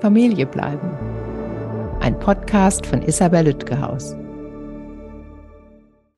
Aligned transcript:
Familie 0.00 0.44
bleiben. 0.44 0.90
Ein 2.00 2.18
Podcast 2.18 2.84
von 2.84 3.00
Isabel 3.00 3.46
Lütgehaus. 3.46 4.14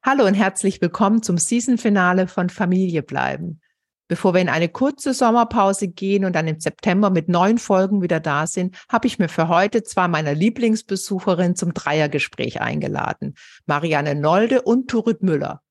Hallo 0.03 0.27
und 0.27 0.35
herzlich 0.35 0.81
willkommen 0.81 1.23
zum 1.23 1.39
Season-Finale 1.39 2.27
von 2.27 2.51
Familie 2.51 3.05
bleiben. 3.05 3.61
Bevor 4.09 4.35
wir 4.35 4.41
in 4.41 4.49
eine 4.49 4.69
kurze 4.69 5.15
Sommerpause 5.15 5.87
gehen 5.87 6.25
und 6.25 6.35
dann 6.35 6.49
im 6.49 6.59
September 6.59 7.11
mit 7.11 7.29
neun 7.29 7.59
Folgen 7.59 8.03
wieder 8.03 8.19
da 8.19 8.49
sind, 8.49 8.77
habe 8.89 9.07
ich 9.07 9.21
mir 9.21 9.29
für 9.29 9.47
heute 9.47 9.85
zwei 9.85 10.09
meiner 10.09 10.35
Lieblingsbesucherinnen 10.35 11.55
zum 11.55 11.73
Dreiergespräch 11.73 12.61
eingeladen. 12.61 13.37
Marianne 13.67 14.17
Nolde 14.17 14.63
und 14.63 14.91
Turit 14.91 15.23
Müller. 15.23 15.63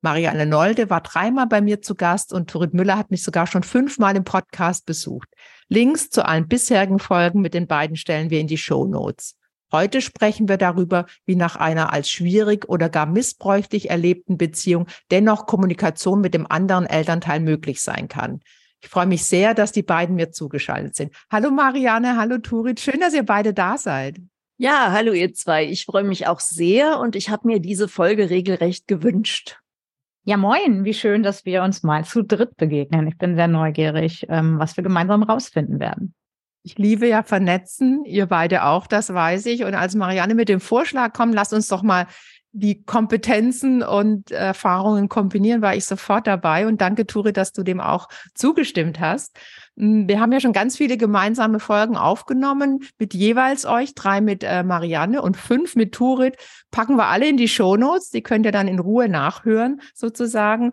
Marianne 0.00 0.46
Nolde 0.46 0.90
war 0.90 1.00
dreimal 1.00 1.48
bei 1.48 1.60
mir 1.60 1.82
zu 1.82 1.96
Gast 1.96 2.32
und 2.32 2.48
Turit 2.48 2.72
Müller 2.72 2.96
hat 2.96 3.10
mich 3.10 3.24
sogar 3.24 3.48
schon 3.48 3.64
fünfmal 3.64 4.14
im 4.14 4.22
Podcast 4.22 4.86
besucht. 4.86 5.28
Links 5.70 6.08
zu 6.08 6.24
allen 6.24 6.48
bisherigen 6.48 6.98
Folgen 6.98 7.42
mit 7.42 7.52
den 7.52 7.66
beiden 7.66 7.96
stellen 7.96 8.30
wir 8.30 8.40
in 8.40 8.46
die 8.46 8.56
Show 8.56 8.86
Notes. 8.86 9.36
Heute 9.70 10.00
sprechen 10.00 10.48
wir 10.48 10.56
darüber, 10.56 11.04
wie 11.26 11.36
nach 11.36 11.56
einer 11.56 11.92
als 11.92 12.10
schwierig 12.10 12.70
oder 12.70 12.88
gar 12.88 13.04
missbräuchlich 13.04 13.90
erlebten 13.90 14.38
Beziehung 14.38 14.86
dennoch 15.10 15.44
Kommunikation 15.44 16.22
mit 16.22 16.32
dem 16.32 16.50
anderen 16.50 16.86
Elternteil 16.86 17.40
möglich 17.40 17.82
sein 17.82 18.08
kann. 18.08 18.40
Ich 18.80 18.88
freue 18.88 19.06
mich 19.06 19.24
sehr, 19.24 19.52
dass 19.52 19.72
die 19.72 19.82
beiden 19.82 20.16
mir 20.16 20.30
zugeschaltet 20.30 20.96
sind. 20.96 21.12
Hallo 21.30 21.50
Marianne, 21.50 22.16
hallo 22.16 22.38
Turit, 22.38 22.80
schön, 22.80 23.00
dass 23.00 23.12
ihr 23.12 23.24
beide 23.24 23.52
da 23.52 23.76
seid. 23.76 24.16
Ja, 24.56 24.92
hallo 24.92 25.12
ihr 25.12 25.34
zwei. 25.34 25.66
Ich 25.66 25.84
freue 25.84 26.04
mich 26.04 26.26
auch 26.26 26.40
sehr 26.40 26.98
und 26.98 27.14
ich 27.14 27.28
habe 27.28 27.46
mir 27.46 27.60
diese 27.60 27.88
Folge 27.88 28.30
regelrecht 28.30 28.88
gewünscht. 28.88 29.58
Ja, 30.24 30.36
moin, 30.36 30.84
wie 30.84 30.94
schön, 30.94 31.22
dass 31.22 31.44
wir 31.44 31.62
uns 31.62 31.82
mal 31.82 32.04
zu 32.04 32.22
dritt 32.22 32.56
begegnen. 32.56 33.06
Ich 33.06 33.16
bin 33.16 33.34
sehr 33.34 33.48
neugierig, 33.48 34.26
ähm, 34.28 34.58
was 34.58 34.76
wir 34.76 34.84
gemeinsam 34.84 35.22
rausfinden 35.22 35.80
werden. 35.80 36.14
Ich 36.62 36.76
liebe 36.76 37.08
ja 37.08 37.22
vernetzen, 37.22 38.04
ihr 38.04 38.26
beide 38.26 38.64
auch, 38.64 38.86
das 38.86 39.12
weiß 39.12 39.46
ich. 39.46 39.64
Und 39.64 39.74
als 39.74 39.94
Marianne 39.94 40.34
mit 40.34 40.48
dem 40.48 40.60
Vorschlag 40.60 41.14
kommt, 41.14 41.34
lasst 41.34 41.54
uns 41.54 41.68
doch 41.68 41.82
mal 41.82 42.06
die 42.52 42.82
Kompetenzen 42.82 43.82
und 43.82 44.30
Erfahrungen 44.30 45.08
kombinieren, 45.08 45.62
war 45.62 45.76
ich 45.76 45.84
sofort 45.84 46.26
dabei. 46.26 46.66
Und 46.66 46.80
danke, 46.80 47.06
Ture, 47.06 47.32
dass 47.32 47.52
du 47.52 47.62
dem 47.62 47.80
auch 47.80 48.08
zugestimmt 48.34 49.00
hast. 49.00 49.38
Wir 49.80 50.18
haben 50.18 50.32
ja 50.32 50.40
schon 50.40 50.52
ganz 50.52 50.76
viele 50.76 50.96
gemeinsame 50.96 51.60
Folgen 51.60 51.96
aufgenommen 51.96 52.80
mit 52.98 53.14
jeweils 53.14 53.64
euch, 53.64 53.94
drei 53.94 54.20
mit 54.20 54.42
äh, 54.42 54.64
Marianne 54.64 55.22
und 55.22 55.36
fünf 55.36 55.76
mit 55.76 55.92
Turit. 55.92 56.36
Packen 56.72 56.96
wir 56.96 57.06
alle 57.06 57.28
in 57.28 57.36
die 57.36 57.46
Shownotes. 57.46 58.10
Die 58.10 58.24
könnt 58.24 58.44
ihr 58.44 58.50
dann 58.50 58.66
in 58.66 58.80
Ruhe 58.80 59.08
nachhören, 59.08 59.80
sozusagen. 59.94 60.72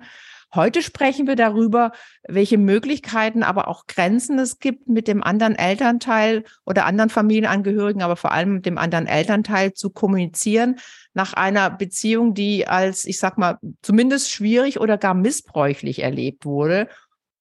Heute 0.56 0.82
sprechen 0.82 1.28
wir 1.28 1.36
darüber, 1.36 1.92
welche 2.28 2.58
Möglichkeiten, 2.58 3.44
aber 3.44 3.68
auch 3.68 3.88
Grenzen 3.88 4.40
es 4.40 4.58
gibt, 4.58 4.88
mit 4.88 5.08
dem 5.08 5.22
anderen 5.22 5.54
Elternteil 5.56 6.44
oder 6.66 6.86
anderen 6.86 7.10
Familienangehörigen, 7.10 8.02
aber 8.02 8.16
vor 8.16 8.32
allem 8.32 8.54
mit 8.54 8.66
dem 8.66 8.78
anderen 8.78 9.06
Elternteil 9.06 9.74
zu 9.74 9.90
kommunizieren 9.92 10.78
nach 11.14 11.34
einer 11.34 11.70
Beziehung, 11.70 12.34
die 12.34 12.68
als, 12.68 13.06
ich 13.06 13.20
sag 13.20 13.38
mal, 13.38 13.60
zumindest 13.82 14.32
schwierig 14.32 14.80
oder 14.80 14.98
gar 14.98 15.14
missbräuchlich 15.14 16.02
erlebt 16.02 16.46
wurde. 16.46 16.88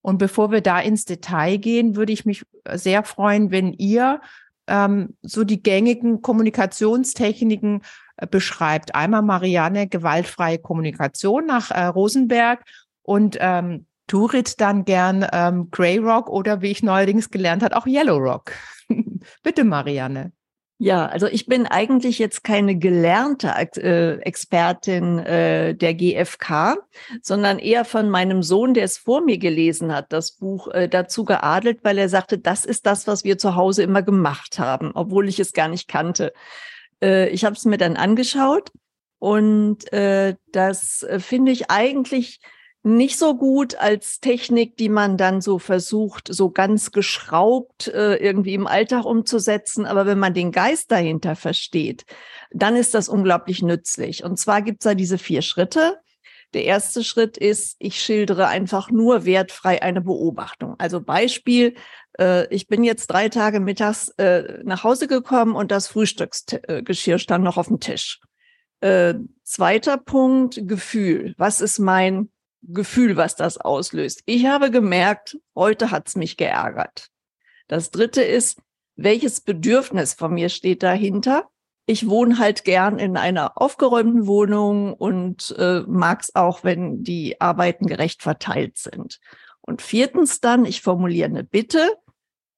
Und 0.05 0.19
bevor 0.19 0.51
wir 0.51 0.61
da 0.61 0.81
ins 0.81 1.07
Detail 1.07 1.57
gehen, 1.57 1.97
würde 1.97 2.13
ich 2.13 2.27
mich 2.27 2.45
sehr 2.75 3.05
freuen, 3.05 3.51
wenn 3.51 3.73
ihr 3.73 4.21
ähm, 4.67 5.17
so 5.23 5.45
die 5.45 5.63
gängigen 5.63 6.21
Kommunikationstechniken 6.21 7.81
äh, 8.19 8.27
beschreibt. 8.27 8.95
Einmal 8.95 9.23
Marianne, 9.23 9.89
gewaltfreie 9.89 10.59
Kommunikation 10.59 11.47
nach 11.47 11.71
äh, 11.71 11.87
Rosenberg 11.87 12.65
und 13.03 13.39
ähm, 13.41 13.87
Turit 14.07 14.61
dann 14.61 14.85
gern 14.85 15.27
ähm, 15.33 15.71
Grey 15.71 15.97
Rock 15.97 16.29
oder 16.29 16.61
wie 16.61 16.71
ich 16.71 16.83
neuerdings 16.83 17.31
gelernt 17.31 17.63
habe, 17.63 17.75
auch 17.75 17.87
Yellow 17.87 18.19
Rock. 18.19 18.53
Bitte, 19.43 19.65
Marianne. 19.65 20.33
Ja, 20.79 21.07
also 21.07 21.29
ich 21.29 21.47
bin 21.47 21.67
eigentlich 21.67 22.19
jetzt 22.19 22.43
keine 22.43 22.77
gelernte 22.77 23.49
äh, 23.77 24.19
Expertin 24.23 25.21
äh, 25.21 25.75
der 25.75 25.95
GfK, 25.95 26.77
sondern 27.23 27.61
eher 27.61 27.85
von 27.85 28.11
meinem 28.11 28.43
Sohn, 28.43 28.75
der 28.75 28.85
es 28.85 28.99
vor 28.99 29.21
mir 29.21 29.39
gelesen 29.39 29.95
hat, 29.95 30.13
das 30.13 30.33
Buch 30.33 30.67
äh, 30.69 30.89
dazu 30.89 31.25
geadelt, 31.25 31.79
weil 31.85 31.97
er 31.97 32.09
sagte, 32.09 32.39
das 32.39 32.65
ist 32.65 32.87
das, 32.87 33.07
was 33.07 33.23
wir 33.23 33.39
zu 33.39 33.55
Hause 33.55 33.85
immer 33.85 34.03
gemacht 34.03 34.59
haben, 34.59 34.91
obwohl 34.95 35.29
ich 35.29 35.39
es 35.39 35.53
gar 35.53 35.69
nicht 35.69 35.87
kannte. 35.87 36.33
Äh, 37.01 37.29
ich 37.29 37.45
habe 37.45 37.55
es 37.55 37.65
mir 37.65 37.79
dann 37.79 37.97
angeschaut 37.97 38.73
und 39.21 39.93
äh, 39.93 40.35
das 40.51 41.05
äh, 41.05 41.21
finde 41.21 41.53
ich 41.53 41.71
eigentlich 41.71 42.41
nicht 42.85 43.19
so 43.19 43.35
gut 43.35 43.77
als 43.77 44.21
Technik, 44.21 44.77
die 44.77 44.91
man 44.91 45.17
dann 45.17 45.41
so 45.41 45.59
versucht, 45.59 46.29
so 46.31 46.51
ganz 46.51 46.93
geschraubt 46.93 47.89
äh, 47.89 48.17
irgendwie 48.17 48.53
im 48.53 48.67
Alltag 48.67 49.07
umzusetzen. 49.07 49.87
Aber 49.87 50.05
wenn 50.05 50.19
man 50.19 50.35
den 50.35 50.53
Geist 50.53 50.93
dahinter 50.93 51.35
versteht, 51.35 52.05
dann 52.53 52.77
ist 52.77 52.95
das 52.95 53.09
unglaublich 53.09 53.63
nützlich. 53.63 54.23
Und 54.23 54.39
zwar 54.39 54.61
gibt 54.61 54.83
es 54.83 54.85
da 54.85 54.95
diese 54.95 55.17
vier 55.17 55.41
Schritte. 55.41 55.99
Der 56.53 56.65
erste 56.65 57.03
Schritt 57.03 57.39
ist, 57.39 57.77
ich 57.79 57.99
schildere 58.01 58.49
einfach 58.49 58.91
nur 58.91 59.25
wertfrei 59.25 59.83
eine 59.83 60.03
Beobachtung. 60.03 60.75
Also 60.79 61.01
Beispiel, 61.01 61.75
äh, 62.19 62.47
ich 62.55 62.69
bin 62.69 62.85
jetzt 62.85 63.07
drei 63.07 63.31
Tage 63.31 63.61
mittags 63.61 64.11
äh, 64.19 64.63
nach 64.63 64.85
Hause 64.85 65.09
gekommen 65.09 65.57
und 65.57 65.71
das 65.71 65.89
Frühstücksgeschirr 65.89 67.19
stand 67.19 67.45
noch 67.45 67.57
auf 67.57 67.69
dem 67.69 67.81
Tisch. 67.81 68.21
Äh, 68.81 69.15
zweiter 69.43 69.97
Punkt, 69.97 70.69
Gefühl. 70.69 71.35
Was 71.39 71.63
ist 71.63 71.79
mein 71.79 72.29
Gefühl, 72.69 73.17
was 73.17 73.37
das 73.37 73.59
auslöst. 73.59 74.23
Ich 74.27 74.47
habe 74.47 74.71
gemerkt, 74.71 75.39
heute 75.55 75.91
hat's 75.91 76.17
mich 76.17 76.37
geärgert. 76.37 77.09
Das 77.69 77.91
dritte 77.91 78.23
ist, 78.23 78.61
welches 78.97 79.41
Bedürfnis 79.41 80.15
von 80.15 80.35
mir 80.35 80.49
steht 80.49 80.83
dahinter? 80.83 81.49
Ich 81.87 82.09
wohne 82.09 82.39
halt 82.39 82.65
gern 82.65 82.99
in 82.99 83.17
einer 83.17 83.61
aufgeräumten 83.61 84.27
Wohnung 84.27 84.95
und 84.95 85.55
äh, 85.59 85.81
mag 85.87 86.23
es 86.23 86.35
auch, 86.35 86.65
wenn 86.65 87.03
die 87.03 87.41
Arbeiten 87.41 87.87
gerecht 87.87 88.23
verteilt 88.23 88.79
sind. 88.79 89.21
Und 89.61 89.83
viertens 89.83 90.41
dann, 90.41 90.65
ich 90.65 90.81
formuliere 90.81 91.29
eine 91.29 91.45
Bitte, 91.45 91.91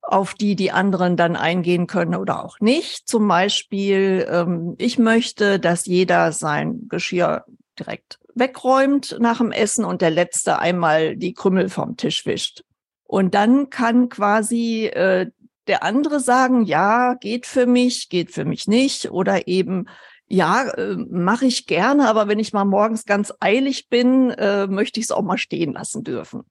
auf 0.02 0.34
die 0.34 0.54
die 0.54 0.70
anderen 0.70 1.16
dann 1.16 1.34
eingehen 1.34 1.86
können 1.86 2.14
oder 2.14 2.44
auch 2.44 2.60
nicht. 2.60 3.08
Zum 3.08 3.26
Beispiel, 3.26 4.26
ähm, 4.30 4.74
ich 4.78 4.98
möchte, 4.98 5.58
dass 5.58 5.86
jeder 5.86 6.30
sein 6.30 6.86
Geschirr 6.88 7.44
direkt 7.78 8.18
wegräumt 8.34 9.16
nach 9.18 9.38
dem 9.38 9.52
Essen 9.52 9.84
und 9.84 10.02
der 10.02 10.10
letzte 10.10 10.58
einmal 10.58 11.16
die 11.16 11.32
Krümmel 11.32 11.68
vom 11.68 11.96
Tisch 11.96 12.26
wischt. 12.26 12.64
Und 13.04 13.34
dann 13.34 13.70
kann 13.70 14.08
quasi 14.08 14.86
äh, 14.86 15.30
der 15.66 15.82
andere 15.82 16.20
sagen, 16.20 16.64
ja, 16.64 17.14
geht 17.14 17.46
für 17.46 17.66
mich, 17.66 18.08
geht 18.08 18.30
für 18.30 18.44
mich 18.44 18.66
nicht 18.66 19.10
oder 19.10 19.48
eben 19.48 19.86
ja, 20.28 20.68
äh, 20.70 20.96
mache 20.96 21.46
ich 21.46 21.66
gerne, 21.66 22.08
aber 22.08 22.26
wenn 22.26 22.40
ich 22.40 22.52
mal 22.52 22.64
morgens 22.64 23.04
ganz 23.04 23.32
eilig 23.40 23.88
bin, 23.88 24.30
äh, 24.30 24.66
möchte 24.66 24.98
ich 24.98 25.06
es 25.06 25.12
auch 25.12 25.22
mal 25.22 25.38
stehen 25.38 25.72
lassen 25.72 26.02
dürfen. 26.02 26.42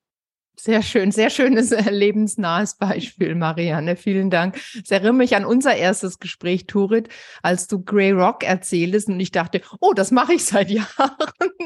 Sehr 0.58 0.82
schön, 0.82 1.12
sehr 1.12 1.30
schönes 1.30 1.72
äh, 1.72 1.90
lebensnahes 1.90 2.76
Beispiel, 2.76 3.36
Marianne. 3.36 3.98
Vielen 3.98 4.30
Dank. 4.30 4.58
Es 4.82 4.90
erinnert 4.90 5.16
mich 5.16 5.36
an 5.36 5.44
unser 5.44 5.76
erstes 5.76 6.20
Gespräch, 6.20 6.66
Turit, 6.66 7.10
als 7.42 7.68
du 7.68 7.84
Grey 7.84 8.12
Rock 8.12 8.44
erzähltest 8.44 9.10
und 9.10 9.20
ich 9.20 9.32
dachte, 9.32 9.62
oh, 9.82 9.92
das 9.94 10.12
mache 10.12 10.34
ich 10.34 10.46
seit 10.46 10.70
Jahren 10.72 11.12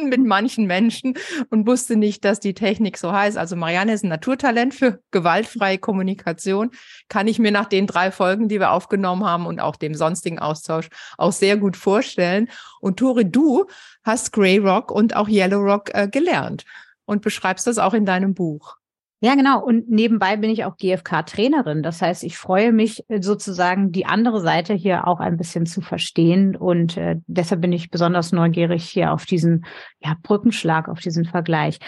mit 0.05 0.25
manchen 0.25 0.65
Menschen 0.65 1.13
und 1.51 1.67
wusste 1.67 1.97
nicht, 1.97 2.25
dass 2.25 2.39
die 2.39 2.55
Technik 2.55 2.97
so 2.97 3.11
heißt. 3.11 3.37
Also 3.37 3.55
Marianne 3.55 3.93
ist 3.93 4.03
ein 4.03 4.09
Naturtalent 4.09 4.73
für 4.73 5.01
gewaltfreie 5.11 5.77
Kommunikation. 5.77 6.71
Kann 7.09 7.27
ich 7.27 7.37
mir 7.37 7.51
nach 7.51 7.67
den 7.67 7.85
drei 7.85 8.09
Folgen, 8.11 8.49
die 8.49 8.59
wir 8.59 8.71
aufgenommen 8.71 9.23
haben 9.23 9.45
und 9.45 9.59
auch 9.59 9.75
dem 9.75 9.93
sonstigen 9.93 10.39
Austausch 10.39 10.89
auch 11.17 11.31
sehr 11.31 11.57
gut 11.57 11.77
vorstellen. 11.77 12.49
Und 12.81 12.97
Turit, 12.97 13.35
du 13.35 13.67
hast 14.03 14.33
Grey 14.33 14.57
Rock 14.57 14.91
und 14.91 15.15
auch 15.15 15.29
Yellow 15.29 15.59
Rock 15.59 15.93
äh, 15.93 16.07
gelernt 16.07 16.65
und 17.05 17.21
beschreibst 17.21 17.67
das 17.67 17.77
auch 17.77 17.93
in 17.93 18.05
deinem 18.05 18.33
Buch. 18.33 18.78
Ja, 19.21 19.35
genau. 19.35 19.61
Und 19.61 19.89
nebenbei 19.89 20.37
bin 20.37 20.49
ich 20.49 20.63
auch 20.63 20.77
GFK-Trainerin. 20.77 21.83
Das 21.83 22.01
heißt, 22.01 22.23
ich 22.23 22.37
freue 22.37 22.71
mich 22.71 23.03
äh, 23.09 23.21
sozusagen, 23.21 23.91
die 23.91 24.05
andere 24.05 24.39
Seite 24.39 24.73
hier 24.73 25.07
auch 25.07 25.19
ein 25.19 25.35
bisschen 25.35 25.65
zu 25.65 25.81
verstehen. 25.81 26.55
Und 26.55 26.95
äh, 26.95 27.17
deshalb 27.27 27.59
bin 27.59 27.73
ich 27.73 27.89
besonders 27.89 28.31
neugierig 28.31 28.85
hier 28.85 29.11
auf 29.11 29.25
diesen 29.25 29.65
ja, 29.99 30.15
Brückenschlag, 30.23 30.87
auf 30.87 31.01
diesen 31.01 31.25
Vergleich. 31.25 31.79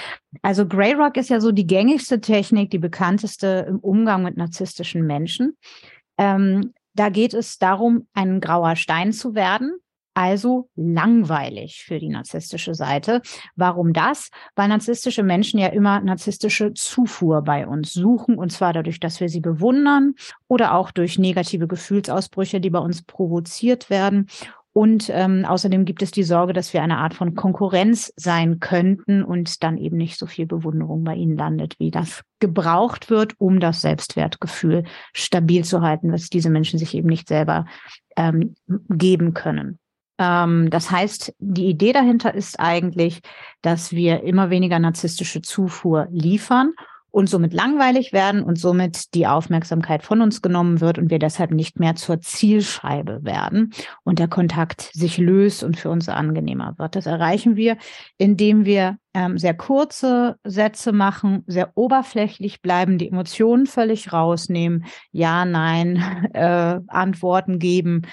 Also 0.41 0.67
Grey 0.67 0.93
Rock 0.93 1.15
ist 1.15 1.29
ja 1.29 1.39
so 1.39 1.53
die 1.53 1.67
gängigste 1.67 2.19
Technik, 2.19 2.69
die 2.69 2.79
bekannteste 2.79 3.65
im 3.69 3.79
Umgang 3.79 4.23
mit 4.23 4.35
narzisstischen 4.35 5.07
Menschen. 5.07 5.57
Ähm, 6.17 6.73
da 6.95 7.07
geht 7.07 7.33
es 7.33 7.57
darum, 7.57 8.07
ein 8.13 8.41
grauer 8.41 8.75
Stein 8.75 9.13
zu 9.13 9.35
werden 9.35 9.79
also 10.21 10.69
langweilig 10.75 11.83
für 11.83 11.99
die 11.99 12.09
narzisstische 12.09 12.75
Seite. 12.75 13.21
Warum 13.55 13.91
das? 13.91 14.29
Weil 14.55 14.67
narzisstische 14.67 15.23
Menschen 15.23 15.59
ja 15.59 15.67
immer 15.67 15.99
narzisstische 15.99 16.73
Zufuhr 16.73 17.41
bei 17.41 17.67
uns 17.67 17.91
suchen, 17.93 18.35
und 18.35 18.51
zwar 18.51 18.71
dadurch, 18.71 18.99
dass 18.99 19.19
wir 19.19 19.29
sie 19.29 19.41
bewundern 19.41 20.13
oder 20.47 20.75
auch 20.75 20.91
durch 20.91 21.17
negative 21.17 21.67
Gefühlsausbrüche, 21.67 22.61
die 22.61 22.69
bei 22.69 22.79
uns 22.79 23.01
provoziert 23.01 23.89
werden. 23.89 24.27
Und 24.73 25.09
ähm, 25.13 25.43
außerdem 25.43 25.83
gibt 25.83 26.01
es 26.01 26.11
die 26.11 26.23
Sorge, 26.23 26.53
dass 26.53 26.73
wir 26.73 26.81
eine 26.81 26.99
Art 26.99 27.13
von 27.13 27.35
Konkurrenz 27.35 28.13
sein 28.15 28.61
könnten 28.61 29.21
und 29.21 29.63
dann 29.63 29.77
eben 29.77 29.97
nicht 29.97 30.17
so 30.17 30.27
viel 30.27 30.45
Bewunderung 30.45 31.03
bei 31.03 31.15
ihnen 31.15 31.35
landet, 31.35 31.75
wie 31.77 31.91
das 31.91 32.23
gebraucht 32.39 33.09
wird, 33.09 33.33
um 33.37 33.59
das 33.59 33.81
Selbstwertgefühl 33.81 34.85
stabil 35.11 35.65
zu 35.65 35.81
halten, 35.81 36.13
was 36.13 36.29
diese 36.29 36.49
Menschen 36.49 36.79
sich 36.79 36.95
eben 36.95 37.09
nicht 37.09 37.27
selber 37.27 37.65
ähm, 38.15 38.55
geben 38.89 39.33
können. 39.33 39.77
Ähm, 40.21 40.69
das 40.69 40.91
heißt, 40.91 41.33
die 41.39 41.65
Idee 41.65 41.93
dahinter 41.93 42.33
ist 42.33 42.59
eigentlich, 42.59 43.21
dass 43.63 43.91
wir 43.91 44.23
immer 44.23 44.51
weniger 44.51 44.77
narzisstische 44.77 45.41
Zufuhr 45.41 46.07
liefern 46.11 46.73
und 47.09 47.27
somit 47.27 47.53
langweilig 47.53 48.13
werden 48.13 48.41
und 48.43 48.57
somit 48.57 49.13
die 49.15 49.27
Aufmerksamkeit 49.27 50.03
von 50.03 50.21
uns 50.21 50.41
genommen 50.41 50.79
wird 50.79 50.97
und 50.97 51.09
wir 51.09 51.19
deshalb 51.19 51.51
nicht 51.51 51.79
mehr 51.79 51.95
zur 51.95 52.21
Zielscheibe 52.21 53.23
werden 53.23 53.73
und 54.03 54.19
der 54.19 54.29
Kontakt 54.29 54.91
sich 54.93 55.17
löst 55.17 55.63
und 55.63 55.77
für 55.77 55.89
uns 55.89 56.07
angenehmer 56.07 56.75
wird. 56.77 56.95
Das 56.95 57.07
erreichen 57.07 57.57
wir, 57.57 57.75
indem 58.17 58.63
wir 58.63 58.97
ähm, 59.13 59.37
sehr 59.37 59.55
kurze 59.55 60.37
Sätze 60.45 60.93
machen, 60.93 61.43
sehr 61.47 61.71
oberflächlich 61.75 62.61
bleiben, 62.61 62.97
die 62.97 63.09
Emotionen 63.09 63.65
völlig 63.65 64.13
rausnehmen, 64.13 64.85
ja, 65.11 65.43
nein, 65.43 66.29
äh, 66.33 66.79
Antworten 66.87 67.59
geben 67.59 68.03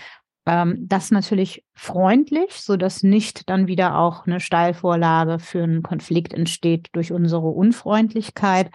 ähm, 0.49 0.77
das 0.89 1.11
natürlich 1.11 1.65
freundlich, 1.75 2.53
so 2.55 2.77
dass 2.77 3.03
nicht 3.03 3.49
dann 3.51 3.67
wieder 3.67 3.99
auch 3.99 4.27
eine 4.27 4.41
Steilvorlage 4.41 5.39
für 5.39 5.63
einen 5.63 5.83
Konflikt 5.83 6.33
entsteht 6.33 6.89
durch 6.93 7.13
unsere 7.13 7.49
Unfreundlichkeit, 7.49 8.71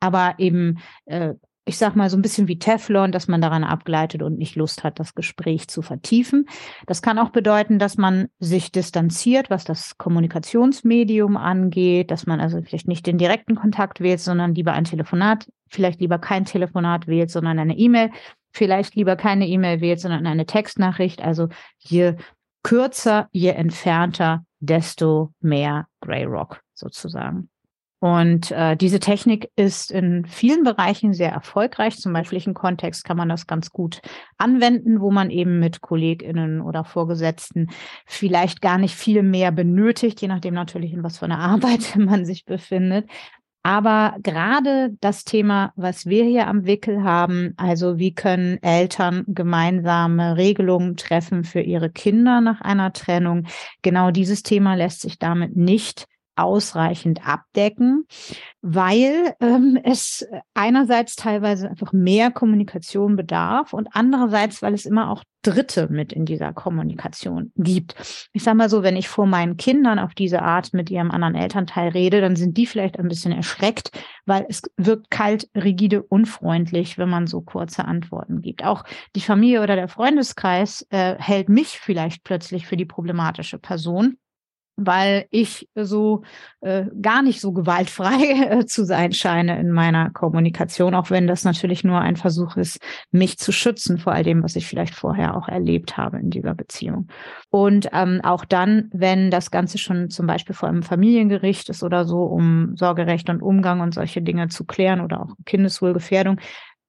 aber 0.00 0.36
eben 0.38 0.78
äh, 1.06 1.34
ich 1.68 1.76
sag 1.76 1.94
mal, 1.94 2.08
so 2.08 2.16
ein 2.16 2.22
bisschen 2.22 2.48
wie 2.48 2.58
Teflon, 2.58 3.12
dass 3.12 3.28
man 3.28 3.42
daran 3.42 3.62
abgleitet 3.62 4.22
und 4.22 4.38
nicht 4.38 4.56
Lust 4.56 4.84
hat, 4.84 4.98
das 4.98 5.14
Gespräch 5.14 5.68
zu 5.68 5.82
vertiefen. 5.82 6.46
Das 6.86 7.02
kann 7.02 7.18
auch 7.18 7.28
bedeuten, 7.28 7.78
dass 7.78 7.98
man 7.98 8.28
sich 8.38 8.72
distanziert, 8.72 9.50
was 9.50 9.64
das 9.64 9.98
Kommunikationsmedium 9.98 11.36
angeht, 11.36 12.10
dass 12.10 12.26
man 12.26 12.40
also 12.40 12.62
vielleicht 12.62 12.88
nicht 12.88 13.06
den 13.06 13.18
direkten 13.18 13.54
Kontakt 13.54 14.00
wählt, 14.00 14.20
sondern 14.20 14.54
lieber 14.54 14.72
ein 14.72 14.84
Telefonat, 14.84 15.46
vielleicht 15.68 16.00
lieber 16.00 16.18
kein 16.18 16.46
Telefonat 16.46 17.06
wählt, 17.06 17.30
sondern 17.30 17.58
eine 17.58 17.76
E-Mail, 17.76 18.12
vielleicht 18.52 18.94
lieber 18.94 19.16
keine 19.16 19.46
E-Mail 19.46 19.80
wählt, 19.80 20.00
sondern 20.00 20.26
eine 20.26 20.46
Textnachricht. 20.46 21.22
Also 21.22 21.48
je 21.78 22.14
kürzer, 22.62 23.28
je 23.32 23.50
entfernter, 23.50 24.44
desto 24.60 25.32
mehr 25.40 25.86
Grey 26.00 26.24
Rock 26.24 26.60
sozusagen. 26.74 27.48
Und 28.00 28.52
äh, 28.52 28.76
diese 28.76 29.00
Technik 29.00 29.50
ist 29.56 29.90
in 29.90 30.24
vielen 30.24 30.62
Bereichen 30.62 31.14
sehr 31.14 31.32
erfolgreich. 31.32 31.96
Zum 31.96 32.12
menschlichen 32.12 32.54
Kontext 32.54 33.04
kann 33.04 33.16
man 33.16 33.28
das 33.28 33.48
ganz 33.48 33.70
gut 33.70 34.00
anwenden, 34.36 35.00
wo 35.00 35.10
man 35.10 35.30
eben 35.30 35.58
mit 35.58 35.80
KollegInnen 35.80 36.60
oder 36.60 36.84
Vorgesetzten 36.84 37.70
vielleicht 38.06 38.60
gar 38.60 38.78
nicht 38.78 38.94
viel 38.94 39.24
mehr 39.24 39.50
benötigt, 39.50 40.20
je 40.20 40.28
nachdem 40.28 40.54
natürlich, 40.54 40.92
in 40.92 41.02
was 41.02 41.18
für 41.18 41.24
einer 41.24 41.38
Arbeit 41.40 41.96
man 41.96 42.24
sich 42.24 42.44
befindet. 42.44 43.10
Aber 43.68 44.16
gerade 44.22 44.96
das 45.02 45.24
Thema, 45.24 45.74
was 45.76 46.06
wir 46.06 46.24
hier 46.24 46.46
am 46.46 46.64
Wickel 46.64 47.02
haben, 47.02 47.52
also 47.58 47.98
wie 47.98 48.14
können 48.14 48.56
Eltern 48.62 49.24
gemeinsame 49.26 50.38
Regelungen 50.38 50.96
treffen 50.96 51.44
für 51.44 51.60
ihre 51.60 51.90
Kinder 51.90 52.40
nach 52.40 52.62
einer 52.62 52.94
Trennung, 52.94 53.46
genau 53.82 54.10
dieses 54.10 54.42
Thema 54.42 54.72
lässt 54.72 55.02
sich 55.02 55.18
damit 55.18 55.54
nicht 55.54 56.06
ausreichend 56.38 57.26
abdecken, 57.26 58.06
weil 58.62 59.34
ähm, 59.40 59.78
es 59.82 60.26
einerseits 60.54 61.16
teilweise 61.16 61.68
einfach 61.68 61.92
mehr 61.92 62.30
Kommunikation 62.30 63.16
bedarf 63.16 63.72
und 63.72 63.88
andererseits, 63.92 64.62
weil 64.62 64.74
es 64.74 64.86
immer 64.86 65.10
auch 65.10 65.24
Dritte 65.42 65.88
mit 65.88 66.12
in 66.12 66.24
dieser 66.24 66.52
Kommunikation 66.52 67.52
gibt. 67.56 67.94
Ich 68.32 68.42
sage 68.42 68.56
mal 68.56 68.68
so, 68.68 68.82
wenn 68.82 68.96
ich 68.96 69.08
vor 69.08 69.26
meinen 69.26 69.56
Kindern 69.56 69.98
auf 69.98 70.14
diese 70.14 70.42
Art 70.42 70.74
mit 70.74 70.90
ihrem 70.90 71.10
anderen 71.10 71.36
Elternteil 71.36 71.90
rede, 71.90 72.20
dann 72.20 72.34
sind 72.34 72.56
die 72.56 72.66
vielleicht 72.66 72.98
ein 72.98 73.08
bisschen 73.08 73.32
erschreckt, 73.32 73.92
weil 74.26 74.46
es 74.48 74.62
wirkt 74.76 75.10
kalt, 75.10 75.48
rigide, 75.54 76.02
unfreundlich, 76.02 76.98
wenn 76.98 77.08
man 77.08 77.26
so 77.28 77.40
kurze 77.40 77.84
Antworten 77.84 78.42
gibt. 78.42 78.64
Auch 78.64 78.84
die 79.14 79.20
Familie 79.20 79.62
oder 79.62 79.76
der 79.76 79.88
Freundeskreis 79.88 80.86
äh, 80.90 81.14
hält 81.18 81.48
mich 81.48 81.78
vielleicht 81.78 82.24
plötzlich 82.24 82.66
für 82.66 82.76
die 82.76 82.86
problematische 82.86 83.58
Person 83.58 84.18
weil 84.78 85.26
ich 85.30 85.68
so 85.74 86.22
äh, 86.60 86.86
gar 87.02 87.22
nicht 87.22 87.40
so 87.40 87.52
gewaltfrei 87.52 88.48
äh, 88.60 88.66
zu 88.66 88.84
sein 88.84 89.12
scheine 89.12 89.58
in 89.58 89.72
meiner 89.72 90.10
Kommunikation, 90.10 90.94
auch 90.94 91.10
wenn 91.10 91.26
das 91.26 91.44
natürlich 91.44 91.82
nur 91.82 92.00
ein 92.00 92.14
Versuch 92.14 92.56
ist, 92.56 92.78
mich 93.10 93.38
zu 93.38 93.50
schützen 93.50 93.98
vor 93.98 94.12
all 94.12 94.22
dem, 94.22 94.42
was 94.44 94.54
ich 94.54 94.66
vielleicht 94.66 94.94
vorher 94.94 95.36
auch 95.36 95.48
erlebt 95.48 95.96
habe 95.96 96.18
in 96.18 96.30
dieser 96.30 96.54
Beziehung. 96.54 97.08
Und 97.50 97.88
ähm, 97.92 98.20
auch 98.22 98.44
dann, 98.44 98.88
wenn 98.92 99.32
das 99.32 99.50
Ganze 99.50 99.78
schon 99.78 100.10
zum 100.10 100.28
Beispiel 100.28 100.54
vor 100.54 100.68
einem 100.68 100.84
Familiengericht 100.84 101.68
ist 101.68 101.82
oder 101.82 102.04
so, 102.04 102.22
um 102.22 102.76
Sorgerecht 102.76 103.28
und 103.30 103.42
Umgang 103.42 103.80
und 103.80 103.94
solche 103.94 104.22
Dinge 104.22 104.48
zu 104.48 104.64
klären 104.64 105.00
oder 105.00 105.22
auch 105.22 105.34
Kindeswohlgefährdung, 105.44 106.38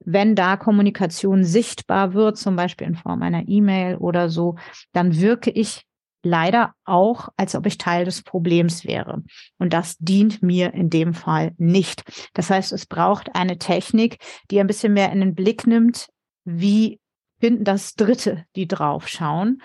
wenn 0.06 0.36
da 0.36 0.57
Kommunikation 0.57 1.44
sichtbar 1.44 2.13
wird, 2.13 2.38
zum 2.38 2.56
Beispiel 2.56 2.88
in 2.88 2.95
Form 2.95 3.21
einer 3.21 3.47
E-Mail 3.47 3.97
oder 3.97 4.30
so, 4.30 4.56
dann 4.94 5.19
wirke 5.19 5.50
ich 5.50 5.86
leider 6.24 6.74
auch, 6.86 7.30
als 7.38 7.56
ob 7.56 7.66
ich 7.66 7.77
Teil 7.77 8.06
des 8.06 8.21
Problems 8.24 8.86
wäre. 8.86 9.24
Und 9.57 9.74
das 9.74 9.98
dient 9.98 10.42
mir 10.42 10.74
in 10.74 10.89
dem 10.89 11.13
Fall 11.13 11.54
nicht. 11.57 12.04
Das 12.33 12.50
heißt, 12.50 12.71
es 12.74 12.86
braucht 12.86 13.36
eine 13.36 13.57
Technik, 13.57 14.18
die 14.51 14.60
ein 14.60 14.68
bisschen 14.68 14.94
mehr 14.94 15.12
in 15.12 15.19
den 15.19 15.36
Blick 15.36 15.66
nimmt, 15.66 16.07
wie 16.44 17.00
finden 17.39 17.63
das 17.63 17.95
Dritte, 17.95 18.45
die 18.56 18.68
draufschauen. 18.68 19.62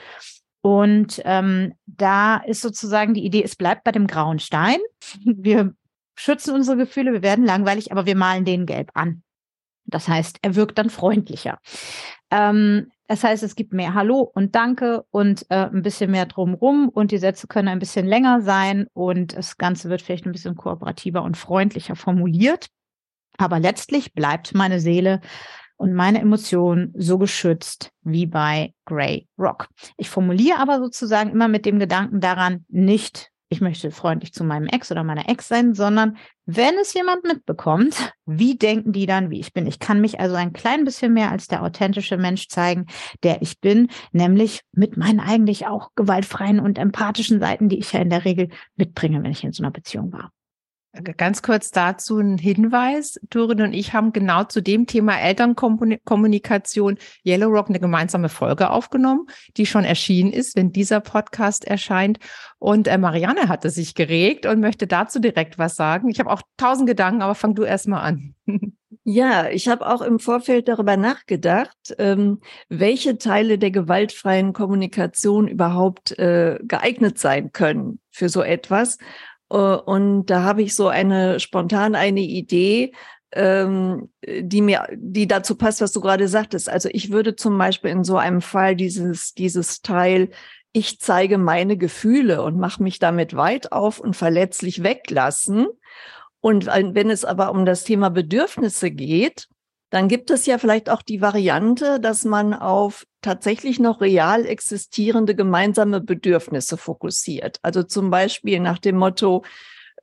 Und 0.61 1.21
ähm, 1.25 1.75
da 1.87 2.37
ist 2.39 2.63
sozusagen 2.63 3.15
die 3.15 3.25
Idee, 3.25 3.43
es 3.43 3.57
bleibt 3.57 3.85
bei 3.85 3.93
dem 3.93 4.07
grauen 4.07 4.39
Stein. 4.39 4.79
Wir 5.25 5.75
schützen 6.17 6.55
unsere 6.55 6.77
Gefühle, 6.77 7.13
wir 7.13 7.23
werden 7.23 7.45
langweilig, 7.45 7.93
aber 7.93 8.07
wir 8.07 8.17
malen 8.17 8.45
den 8.45 8.67
gelb 8.67 8.91
an. 8.95 9.23
Das 9.85 10.09
heißt, 10.09 10.39
er 10.43 10.55
wirkt 10.55 10.79
dann 10.79 10.89
freundlicher. 10.89 11.59
Ähm, 12.31 12.91
das 13.07 13.23
heißt, 13.23 13.43
es 13.43 13.55
gibt 13.55 13.73
mehr 13.73 13.95
Hallo 13.95 14.21
und 14.35 14.55
Danke 14.55 15.05
und 15.11 15.45
äh, 15.51 15.67
ein 15.67 15.83
bisschen 15.83 16.11
mehr 16.11 16.27
drumrum 16.27 16.89
und 16.89 17.11
die 17.11 17.19
Sätze 17.19 17.47
können 17.47 17.69
ein 17.69 17.79
bisschen 17.79 18.07
länger 18.07 18.41
sein 18.41 18.87
und 18.95 19.37
das 19.37 19.59
Ganze 19.59 19.91
wird 19.91 20.01
vielleicht 20.01 20.27
ein 20.27 20.33
bisschen 20.33 20.57
kooperativer 20.57 21.23
und 21.23 21.37
freundlicher 21.37 21.97
formuliert. 21.97 22.69
Aber 23.37 23.61
letztlich 23.61 24.15
bleibt 24.15 24.55
meine 24.55 24.81
Seele 24.81 25.21
und 25.77 25.93
meine 25.93 26.21
Emotionen 26.21 26.95
so 26.97 27.19
geschützt 27.19 27.91
wie 28.03 28.27
bei 28.27 28.73
Grey 28.87 29.29
Rock. 29.39 29.69
Ich 29.97 30.09
formuliere 30.09 30.59
aber 30.59 30.79
sozusagen 30.79 31.31
immer 31.31 31.49
mit 31.49 31.67
dem 31.67 31.79
Gedanken 31.79 32.21
daran, 32.21 32.65
nicht 32.69 33.31
ich 33.49 33.61
möchte 33.61 33.91
freundlich 33.91 34.33
zu 34.33 34.45
meinem 34.45 34.67
Ex 34.67 34.91
oder 34.91 35.05
meiner 35.05 35.29
Ex 35.29 35.49
sein, 35.49 35.75
sondern 35.75 36.17
wenn 36.47 36.75
es 36.81 36.95
jemand 36.95 37.25
mitbekommt, 37.25 38.13
wie 38.27 38.57
denken 38.57 38.93
die 38.93 39.07
dann, 39.07 39.31
wie 39.31 39.41
ich 39.41 39.53
bin? 39.53 39.67
Ich 39.67 39.79
kann 39.79 40.01
mich 40.01 40.21
also 40.21 40.35
ein 40.35 40.53
klein 40.53 40.85
bisschen 40.85 41.13
mehr 41.13 41.31
als 41.31 41.47
der 41.47 41.63
authentische 41.63 42.17
Mensch 42.17 42.49
zeigen, 42.49 42.87
der 43.23 43.43
ich 43.43 43.61
bin, 43.61 43.89
nämlich 44.13 44.61
mit 44.73 44.97
meinen 44.97 45.21
eigentlich 45.21 45.67
auch 45.67 45.91
gewaltfreien 45.95 46.61
und 46.61 46.79
empathischen 46.79 47.41
Seiten, 47.41 47.69
die 47.69 47.79
ich 47.79 47.93
ja 47.93 48.01
in 48.01 48.11
der 48.11 48.25
Regel 48.25 48.49
mitbringe, 48.77 49.23
wenn 49.23 49.31
ich 49.31 49.45
in 49.45 49.53
so 49.53 49.63
einer 49.63 49.71
Beziehung 49.71 50.13
war. 50.13 50.31
Ganz 51.17 51.43
kurz 51.43 51.73
dazu 51.73 52.19
ein 52.19 52.39
Hinweis. 52.39 53.19
Turin 53.29 53.63
und 53.63 53.73
ich 53.73 53.95
haben 53.95 54.13
genau 54.13 54.45
zu 54.45 54.63
dem 54.63 54.87
Thema 54.87 55.19
Elternkommunikation 55.19 56.99
Yellow 57.27 57.49
Rock 57.49 57.69
eine 57.69 57.81
gemeinsame 57.81 58.29
Folge 58.29 58.71
aufgenommen, 58.71 59.27
die 59.57 59.67
schon 59.67 59.85
erschienen 59.85 60.33
ist, 60.33 60.55
wenn 60.57 60.71
dieser 60.71 61.01
Podcast 61.01 61.65
erscheint. 61.65 62.19
Und 62.59 62.87
äh, 62.87 62.97
Marianne 62.97 63.49
hatte 63.49 63.71
sich 63.71 63.97
geregt 63.97 64.47
und 64.47 64.61
möchte 64.61 64.87
dazu 64.87 65.19
direkt 65.19 65.59
was 65.59 65.75
sagen. 65.75 66.09
Ich 66.11 66.21
habe 66.21 66.31
auch 66.31 66.43
tausend 66.57 66.89
Gedanken, 66.89 67.23
aber 67.23 67.35
fang 67.35 67.57
du 67.57 67.65
erst 67.65 67.89
mal 67.89 68.01
an. 68.01 68.35
Ja, 69.07 69.51
ich 69.51 69.69
habe 69.69 69.87
auch 69.87 70.01
im 70.01 70.19
Vorfeld 70.19 70.67
darüber 70.67 70.97
nachgedacht, 70.97 71.77
ähm, 71.99 72.41
welche 72.71 73.19
Teile 73.19 73.59
der 73.59 73.71
gewaltfreien 73.71 74.55
Kommunikation 74.55 75.47
überhaupt 75.47 76.19
äh, 76.19 76.59
geeignet 76.63 77.19
sein 77.19 77.53
können 77.53 78.01
für 78.11 78.31
so 78.31 78.41
etwas. 78.41 78.97
Äh, 79.55 79.57
und 79.57 80.27
da 80.27 80.43
habe 80.43 80.63
ich 80.63 80.75
so 80.75 80.89
eine 80.89 81.41
spontan 81.41 81.95
eine 81.95 82.21
Idee, 82.21 82.93
ähm, 83.33 84.11
die 84.27 84.61
mir, 84.61 84.87
die 84.95 85.27
dazu 85.27 85.57
passt, 85.57 85.81
was 85.81 85.93
du 85.93 86.01
gerade 86.01 86.29
sagtest. 86.29 86.69
Also 86.69 86.89
ich 86.93 87.11
würde 87.11 87.37
zum 87.37 87.57
Beispiel 87.57 87.91
in 87.91 88.05
so 88.05 88.17
einem 88.17 88.43
Fall 88.43 88.77
dieses, 88.77 89.35
dieses 89.35 89.81
Teil, 89.81 90.31
ich 90.73 90.99
zeige 91.01 91.39
meine 91.39 91.77
Gefühle 91.77 92.43
und 92.43 92.59
mache 92.59 92.83
mich 92.83 92.99
damit 92.99 93.37
weit 93.37 93.73
auf 93.73 94.01
und 94.01 94.15
verletzlich 94.17 94.83
weglassen. 94.83 95.69
Und 96.41 96.67
wenn 96.67 97.11
es 97.11 97.25
aber 97.25 97.53
um 97.53 97.65
das 97.65 97.85
Thema 97.85 98.11
Bedürfnisse 98.11 98.91
geht, 98.91 99.49
dann 99.91 100.09
gibt 100.09 100.31
es 100.31 100.47
ja 100.47 100.59
vielleicht 100.59 100.91
auch 100.91 101.03
die 101.03 101.21
Variante, 101.21 102.01
dass 102.01 102.25
man 102.25 102.53
auf 102.53 103.05
tatsächlich 103.23 103.79
noch 103.79 104.01
real 104.01 104.45
existierende 104.45 105.35
gemeinsame 105.35 106.01
Bedürfnisse 106.01 106.77
fokussiert. 106.77 107.59
Also 107.63 107.83
zum 107.83 108.11
Beispiel 108.11 108.61
nach 108.61 108.79
dem 108.79 108.97
Motto, 108.97 109.45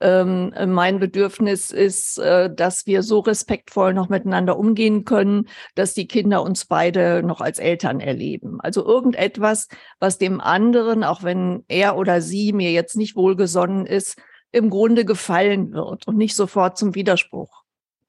ähm, 0.02 0.54
mein 0.68 1.00
Bedürfnis 1.00 1.72
ist, 1.72 2.18
äh, 2.18 2.50
dass 2.54 2.88
wir 2.88 3.04
so 3.04 3.20
respektvoll 3.20 3.94
noch 3.94 4.10
miteinander 4.10 4.58
umgehen 4.58 5.06
können, 5.06 5.48
dass 5.76 5.94
die 5.94 6.08
Kinder 6.08 6.42
uns 6.42 6.66
beide 6.66 7.22
noch 7.24 7.40
als 7.40 7.60
Eltern 7.60 8.00
erleben. 8.00 8.60
Also 8.62 8.86
irgendetwas, 8.86 9.68
was 10.00 10.18
dem 10.18 10.42
anderen, 10.42 11.04
auch 11.04 11.24
wenn 11.24 11.64
er 11.68 11.98
oder 11.98 12.22
sie 12.22 12.52
mir 12.52 12.72
jetzt 12.72 12.98
nicht 12.98 13.16
wohlgesonnen 13.16 13.86
ist, 13.86 14.20
im 14.52 14.70
Grunde 14.70 15.06
gefallen 15.06 15.72
wird 15.74 16.08
und 16.08 16.18
nicht 16.18 16.36
sofort 16.36 16.78
zum 16.78 16.96
Widerspruch 16.96 17.61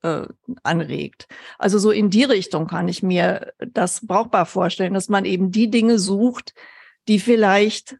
äh, 0.02 0.26
anregt. 0.62 1.28
Also 1.58 1.78
so 1.78 1.90
in 1.90 2.10
die 2.10 2.24
Richtung 2.24 2.66
kann 2.66 2.88
ich 2.88 3.02
mir 3.02 3.52
das 3.58 4.06
brauchbar 4.06 4.46
vorstellen, 4.46 4.94
dass 4.94 5.08
man 5.08 5.24
eben 5.24 5.50
die 5.50 5.70
Dinge 5.70 5.98
sucht, 5.98 6.54
die 7.08 7.18
vielleicht 7.18 7.96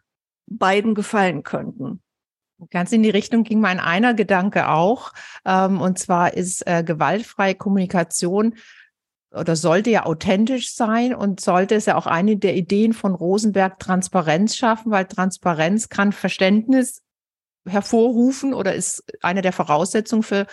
beiden 0.47 0.95
gefallen 0.95 1.43
könnten. 1.43 2.03
Ganz 2.71 2.93
in 2.93 3.03
die 3.03 3.11
Richtung 3.11 3.43
ging 3.43 3.61
mein 3.61 3.81
einer 3.81 4.15
Gedanke 4.15 4.69
auch. 4.69 5.13
Ähm, 5.45 5.81
und 5.81 5.99
zwar 5.99 6.35
ist 6.35 6.67
äh, 6.67 6.85
gewaltfreie 6.85 7.55
Kommunikation 7.55 8.55
oder 9.33 9.57
sollte 9.57 9.91
ja 9.91 10.05
authentisch 10.05 10.75
sein 10.75 11.15
und 11.15 11.41
sollte 11.41 11.75
es 11.75 11.87
ja 11.87 11.97
auch 11.97 12.07
eine 12.07 12.37
der 12.37 12.55
Ideen 12.55 12.93
von 12.93 13.15
Rosenberg 13.15 13.79
Transparenz 13.79 14.57
schaffen, 14.57 14.93
weil 14.93 15.07
Transparenz 15.07 15.89
kann 15.89 16.13
Verständnis 16.13 17.03
hervorrufen 17.67 18.55
oder 18.55 18.75
ist 18.75 19.05
eine 19.23 19.43
der 19.43 19.53
Voraussetzungen 19.53 20.23
für 20.23 20.47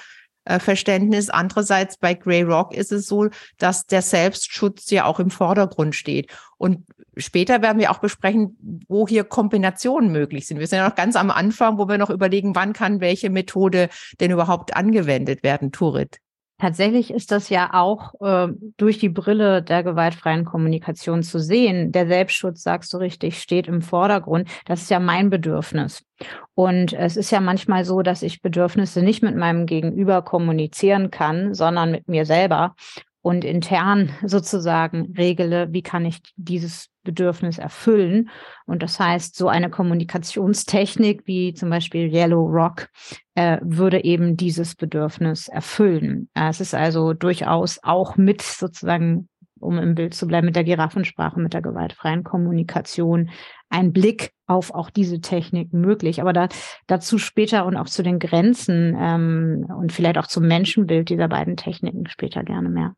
äh, 0.49 0.59
Verständnis. 0.59 1.29
Andererseits 1.29 1.97
bei 1.97 2.15
Grey 2.15 2.41
Rock 2.41 2.73
ist 2.73 2.91
es 2.91 3.07
so, 3.07 3.29
dass 3.57 3.85
der 3.85 4.01
Selbstschutz 4.01 4.89
ja 4.89 5.05
auch 5.05 5.19
im 5.19 5.29
Vordergrund 5.29 5.95
steht. 5.95 6.31
Und 6.57 6.85
später 7.17 7.61
werden 7.61 7.79
wir 7.79 7.91
auch 7.91 7.99
besprechen, 7.99 8.57
wo 8.87 9.07
hier 9.07 9.23
Kombinationen 9.23 10.11
möglich 10.11 10.47
sind. 10.47 10.59
Wir 10.59 10.67
sind 10.67 10.79
ja 10.79 10.89
noch 10.89 10.95
ganz 10.95 11.15
am 11.15 11.29
Anfang, 11.29 11.77
wo 11.77 11.87
wir 11.87 11.99
noch 11.99 12.09
überlegen, 12.09 12.55
wann 12.55 12.73
kann 12.73 12.99
welche 12.99 13.29
Methode 13.29 13.89
denn 14.19 14.31
überhaupt 14.31 14.75
angewendet 14.75 15.43
werden, 15.43 15.71
Turit. 15.71 16.19
Tatsächlich 16.59 17.11
ist 17.11 17.31
das 17.31 17.47
ja 17.47 17.73
auch 17.73 18.13
äh, 18.19 18.49
durch 18.75 18.99
die 18.99 19.07
Brille 19.07 19.63
der 19.63 19.81
gewaltfreien 19.81 20.43
Kommunikation 20.43 21.23
zu 21.23 21.39
sehen. 21.39 21.93
Der 21.93 22.05
Selbstschutz, 22.05 22.61
sagst 22.63 22.93
du 22.93 22.97
richtig, 22.97 23.41
steht 23.41 23.67
im 23.67 23.81
Vordergrund. 23.81 24.49
Das 24.65 24.81
ist 24.81 24.89
ja 24.89 24.99
mein 24.99 25.29
Bedürfnis. 25.29 26.03
Und 26.55 26.91
es 26.91 27.15
ist 27.15 27.31
ja 27.31 27.39
manchmal 27.39 27.85
so, 27.85 28.01
dass 28.01 28.23
ich 28.23 28.41
Bedürfnisse 28.41 29.01
nicht 29.01 29.23
mit 29.23 29.37
meinem 29.37 29.67
Gegenüber 29.67 30.21
kommunizieren 30.21 31.11
kann, 31.11 31.53
sondern 31.53 31.91
mit 31.91 32.09
mir 32.09 32.25
selber 32.25 32.75
und 33.21 33.43
intern 33.43 34.11
sozusagen 34.23 35.13
regele, 35.17 35.67
wie 35.71 35.81
kann 35.81 36.05
ich 36.05 36.19
dieses 36.35 36.89
Bedürfnis 37.03 37.57
erfüllen. 37.57 38.29
Und 38.65 38.83
das 38.83 38.99
heißt, 38.99 39.35
so 39.35 39.47
eine 39.47 39.69
Kommunikationstechnik 39.69 41.23
wie 41.25 41.53
zum 41.53 41.69
Beispiel 41.69 42.13
Yellow 42.13 42.45
Rock 42.45 42.87
äh, 43.35 43.57
würde 43.61 44.03
eben 44.03 44.37
dieses 44.37 44.75
Bedürfnis 44.75 45.47
erfüllen. 45.47 46.29
Äh, 46.33 46.49
es 46.49 46.61
ist 46.61 46.73
also 46.73 47.13
durchaus 47.13 47.79
auch 47.83 48.15
mit 48.15 48.41
sozusagen, 48.41 49.27
um 49.59 49.77
im 49.77 49.95
Bild 49.95 50.13
zu 50.13 50.27
bleiben, 50.27 50.45
mit 50.45 50.55
der 50.55 50.63
Giraffensprache, 50.63 51.39
mit 51.39 51.53
der 51.53 51.61
gewaltfreien 51.61 52.23
Kommunikation 52.23 53.29
ein 53.69 53.91
Blick 53.91 54.31
auf 54.47 54.73
auch 54.73 54.89
diese 54.89 55.19
Technik 55.19 55.73
möglich. 55.73 56.21
Aber 56.21 56.31
da, 56.31 56.47
dazu 56.87 57.17
später 57.17 57.65
und 57.65 57.75
auch 57.75 57.87
zu 57.87 58.01
den 58.01 58.19
Grenzen 58.19 58.95
ähm, 58.99 59.65
und 59.77 59.91
vielleicht 59.91 60.17
auch 60.17 60.27
zum 60.27 60.47
Menschenbild 60.47 61.09
dieser 61.09 61.27
beiden 61.27 61.57
Techniken 61.57 62.07
später 62.07 62.43
gerne 62.43 62.69
mehr. 62.69 62.93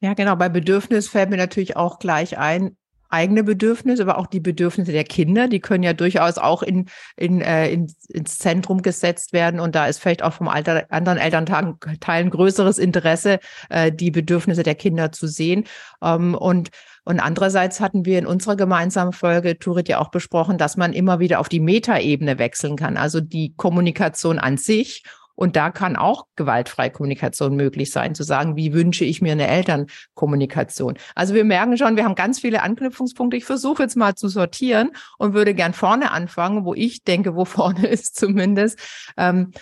Ja, 0.00 0.14
genau. 0.14 0.36
Bei 0.36 0.48
Bedürfnis 0.48 1.08
fällt 1.08 1.30
mir 1.30 1.36
natürlich 1.36 1.76
auch 1.76 1.98
gleich 1.98 2.38
ein, 2.38 2.76
eigene 3.08 3.44
Bedürfnisse, 3.44 4.02
aber 4.02 4.18
auch 4.18 4.26
die 4.26 4.40
Bedürfnisse 4.40 4.92
der 4.92 5.04
Kinder, 5.04 5.48
die 5.48 5.60
können 5.60 5.82
ja 5.82 5.92
durchaus 5.92 6.38
auch 6.38 6.62
in, 6.62 6.86
in, 7.16 7.40
äh, 7.40 7.70
in, 7.70 7.92
ins 8.08 8.38
Zentrum 8.38 8.82
gesetzt 8.82 9.32
werden. 9.32 9.60
Und 9.60 9.74
da 9.74 9.86
ist 9.86 9.98
vielleicht 9.98 10.22
auch 10.22 10.32
vom 10.32 10.48
Alter, 10.48 10.86
anderen 10.90 11.18
Elternteilen 11.18 12.30
größeres 12.30 12.78
Interesse, 12.78 13.38
äh, 13.68 13.92
die 13.92 14.10
Bedürfnisse 14.10 14.62
der 14.62 14.74
Kinder 14.74 15.12
zu 15.12 15.26
sehen. 15.26 15.64
Ähm, 16.02 16.34
und 16.34 16.70
und 17.08 17.20
andererseits 17.20 17.78
hatten 17.78 18.04
wir 18.04 18.18
in 18.18 18.26
unserer 18.26 18.56
gemeinsamen 18.56 19.12
Folge, 19.12 19.60
Turit, 19.60 19.88
ja 19.88 20.00
auch 20.00 20.10
besprochen, 20.10 20.58
dass 20.58 20.76
man 20.76 20.92
immer 20.92 21.20
wieder 21.20 21.38
auf 21.38 21.48
die 21.48 21.60
Metaebene 21.60 22.40
wechseln 22.40 22.74
kann, 22.74 22.96
also 22.96 23.20
die 23.20 23.54
Kommunikation 23.54 24.40
an 24.40 24.56
sich 24.56 25.04
und 25.36 25.54
da 25.54 25.70
kann 25.70 25.94
auch 25.94 26.26
gewaltfreie 26.34 26.90
Kommunikation 26.90 27.54
möglich 27.54 27.92
sein, 27.92 28.14
zu 28.14 28.24
sagen, 28.24 28.56
wie 28.56 28.72
wünsche 28.72 29.04
ich 29.04 29.22
mir 29.22 29.32
eine 29.32 29.46
Elternkommunikation. 29.46 30.98
Also 31.14 31.34
wir 31.34 31.44
merken 31.44 31.76
schon, 31.78 31.96
wir 31.96 32.04
haben 32.04 32.14
ganz 32.14 32.40
viele 32.40 32.62
Anknüpfungspunkte. 32.62 33.36
Ich 33.36 33.44
versuche 33.44 33.84
jetzt 33.84 33.96
mal 33.96 34.14
zu 34.14 34.28
sortieren 34.28 34.90
und 35.18 35.34
würde 35.34 35.54
gern 35.54 35.74
vorne 35.74 36.10
anfangen, 36.10 36.64
wo 36.64 36.74
ich 36.74 37.04
denke, 37.04 37.36
wo 37.36 37.44
vorne 37.56 37.86
ist 37.86 38.16
zumindest. 38.16 38.78
Ähm, 39.16 39.52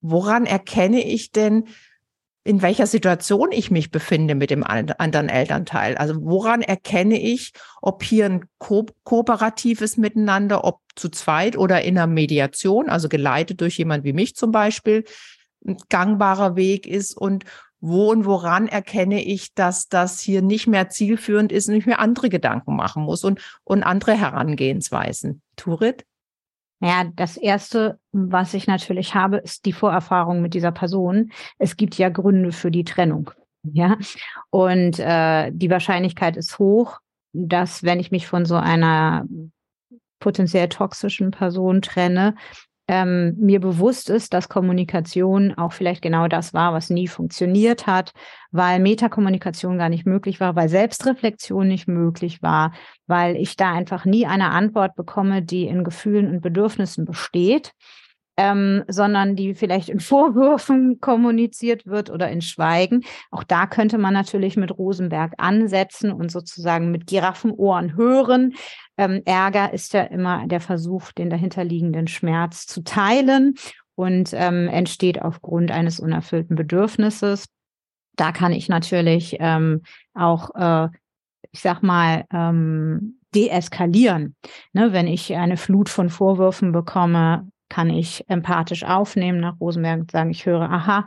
woran 0.00 0.46
erkenne 0.46 1.02
ich 1.02 1.32
denn, 1.32 1.64
in 2.44 2.60
welcher 2.60 2.86
Situation 2.86 3.52
ich 3.52 3.70
mich 3.70 3.90
befinde 3.90 4.34
mit 4.34 4.50
dem 4.50 4.64
anderen 4.64 5.28
Elternteil. 5.28 5.96
Also 5.96 6.16
woran 6.18 6.60
erkenne 6.62 7.20
ich, 7.20 7.52
ob 7.80 8.02
hier 8.02 8.26
ein 8.26 8.44
ko 8.58 8.86
kooperatives 9.04 9.96
Miteinander, 9.96 10.64
ob 10.64 10.80
zu 10.96 11.08
zweit 11.08 11.56
oder 11.56 11.82
in 11.82 11.96
einer 11.96 12.08
Mediation, 12.08 12.88
also 12.88 13.08
geleitet 13.08 13.60
durch 13.60 13.78
jemand 13.78 14.04
wie 14.04 14.12
mich 14.12 14.34
zum 14.34 14.50
Beispiel, 14.50 15.04
ein 15.64 15.76
gangbarer 15.88 16.56
Weg 16.56 16.86
ist 16.88 17.16
und 17.16 17.44
wo 17.80 18.10
und 18.10 18.24
woran 18.24 18.68
erkenne 18.68 19.22
ich, 19.24 19.54
dass 19.54 19.88
das 19.88 20.20
hier 20.20 20.42
nicht 20.42 20.66
mehr 20.66 20.88
zielführend 20.88 21.52
ist 21.52 21.68
und 21.68 21.74
ich 21.74 21.86
mir 21.86 21.98
andere 21.98 22.28
Gedanken 22.28 22.76
machen 22.76 23.02
muss 23.02 23.24
und, 23.24 23.40
und 23.64 23.82
andere 23.82 24.14
Herangehensweisen. 24.14 25.42
Turit? 25.56 26.04
Ja, 26.82 27.04
das 27.14 27.36
erste, 27.36 28.00
was 28.10 28.54
ich 28.54 28.66
natürlich 28.66 29.14
habe, 29.14 29.36
ist 29.36 29.66
die 29.66 29.72
Vorerfahrung 29.72 30.42
mit 30.42 30.52
dieser 30.52 30.72
Person. 30.72 31.30
Es 31.58 31.76
gibt 31.76 31.96
ja 31.96 32.08
Gründe 32.08 32.50
für 32.50 32.72
die 32.72 32.82
Trennung. 32.82 33.30
Ja, 33.62 33.96
und 34.50 34.98
äh, 34.98 35.52
die 35.52 35.70
Wahrscheinlichkeit 35.70 36.36
ist 36.36 36.58
hoch, 36.58 36.98
dass 37.32 37.84
wenn 37.84 38.00
ich 38.00 38.10
mich 38.10 38.26
von 38.26 38.44
so 38.44 38.56
einer 38.56 39.24
potenziell 40.18 40.68
toxischen 40.68 41.30
Person 41.30 41.82
trenne, 41.82 42.34
ähm, 42.88 43.34
mir 43.38 43.60
bewusst 43.60 44.10
ist, 44.10 44.34
dass 44.34 44.48
Kommunikation 44.48 45.54
auch 45.54 45.72
vielleicht 45.72 46.02
genau 46.02 46.28
das 46.28 46.52
war, 46.52 46.72
was 46.72 46.90
nie 46.90 47.06
funktioniert 47.06 47.86
hat, 47.86 48.12
weil 48.50 48.80
Metakommunikation 48.80 49.78
gar 49.78 49.88
nicht 49.88 50.06
möglich 50.06 50.40
war, 50.40 50.56
weil 50.56 50.68
Selbstreflexion 50.68 51.68
nicht 51.68 51.88
möglich 51.88 52.42
war, 52.42 52.72
weil 53.06 53.36
ich 53.36 53.56
da 53.56 53.72
einfach 53.72 54.04
nie 54.04 54.26
eine 54.26 54.50
Antwort 54.50 54.96
bekomme, 54.96 55.42
die 55.42 55.66
in 55.66 55.84
Gefühlen 55.84 56.28
und 56.28 56.40
Bedürfnissen 56.40 57.04
besteht 57.04 57.72
ähm, 58.36 58.84
sondern 58.88 59.36
die 59.36 59.54
vielleicht 59.54 59.88
in 59.88 60.00
Vorwürfen 60.12 61.00
kommuniziert 61.00 61.86
wird 61.86 62.10
oder 62.10 62.30
in 62.30 62.42
Schweigen. 62.42 63.04
Auch 63.30 63.44
da 63.44 63.66
könnte 63.66 63.98
man 63.98 64.14
natürlich 64.14 64.56
mit 64.56 64.76
Rosenberg 64.76 65.34
ansetzen 65.38 66.12
und 66.12 66.30
sozusagen 66.30 66.90
mit 66.90 67.06
Giraffenohren 67.06 67.96
hören. 67.96 68.54
Ähm, 68.96 69.22
Ärger 69.24 69.72
ist 69.72 69.92
ja 69.94 70.02
immer 70.02 70.46
der 70.46 70.60
Versuch, 70.60 71.12
den 71.12 71.30
dahinterliegenden 71.30 72.06
Schmerz 72.08 72.66
zu 72.66 72.82
teilen 72.82 73.54
und 73.94 74.30
ähm, 74.32 74.68
entsteht 74.68 75.20
aufgrund 75.20 75.70
eines 75.70 76.00
unerfüllten 76.00 76.56
Bedürfnisses. 76.56 77.46
Da 78.16 78.32
kann 78.32 78.52
ich 78.52 78.68
natürlich 78.68 79.36
ähm, 79.40 79.82
auch, 80.14 80.54
äh, 80.54 80.88
ich 81.50 81.60
sag 81.60 81.82
mal, 81.82 82.24
ähm, 82.32 83.18
deeskalieren. 83.34 84.36
Ne, 84.72 84.92
wenn 84.92 85.06
ich 85.06 85.34
eine 85.34 85.56
Flut 85.56 85.88
von 85.88 86.10
Vorwürfen 86.10 86.72
bekomme, 86.72 87.48
kann 87.72 87.88
ich 87.88 88.22
empathisch 88.28 88.84
aufnehmen 88.84 89.40
nach 89.40 89.58
Rosenberg 89.58 90.00
und 90.00 90.10
sagen, 90.10 90.30
ich 90.30 90.44
höre, 90.44 90.70
aha, 90.70 91.06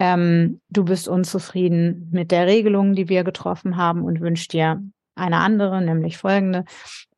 ähm, 0.00 0.60
du 0.68 0.84
bist 0.84 1.06
unzufrieden 1.06 2.08
mit 2.10 2.32
der 2.32 2.48
Regelung, 2.48 2.96
die 2.96 3.08
wir 3.08 3.22
getroffen 3.22 3.76
haben 3.76 4.02
und 4.02 4.20
wünschst 4.20 4.52
dir 4.52 4.82
eine 5.14 5.36
andere, 5.36 5.80
nämlich 5.80 6.18
folgende. 6.18 6.64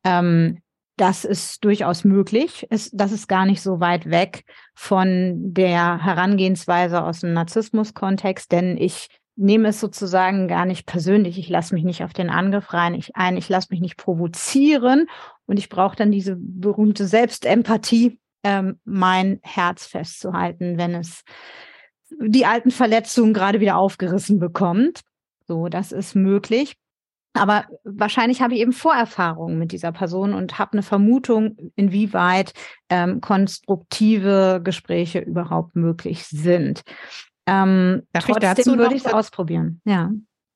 Ähm, 0.03 0.59
das 0.95 1.25
ist 1.25 1.65
durchaus 1.65 2.03
möglich. 2.03 2.67
Es, 2.69 2.91
das 2.91 3.11
ist 3.11 3.27
gar 3.27 3.47
nicht 3.47 3.63
so 3.63 3.79
weit 3.79 4.11
weg 4.11 4.43
von 4.75 5.53
der 5.53 6.03
Herangehensweise 6.03 7.03
aus 7.03 7.21
dem 7.21 7.33
Narzissmus-Kontext, 7.33 8.51
denn 8.51 8.77
ich 8.77 9.07
nehme 9.35 9.69
es 9.69 9.79
sozusagen 9.79 10.47
gar 10.47 10.67
nicht 10.67 10.85
persönlich. 10.85 11.39
Ich 11.39 11.49
lasse 11.49 11.73
mich 11.73 11.83
nicht 11.83 12.03
auf 12.03 12.13
den 12.13 12.29
Angriff 12.29 12.73
rein 12.73 12.93
ich, 12.93 13.15
ein, 13.15 13.37
ich 13.37 13.49
lasse 13.49 13.69
mich 13.71 13.79
nicht 13.79 13.97
provozieren 13.97 15.07
und 15.47 15.57
ich 15.57 15.69
brauche 15.69 15.95
dann 15.95 16.11
diese 16.11 16.35
berühmte 16.37 17.07
Selbstempathie, 17.07 18.19
ähm, 18.43 18.79
mein 18.83 19.39
Herz 19.41 19.85
festzuhalten, 19.85 20.77
wenn 20.77 20.95
es 20.95 21.23
die 22.19 22.45
alten 22.45 22.71
Verletzungen 22.71 23.33
gerade 23.33 23.59
wieder 23.59 23.77
aufgerissen 23.77 24.39
bekommt. 24.39 25.01
So, 25.47 25.67
das 25.67 25.91
ist 25.91 26.15
möglich. 26.15 26.75
Aber 27.33 27.65
wahrscheinlich 27.83 28.41
habe 28.41 28.53
ich 28.53 28.59
eben 28.59 28.73
Vorerfahrungen 28.73 29.57
mit 29.57 29.71
dieser 29.71 29.91
Person 29.91 30.33
und 30.33 30.59
habe 30.59 30.73
eine 30.73 30.83
Vermutung, 30.83 31.57
inwieweit 31.75 32.53
ähm, 32.89 33.21
konstruktive 33.21 34.61
Gespräche 34.63 35.19
überhaupt 35.19 35.75
möglich 35.75 36.25
sind. 36.27 36.83
Ähm, 37.47 38.03
trotzdem 38.13 38.77
würde 38.77 38.95
ich 38.95 39.05
es 39.05 39.11
ausprobieren. 39.11 39.81
Ja. 39.83 40.11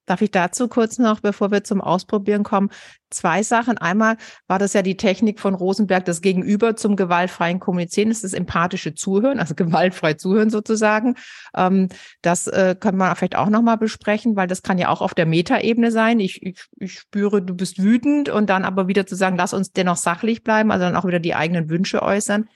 Darf 0.07 0.21
ich 0.21 0.31
dazu 0.31 0.69
kurz 0.69 0.97
noch, 0.99 1.19
bevor 1.19 1.51
wir 1.51 1.65
zum 1.65 1.81
Ausprobieren 1.81 2.43
kommen, 2.43 2.69
zwei 3.09 3.43
Sachen. 3.43 3.77
Einmal 3.77 4.15
war 4.47 4.57
das 4.57 4.71
ja 4.71 4.81
die 4.81 4.95
Technik 4.95 5.39
von 5.41 5.53
Rosenberg, 5.53 6.05
das 6.05 6.21
Gegenüber 6.21 6.77
zum 6.77 6.95
gewaltfreien 6.95 7.59
Kommunizieren, 7.59 8.07
das 8.07 8.19
ist 8.19 8.31
das 8.31 8.33
empathische 8.33 8.95
Zuhören, 8.95 9.37
also 9.37 9.53
gewaltfrei 9.55 10.13
zuhören 10.13 10.49
sozusagen. 10.49 11.15
Ähm, 11.55 11.89
das 12.21 12.47
äh, 12.47 12.75
können 12.79 12.97
wir 12.97 13.13
vielleicht 13.15 13.35
auch 13.35 13.49
nochmal 13.49 13.77
besprechen, 13.77 14.37
weil 14.37 14.47
das 14.47 14.63
kann 14.63 14.77
ja 14.77 14.87
auch 14.87 15.01
auf 15.01 15.13
der 15.13 15.25
Metaebene 15.25 15.91
sein. 15.91 16.21
Ich, 16.21 16.41
ich, 16.41 16.65
ich 16.79 16.99
spüre, 16.99 17.41
du 17.41 17.53
bist 17.53 17.83
wütend 17.83 18.29
und 18.29 18.49
dann 18.49 18.63
aber 18.63 18.87
wieder 18.87 19.05
zu 19.05 19.15
sagen, 19.15 19.35
lass 19.35 19.53
uns 19.53 19.73
dennoch 19.73 19.97
sachlich 19.97 20.41
bleiben, 20.41 20.71
also 20.71 20.85
dann 20.85 20.95
auch 20.95 21.05
wieder 21.05 21.19
die 21.19 21.35
eigenen 21.35 21.69
Wünsche 21.69 22.01
äußern. 22.01 22.47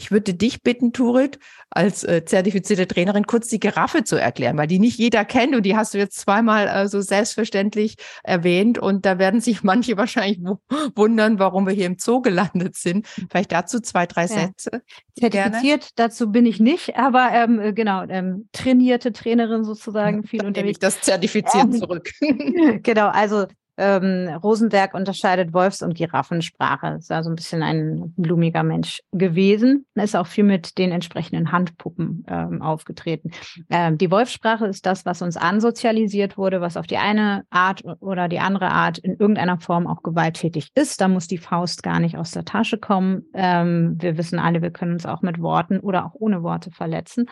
Ich 0.00 0.10
würde 0.12 0.32
dich 0.32 0.62
bitten, 0.62 0.92
Turit, 0.92 1.38
als 1.70 2.04
äh, 2.04 2.24
zertifizierte 2.24 2.86
Trainerin 2.86 3.26
kurz 3.26 3.48
die 3.48 3.58
Giraffe 3.58 4.04
zu 4.04 4.16
erklären, 4.16 4.56
weil 4.56 4.68
die 4.68 4.78
nicht 4.78 4.96
jeder 4.96 5.24
kennt 5.24 5.56
und 5.56 5.64
die 5.64 5.76
hast 5.76 5.92
du 5.92 5.98
jetzt 5.98 6.20
zweimal 6.20 6.68
äh, 6.68 6.88
so 6.88 7.00
selbstverständlich 7.00 7.96
erwähnt 8.22 8.78
und 8.78 9.04
da 9.04 9.18
werden 9.18 9.40
sich 9.40 9.62
manche 9.64 9.96
wahrscheinlich 9.96 10.38
wundern, 10.94 11.38
warum 11.38 11.66
wir 11.66 11.74
hier 11.74 11.86
im 11.86 11.96
Zoo 11.98 12.20
gelandet 12.20 12.76
sind. 12.76 13.06
Vielleicht 13.30 13.52
dazu 13.52 13.80
zwei, 13.80 14.06
drei 14.06 14.22
ja. 14.22 14.28
Sätze. 14.28 14.82
Zertifiziert 15.18 15.62
Gerne. 15.62 15.92
dazu 15.96 16.30
bin 16.30 16.46
ich 16.46 16.60
nicht, 16.60 16.96
aber 16.96 17.30
ähm, 17.32 17.60
äh, 17.60 17.72
genau, 17.72 18.04
ähm, 18.04 18.48
trainierte 18.52 19.12
Trainerin 19.12 19.64
sozusagen, 19.64 20.22
viel 20.26 20.38
Dann 20.38 20.48
unterwegs. 20.48 20.76
Ich 20.76 20.78
das 20.78 21.00
zertifiziert 21.00 21.64
ähm, 21.64 21.72
zurück. 21.72 22.10
genau, 22.82 23.08
also 23.08 23.46
ähm, 23.78 24.28
Rosenberg 24.42 24.92
unterscheidet 24.94 25.52
Wolfs- 25.52 25.82
und 25.82 25.94
Giraffensprache. 25.94 26.96
Ist 26.98 27.12
also 27.12 27.30
ein 27.30 27.36
bisschen 27.36 27.62
ein 27.62 28.12
blumiger 28.16 28.62
Mensch 28.62 29.00
gewesen. 29.12 29.86
Ist 29.94 30.16
auch 30.16 30.26
viel 30.26 30.44
mit 30.44 30.78
den 30.78 30.90
entsprechenden 30.90 31.52
Handpuppen 31.52 32.24
ähm, 32.28 32.60
aufgetreten. 32.60 33.30
Ähm, 33.70 33.96
die 33.96 34.10
Wolfssprache 34.10 34.66
ist 34.66 34.84
das, 34.84 35.06
was 35.06 35.22
uns 35.22 35.36
ansozialisiert 35.36 36.36
wurde, 36.36 36.60
was 36.60 36.76
auf 36.76 36.86
die 36.86 36.98
eine 36.98 37.44
Art 37.50 37.84
oder 38.00 38.28
die 38.28 38.40
andere 38.40 38.70
Art 38.70 38.98
in 38.98 39.12
irgendeiner 39.12 39.60
Form 39.60 39.86
auch 39.86 40.02
gewalttätig 40.02 40.70
ist. 40.74 41.00
Da 41.00 41.08
muss 41.08 41.28
die 41.28 41.38
Faust 41.38 41.82
gar 41.82 42.00
nicht 42.00 42.16
aus 42.16 42.32
der 42.32 42.44
Tasche 42.44 42.78
kommen. 42.78 43.26
Ähm, 43.32 43.96
wir 44.00 44.18
wissen 44.18 44.40
alle, 44.40 44.60
wir 44.60 44.72
können 44.72 44.92
uns 44.92 45.06
auch 45.06 45.22
mit 45.22 45.40
Worten 45.40 45.78
oder 45.78 46.04
auch 46.04 46.14
ohne 46.14 46.42
Worte 46.42 46.72
verletzen. 46.72 47.26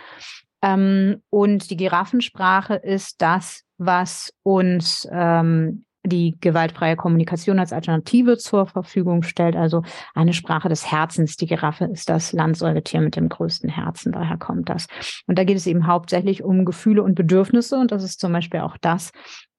Ähm, 0.63 1.23
und 1.31 1.71
die 1.71 1.77
Giraffensprache 1.77 2.75
ist 2.75 3.21
das, 3.21 3.65
was 3.79 4.33
uns 4.43 5.07
ähm, 5.11 5.85
die 6.09 6.37
gewaltfreie 6.41 6.97
Kommunikation 6.97 7.59
als 7.59 7.73
Alternative 7.73 8.39
zur 8.39 8.67
Verfügung 8.67 9.23
stellt. 9.23 9.57
Also 9.57 9.83
eine 10.15 10.33
Sprache 10.33 10.69
des 10.69 10.91
Herzens. 10.91 11.37
Die 11.37 11.47
Giraffe 11.47 11.87
ist 11.87 12.09
das 12.09 12.33
Landsäugetier 12.33 13.01
mit 13.01 13.17
dem 13.17 13.29
größten 13.29 13.71
Herzen. 13.71 14.13
Daher 14.13 14.37
kommt 14.39 14.69
das. 14.69 14.87
Und 15.27 15.39
da 15.39 15.45
geht 15.45 15.57
es 15.57 15.67
eben 15.67 15.87
hauptsächlich 15.87 16.43
um 16.43 16.65
Gefühle 16.65 17.03
und 17.03 17.15
Bedürfnisse. 17.15 17.77
Und 17.77 17.93
das 17.93 18.03
ist 18.03 18.21
zum 18.21 18.33
Beispiel 18.33 18.61
auch 18.61 18.77
das, 18.79 19.13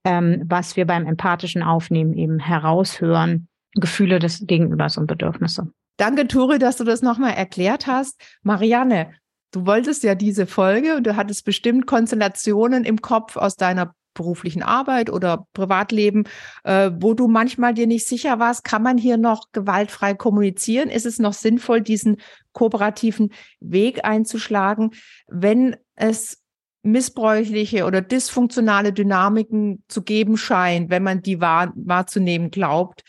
ähm, 0.03 0.43
was 0.47 0.75
wir 0.75 0.85
beim 0.85 1.05
empathischen 1.05 1.63
Aufnehmen 1.63 2.13
eben 2.13 2.39
heraushören. 2.39 3.47
Gefühle 3.75 4.17
des 4.17 4.47
Gegenübers 4.47 4.97
und 4.97 5.05
Bedürfnisse. 5.05 5.71
Danke, 5.97 6.27
Turi, 6.27 6.57
dass 6.57 6.77
du 6.77 6.83
das 6.83 7.03
nochmal 7.03 7.33
erklärt 7.33 7.85
hast. 7.85 8.19
Marianne, 8.41 9.11
Du 9.51 9.65
wolltest 9.65 10.03
ja 10.03 10.13
diese 10.13 10.45
Folge 10.45 10.97
und 10.97 11.07
du 11.07 11.15
hattest 11.15 11.45
bestimmt 11.45 11.87
Konstellationen 11.87 12.83
im 12.83 13.01
Kopf 13.01 13.37
aus 13.37 13.55
deiner 13.55 13.93
beruflichen 14.17 14.63
Arbeit 14.63 15.09
oder 15.09 15.47
Privatleben, 15.53 16.25
äh, 16.63 16.91
wo 16.99 17.13
du 17.13 17.27
manchmal 17.27 17.73
dir 17.73 17.87
nicht 17.87 18.07
sicher 18.07 18.39
warst, 18.39 18.63
kann 18.63 18.83
man 18.83 18.97
hier 18.97 19.17
noch 19.17 19.51
gewaltfrei 19.53 20.13
kommunizieren? 20.13 20.89
Ist 20.89 21.05
es 21.05 21.19
noch 21.19 21.33
sinnvoll, 21.33 21.81
diesen 21.81 22.17
kooperativen 22.51 23.31
Weg 23.59 24.03
einzuschlagen, 24.03 24.91
wenn 25.27 25.77
es 25.95 26.43
missbräuchliche 26.83 27.85
oder 27.85 28.01
dysfunktionale 28.01 28.93
Dynamiken 28.93 29.83
zu 29.87 30.01
geben 30.01 30.37
scheint, 30.37 30.89
wenn 30.89 31.03
man 31.03 31.21
die 31.21 31.39
wahr, 31.39 31.71
wahrzunehmen 31.75 32.51
glaubt? 32.51 33.03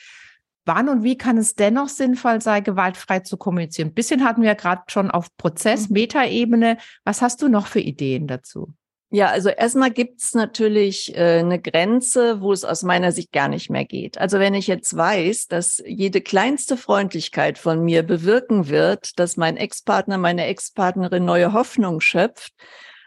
Wann 0.64 0.90
und 0.90 1.02
wie 1.02 1.16
kann 1.16 1.38
es 1.38 1.54
dennoch 1.54 1.88
sinnvoll 1.88 2.42
sein, 2.42 2.62
gewaltfrei 2.62 3.20
zu 3.20 3.38
kommunizieren? 3.38 3.88
Ein 3.88 3.94
bisschen 3.94 4.22
hatten 4.22 4.42
wir 4.42 4.48
ja 4.48 4.54
gerade 4.54 4.82
schon 4.88 5.10
auf 5.10 5.34
Prozess, 5.38 5.88
mhm. 5.88 5.94
Metaebene. 5.94 6.76
Was 7.04 7.22
hast 7.22 7.40
du 7.40 7.48
noch 7.48 7.66
für 7.66 7.80
Ideen 7.80 8.26
dazu? 8.26 8.74
Ja, 9.10 9.28
also 9.28 9.48
erstmal 9.48 9.90
gibt's 9.90 10.34
natürlich 10.34 11.16
äh, 11.16 11.38
eine 11.38 11.58
Grenze, 11.58 12.42
wo 12.42 12.52
es 12.52 12.64
aus 12.64 12.82
meiner 12.82 13.10
Sicht 13.10 13.32
gar 13.32 13.48
nicht 13.48 13.70
mehr 13.70 13.86
geht. 13.86 14.18
Also 14.18 14.38
wenn 14.38 14.52
ich 14.52 14.66
jetzt 14.66 14.94
weiß, 14.94 15.46
dass 15.46 15.82
jede 15.86 16.20
kleinste 16.20 16.76
Freundlichkeit 16.76 17.56
von 17.56 17.82
mir 17.82 18.02
bewirken 18.02 18.68
wird, 18.68 19.18
dass 19.18 19.38
mein 19.38 19.56
Ex-Partner, 19.56 20.18
meine 20.18 20.44
Ex-Partnerin 20.46 21.24
neue 21.24 21.54
Hoffnung 21.54 22.02
schöpft, 22.02 22.52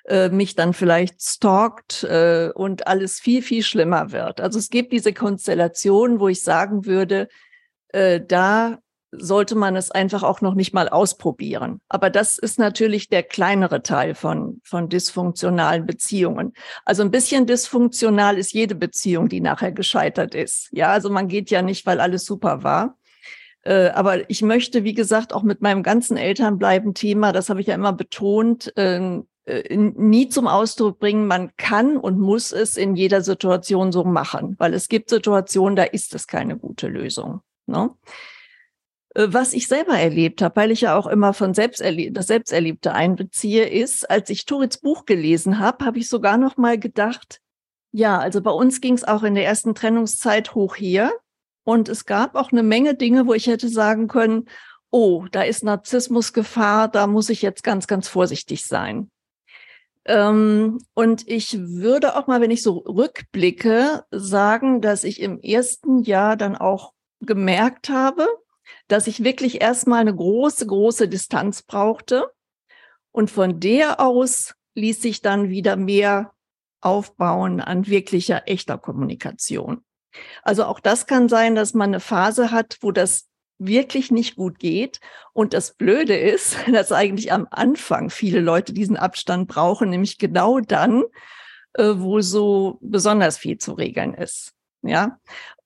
äh, 0.05 0.29
mich 0.29 0.55
dann 0.55 0.74
vielleicht 0.74 1.22
stalkt 1.22 2.03
äh, 2.03 2.50
und 2.55 2.88
alles 2.88 3.20
viel, 3.20 3.43
viel 3.43 3.62
schlimmer 3.62 4.12
wird. 4.12 4.41
Also 4.41 4.58
es 4.58 4.72
gibt 4.72 4.93
diese 4.93 5.13
Konstellation, 5.13 6.20
wo 6.20 6.29
ich 6.29 6.41
sagen 6.41 6.88
würde, 6.88 7.27
äh, 7.89 8.20
da 8.20 8.79
sollte 9.11 9.55
man 9.55 9.75
es 9.75 9.91
einfach 9.91 10.24
auch 10.24 10.41
noch 10.41 10.53
nicht 10.53 10.74
mal 10.74 10.87
ausprobieren. 10.89 11.81
Aber 11.89 12.09
das 12.09 12.37
ist 12.37 12.59
natürlich 12.59 13.09
der 13.09 13.24
kleinere 13.24 13.83
Teil 13.83 14.15
von, 14.15 14.61
von 14.63 14.89
dysfunktionalen 14.89 15.85
Beziehungen. 15.85 16.53
Also 16.85 17.03
ein 17.03 17.11
bisschen 17.11 17.45
dysfunktional 17.45 18.37
ist 18.37 18.53
jede 18.53 18.75
Beziehung, 18.75 19.27
die 19.27 19.41
nachher 19.41 19.71
gescheitert 19.71 20.33
ist. 20.33 20.69
Ja, 20.71 20.91
also 20.91 21.09
man 21.09 21.27
geht 21.27 21.50
ja 21.50 21.61
nicht, 21.61 21.85
weil 21.85 22.00
alles 22.00 22.25
super 22.25 22.63
war. 22.63 22.97
Äh, 23.63 23.89
aber 23.89 24.29
ich 24.29 24.41
möchte, 24.41 24.83
wie 24.83 24.93
gesagt, 24.93 25.33
auch 25.33 25.43
mit 25.43 25.61
meinem 25.61 25.83
ganzen 25.83 26.17
Elternbleiben-Thema, 26.17 27.31
das 27.31 27.50
habe 27.50 27.61
ich 27.61 27.67
ja 27.67 27.75
immer 27.75 27.93
betont, 27.93 28.74
ähm, 28.75 29.27
äh, 29.45 29.75
nie 29.75 30.29
zum 30.29 30.47
Ausdruck 30.47 31.00
bringen, 31.00 31.27
man 31.27 31.51
kann 31.57 31.97
und 31.97 32.19
muss 32.19 32.51
es 32.51 32.77
in 32.77 32.95
jeder 32.95 33.21
Situation 33.21 33.91
so 33.91 34.03
machen, 34.03 34.55
weil 34.57 34.74
es 34.74 34.87
gibt 34.87 35.09
Situationen, 35.09 35.75
da 35.75 35.83
ist 35.83 36.15
es 36.15 36.27
keine 36.27 36.57
gute 36.57 36.87
Lösung. 36.87 37.41
Ne? 37.65 37.89
Äh, 39.15 39.27
was 39.29 39.53
ich 39.53 39.67
selber 39.67 39.97
erlebt 39.97 40.41
habe, 40.41 40.55
weil 40.55 40.71
ich 40.71 40.81
ja 40.81 40.95
auch 40.95 41.07
immer 41.07 41.33
von 41.33 41.53
Selbsterleb 41.53 42.13
das 42.13 42.27
Selbsterlebte 42.27 42.93
einbeziehe, 42.93 43.67
ist, 43.67 44.09
als 44.09 44.29
ich 44.29 44.45
Turits 44.45 44.77
Buch 44.77 45.05
gelesen 45.05 45.59
habe, 45.59 45.85
habe 45.85 46.00
ich 46.00 46.09
sogar 46.09 46.37
noch 46.37 46.57
mal 46.57 46.77
gedacht, 46.77 47.39
ja, 47.91 48.19
also 48.19 48.41
bei 48.41 48.51
uns 48.51 48.79
ging 48.79 48.93
es 48.93 49.03
auch 49.03 49.24
in 49.24 49.35
der 49.35 49.45
ersten 49.45 49.75
Trennungszeit 49.75 50.55
hoch 50.55 50.75
hier 50.75 51.13
und 51.63 51.89
es 51.89 52.05
gab 52.05 52.35
auch 52.35 52.51
eine 52.51 52.63
Menge 52.63 52.95
Dinge, 52.95 53.27
wo 53.27 53.33
ich 53.33 53.47
hätte 53.47 53.67
sagen 53.67 54.07
können, 54.07 54.45
oh, 54.91 55.25
da 55.31 55.43
ist 55.43 55.63
Narzissmusgefahr, 55.63 56.87
da 56.87 57.07
muss 57.07 57.29
ich 57.29 57.41
jetzt 57.41 57.63
ganz, 57.63 57.87
ganz 57.87 58.07
vorsichtig 58.07 58.65
sein. 58.65 59.09
Ähm, 60.05 60.79
und 60.93 61.27
ich 61.27 61.57
würde 61.59 62.15
auch 62.15 62.27
mal, 62.27 62.41
wenn 62.41 62.51
ich 62.51 62.63
so 62.63 62.77
rückblicke, 62.77 64.03
sagen, 64.09 64.81
dass 64.81 65.03
ich 65.03 65.21
im 65.21 65.39
ersten 65.39 66.01
Jahr 66.01 66.35
dann 66.37 66.55
auch 66.55 66.93
gemerkt 67.19 67.89
habe, 67.89 68.27
dass 68.91 69.07
ich 69.07 69.23
wirklich 69.23 69.61
erstmal 69.61 70.01
eine 70.01 70.15
große, 70.15 70.67
große 70.67 71.07
Distanz 71.07 71.63
brauchte. 71.63 72.31
Und 73.11 73.31
von 73.31 73.59
der 73.59 73.99
aus 73.99 74.53
ließ 74.75 75.01
sich 75.01 75.21
dann 75.21 75.49
wieder 75.49 75.75
mehr 75.75 76.33
aufbauen 76.81 77.61
an 77.61 77.87
wirklicher, 77.87 78.43
echter 78.47 78.77
Kommunikation. 78.77 79.83
Also 80.43 80.65
auch 80.65 80.79
das 80.79 81.07
kann 81.07 81.29
sein, 81.29 81.55
dass 81.55 81.73
man 81.73 81.91
eine 81.91 81.99
Phase 81.99 82.51
hat, 82.51 82.77
wo 82.81 82.91
das 82.91 83.29
wirklich 83.59 84.11
nicht 84.11 84.35
gut 84.35 84.59
geht. 84.59 84.99
Und 85.33 85.53
das 85.53 85.75
Blöde 85.75 86.17
ist, 86.17 86.57
dass 86.71 86.91
eigentlich 86.91 87.31
am 87.31 87.47
Anfang 87.49 88.09
viele 88.09 88.41
Leute 88.41 88.73
diesen 88.73 88.97
Abstand 88.97 89.47
brauchen, 89.47 89.89
nämlich 89.89 90.17
genau 90.17 90.59
dann, 90.59 91.03
äh, 91.73 91.93
wo 91.95 92.19
so 92.21 92.77
besonders 92.81 93.37
viel 93.37 93.57
zu 93.57 93.73
regeln 93.73 94.13
ist. 94.13 94.53
Ja, 94.83 95.19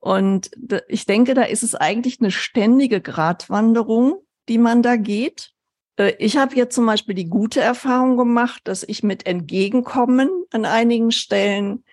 und 0.06 0.52
ich 0.88 1.08
denke, 1.08 1.34
da 1.34 1.42
ist 1.42 1.64
es 1.64 1.74
eigentlich 1.74 2.20
eine 2.20 2.30
ständige 2.30 3.02
Gratwanderung, 3.02 4.22
die 4.48 4.60
man 4.60 4.84
da 4.84 4.98
geht. 4.98 5.52
Äh, 5.98 6.14
ich 6.20 6.38
habe 6.38 6.56
jetzt 6.56 6.76
zum 6.76 6.86
Beispiel 6.86 7.16
die 7.16 7.28
gute 7.28 7.60
Erfahrung 7.60 8.16
gemacht, 8.16 8.62
dass 8.66 8.84
ich 8.84 9.02
mit 9.02 9.26
Entgegenkommen 9.26 10.30
an 10.52 10.66
einigen 10.66 11.12
Stellen 11.12 11.84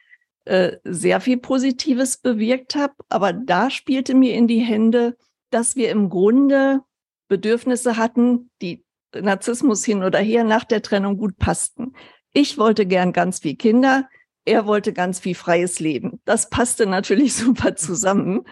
äh, 0.45 0.73
sehr 0.85 1.23
viel 1.23 1.39
Positives 1.39 2.19
bewirkt 2.19 2.75
habe. 2.75 2.93
Aber 3.09 3.33
da 3.33 3.71
spielte 3.71 4.15
mir 4.15 4.35
in 4.35 4.47
die 4.47 4.61
Hände, 4.61 5.17
dass 5.49 5.75
wir 5.75 5.89
im 5.89 6.11
Grunde 6.11 6.81
Bedürfnisse 7.29 7.97
hatten, 7.97 8.51
die 8.61 8.85
Narzissmus 9.19 9.87
hin 9.87 10.05
oder 10.05 10.19
her 10.19 10.45
nach 10.45 10.65
der 10.65 10.83
Trennung 10.83 11.17
gut 11.17 11.39
passten. 11.39 11.95
Ich 12.35 12.59
wollte 12.59 12.85
gern 12.85 13.15
ganz 13.15 13.39
viel 13.39 13.57
Kinder 13.57 14.07
er 14.45 14.67
wollte 14.67 14.93
ganz 14.93 15.21
viel 15.21 15.35
freies 15.35 15.81
Leben. 15.81 16.21
Das 16.25 16.51
passte 16.51 16.87
natürlich 16.87 17.35
super 17.37 17.77
zusammen. 17.77 18.45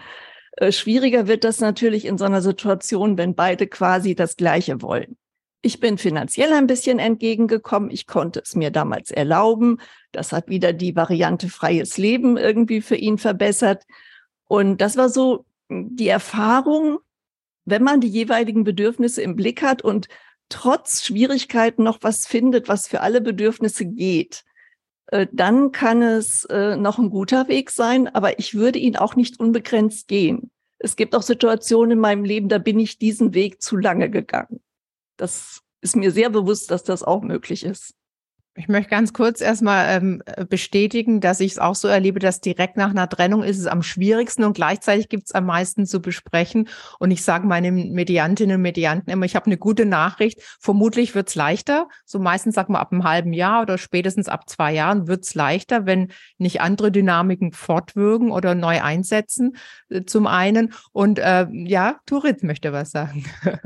Äh, 0.57 0.71
schwieriger 0.71 1.27
wird 1.27 1.43
das 1.43 1.59
natürlich 1.59 2.05
in 2.05 2.17
so 2.17 2.25
einer 2.25 2.41
Situation, 2.41 3.17
wenn 3.17 3.35
beide 3.35 3.67
quasi 3.67 4.15
das 4.15 4.35
Gleiche 4.35 4.81
wollen. 4.81 5.17
Ich 5.63 5.79
bin 5.79 5.99
finanziell 5.99 6.53
ein 6.53 6.65
bisschen 6.65 6.97
entgegengekommen. 6.97 7.91
Ich 7.91 8.07
konnte 8.07 8.41
es 8.43 8.55
mir 8.55 8.71
damals 8.71 9.11
erlauben. 9.11 9.77
Das 10.11 10.31
hat 10.31 10.47
wieder 10.47 10.73
die 10.73 10.95
Variante 10.95 11.49
freies 11.49 11.97
Leben 11.97 12.37
irgendwie 12.37 12.81
für 12.81 12.95
ihn 12.95 13.19
verbessert. 13.19 13.83
Und 14.47 14.81
das 14.81 14.97
war 14.97 15.09
so 15.09 15.45
die 15.69 16.07
Erfahrung, 16.07 16.97
wenn 17.65 17.83
man 17.83 18.01
die 18.01 18.07
jeweiligen 18.07 18.63
Bedürfnisse 18.63 19.21
im 19.21 19.35
Blick 19.35 19.61
hat 19.61 19.83
und 19.83 20.07
trotz 20.49 21.03
Schwierigkeiten 21.03 21.83
noch 21.83 21.99
was 22.01 22.25
findet, 22.25 22.67
was 22.67 22.87
für 22.87 23.01
alle 23.01 23.21
Bedürfnisse 23.21 23.85
geht, 23.85 24.43
dann 25.31 25.71
kann 25.71 26.01
es 26.01 26.45
äh, 26.45 26.75
noch 26.77 26.99
ein 26.99 27.09
guter 27.09 27.47
Weg 27.47 27.71
sein, 27.71 28.07
aber 28.07 28.39
ich 28.39 28.53
würde 28.53 28.79
ihn 28.79 28.95
auch 28.95 29.15
nicht 29.15 29.39
unbegrenzt 29.39 30.07
gehen. 30.07 30.51
Es 30.79 30.95
gibt 30.95 31.15
auch 31.15 31.21
Situationen 31.21 31.91
in 31.91 31.99
meinem 31.99 32.23
Leben, 32.23 32.49
da 32.49 32.57
bin 32.57 32.79
ich 32.79 32.97
diesen 32.97 33.33
Weg 33.33 33.61
zu 33.61 33.77
lange 33.77 34.09
gegangen. 34.09 34.61
Das 35.17 35.61
ist 35.81 35.95
mir 35.95 36.11
sehr 36.11 36.29
bewusst, 36.29 36.71
dass 36.71 36.83
das 36.83 37.03
auch 37.03 37.21
möglich 37.21 37.63
ist. 37.63 37.93
Ich 38.55 38.67
möchte 38.67 38.89
ganz 38.89 39.13
kurz 39.13 39.39
erstmal 39.39 39.85
ähm, 39.95 40.21
bestätigen, 40.49 41.21
dass 41.21 41.39
ich 41.39 41.53
es 41.53 41.59
auch 41.59 41.73
so 41.73 41.87
erlebe, 41.87 42.19
dass 42.19 42.41
direkt 42.41 42.75
nach 42.75 42.89
einer 42.89 43.07
Trennung 43.07 43.43
ist 43.43 43.57
es 43.57 43.65
am 43.65 43.81
schwierigsten 43.81 44.43
und 44.43 44.53
gleichzeitig 44.53 45.07
gibt 45.07 45.27
es 45.27 45.31
am 45.31 45.45
meisten 45.45 45.85
zu 45.85 46.01
besprechen. 46.01 46.67
Und 46.99 47.11
ich 47.11 47.23
sage 47.23 47.47
meinen 47.47 47.93
Mediantinnen 47.93 48.57
und 48.57 48.61
Medianten 48.61 49.09
immer, 49.09 49.25
ich 49.25 49.37
habe 49.37 49.45
eine 49.45 49.57
gute 49.57 49.85
Nachricht. 49.85 50.41
Vermutlich 50.59 51.15
wird 51.15 51.29
es 51.29 51.35
leichter. 51.35 51.87
So 52.03 52.19
meistens 52.19 52.55
sagt 52.55 52.69
man 52.69 52.81
ab 52.81 52.91
einem 52.91 53.05
halben 53.05 53.31
Jahr 53.31 53.61
oder 53.61 53.77
spätestens 53.77 54.27
ab 54.27 54.49
zwei 54.49 54.73
Jahren 54.73 55.07
wird 55.07 55.23
es 55.23 55.33
leichter, 55.33 55.85
wenn 55.85 56.11
nicht 56.37 56.59
andere 56.59 56.91
Dynamiken 56.91 57.53
fortwirken 57.53 58.31
oder 58.31 58.53
neu 58.53 58.81
einsetzen. 58.81 59.55
Äh, 59.87 60.03
zum 60.03 60.27
einen. 60.27 60.73
Und 60.91 61.19
äh, 61.19 61.47
ja, 61.51 61.99
Turit 62.05 62.43
möchte 62.43 62.73
was 62.73 62.91
sagen. 62.91 63.23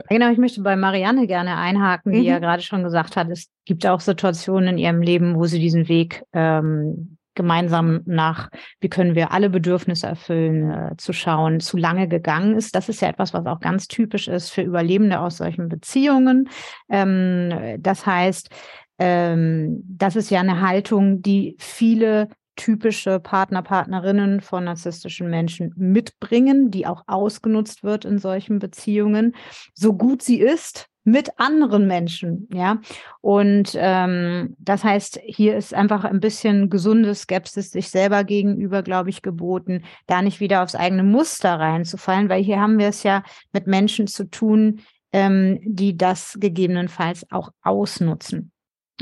Genau, 0.10 0.32
ich 0.32 0.38
möchte 0.38 0.62
bei 0.62 0.76
Marianne 0.76 1.26
gerne 1.26 1.58
einhaken, 1.58 2.12
die 2.12 2.20
mhm. 2.20 2.26
ja 2.26 2.40
gerade 2.40 2.62
schon 2.62 2.84
gesagt 2.84 3.16
hat, 3.16 3.30
es 3.30 3.50
gibt 3.66 3.86
auch 3.86 4.00
Situationen 4.00 4.76
in 4.76 4.78
ihrem 4.86 5.02
Leben, 5.02 5.36
wo 5.36 5.46
sie 5.46 5.60
diesen 5.60 5.88
Weg 5.88 6.24
ähm, 6.34 7.18
gemeinsam 7.36 8.02
nach, 8.06 8.50
wie 8.80 8.90
können 8.90 9.14
wir 9.14 9.32
alle 9.32 9.50
Bedürfnisse 9.50 10.08
erfüllen, 10.08 10.72
äh, 10.72 10.98
zu 10.98 11.14
schauen, 11.14 11.60
zu 11.60 11.78
lange 11.78 12.08
gegangen 12.08 12.56
ist. 12.56 12.76
Das 12.76 12.90
ist 12.90 13.02
ja 13.02 13.10
etwas, 13.10 13.34
was 13.34 13.46
auch 13.46 13.60
ganz 13.60 13.88
typisch 13.88 14.28
ist 14.28 14.50
für 14.50 14.62
Überlebende 14.62 15.20
aus 15.20 15.38
solchen 15.38 15.68
Beziehungen. 15.68 16.50
Ähm, 16.90 17.78
das 17.80 18.06
heißt, 18.06 18.50
ähm, 18.98 19.84
das 19.86 20.16
ist 20.16 20.30
ja 20.30 20.40
eine 20.40 20.62
Haltung, 20.62 21.22
die 21.22 21.56
viele 21.60 22.30
typische 22.56 23.20
Partner, 23.20 23.62
Partnerinnen 23.62 24.40
von 24.40 24.64
narzisstischen 24.64 25.30
Menschen 25.30 25.74
mitbringen, 25.76 26.72
die 26.72 26.88
auch 26.88 27.04
ausgenutzt 27.06 27.84
wird 27.84 28.06
in 28.06 28.18
solchen 28.18 28.60
Beziehungen, 28.60 29.36
so 29.74 29.94
gut 29.94 30.22
sie 30.22 30.40
ist, 30.40 30.88
mit 31.06 31.30
anderen 31.38 31.88
Menschen, 31.88 32.50
ja. 32.52 32.82
Und 33.22 33.74
ähm, 33.76 34.56
das 34.60 34.84
heißt, 34.84 35.22
hier 35.24 35.56
ist 35.56 35.74
einfach 35.74 36.04
ein 36.04 36.20
bisschen 36.20 36.70
gesunde 36.70 37.14
Skepsis 37.14 37.72
sich 37.72 37.90
selber 37.90 38.24
gegenüber, 38.24 38.82
glaube 38.82 39.12
ich, 39.12 39.22
geboten, 39.22 39.84
da 40.08 40.22
nicht 40.22 40.40
wieder 40.40 40.64
aufs 40.64 40.76
eigene 40.76 41.04
Muster 41.04 41.60
reinzufallen, 41.60 42.28
weil 42.28 42.44
hier 42.44 42.60
haben 42.60 42.80
wir 42.80 42.88
es 42.88 43.04
ja 43.04 43.24
mit 43.54 43.68
Menschen 43.68 44.08
zu 44.08 44.30
tun, 44.30 44.82
ähm, 45.14 45.60
die 45.64 45.96
das 45.96 46.38
gegebenenfalls 46.40 47.32
auch 47.32 47.52
ausnutzen. 47.62 48.52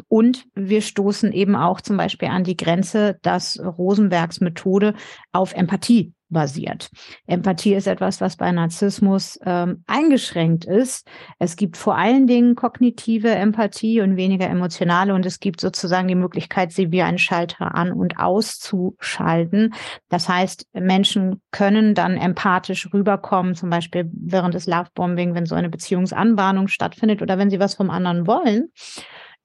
Und 0.07 0.45
wir 0.55 0.81
stoßen 0.81 1.31
eben 1.31 1.55
auch 1.55 1.79
zum 1.79 1.97
Beispiel 1.97 2.27
an 2.27 2.43
die 2.43 2.57
Grenze, 2.57 3.17
dass 3.21 3.59
Rosenbergs 3.59 4.41
Methode 4.41 4.93
auf 5.31 5.53
Empathie 5.53 6.13
basiert. 6.33 6.89
Empathie 7.27 7.75
ist 7.75 7.87
etwas, 7.87 8.19
was 8.19 8.35
bei 8.35 8.51
Narzissmus 8.51 9.39
ähm, 9.45 9.83
eingeschränkt 9.87 10.65
ist. 10.65 11.07
Es 11.39 11.55
gibt 11.55 11.77
vor 11.77 11.95
allen 11.95 12.27
Dingen 12.27 12.55
kognitive 12.55 13.29
Empathie 13.29 14.01
und 14.01 14.17
weniger 14.17 14.49
emotionale 14.49 15.13
und 15.13 15.25
es 15.25 15.39
gibt 15.39 15.61
sozusagen 15.61 16.07
die 16.07 16.15
Möglichkeit, 16.15 16.71
sie 16.71 16.91
wie 16.91 17.01
einen 17.01 17.19
Schalter 17.19 17.75
an 17.75 17.93
und 17.93 18.17
auszuschalten. 18.17 19.73
Das 20.09 20.27
heißt, 20.27 20.67
Menschen 20.73 21.41
können 21.51 21.93
dann 21.95 22.17
empathisch 22.17 22.89
rüberkommen, 22.93 23.55
zum 23.55 23.69
Beispiel 23.69 24.09
während 24.13 24.53
des 24.53 24.67
Lovebombing, 24.67 25.35
wenn 25.35 25.45
so 25.45 25.55
eine 25.55 25.69
Beziehungsanbahnung 25.69 26.67
stattfindet 26.67 27.21
oder 27.21 27.37
wenn 27.37 27.49
sie 27.49 27.59
was 27.59 27.75
vom 27.75 27.89
anderen 27.89 28.27
wollen. 28.27 28.69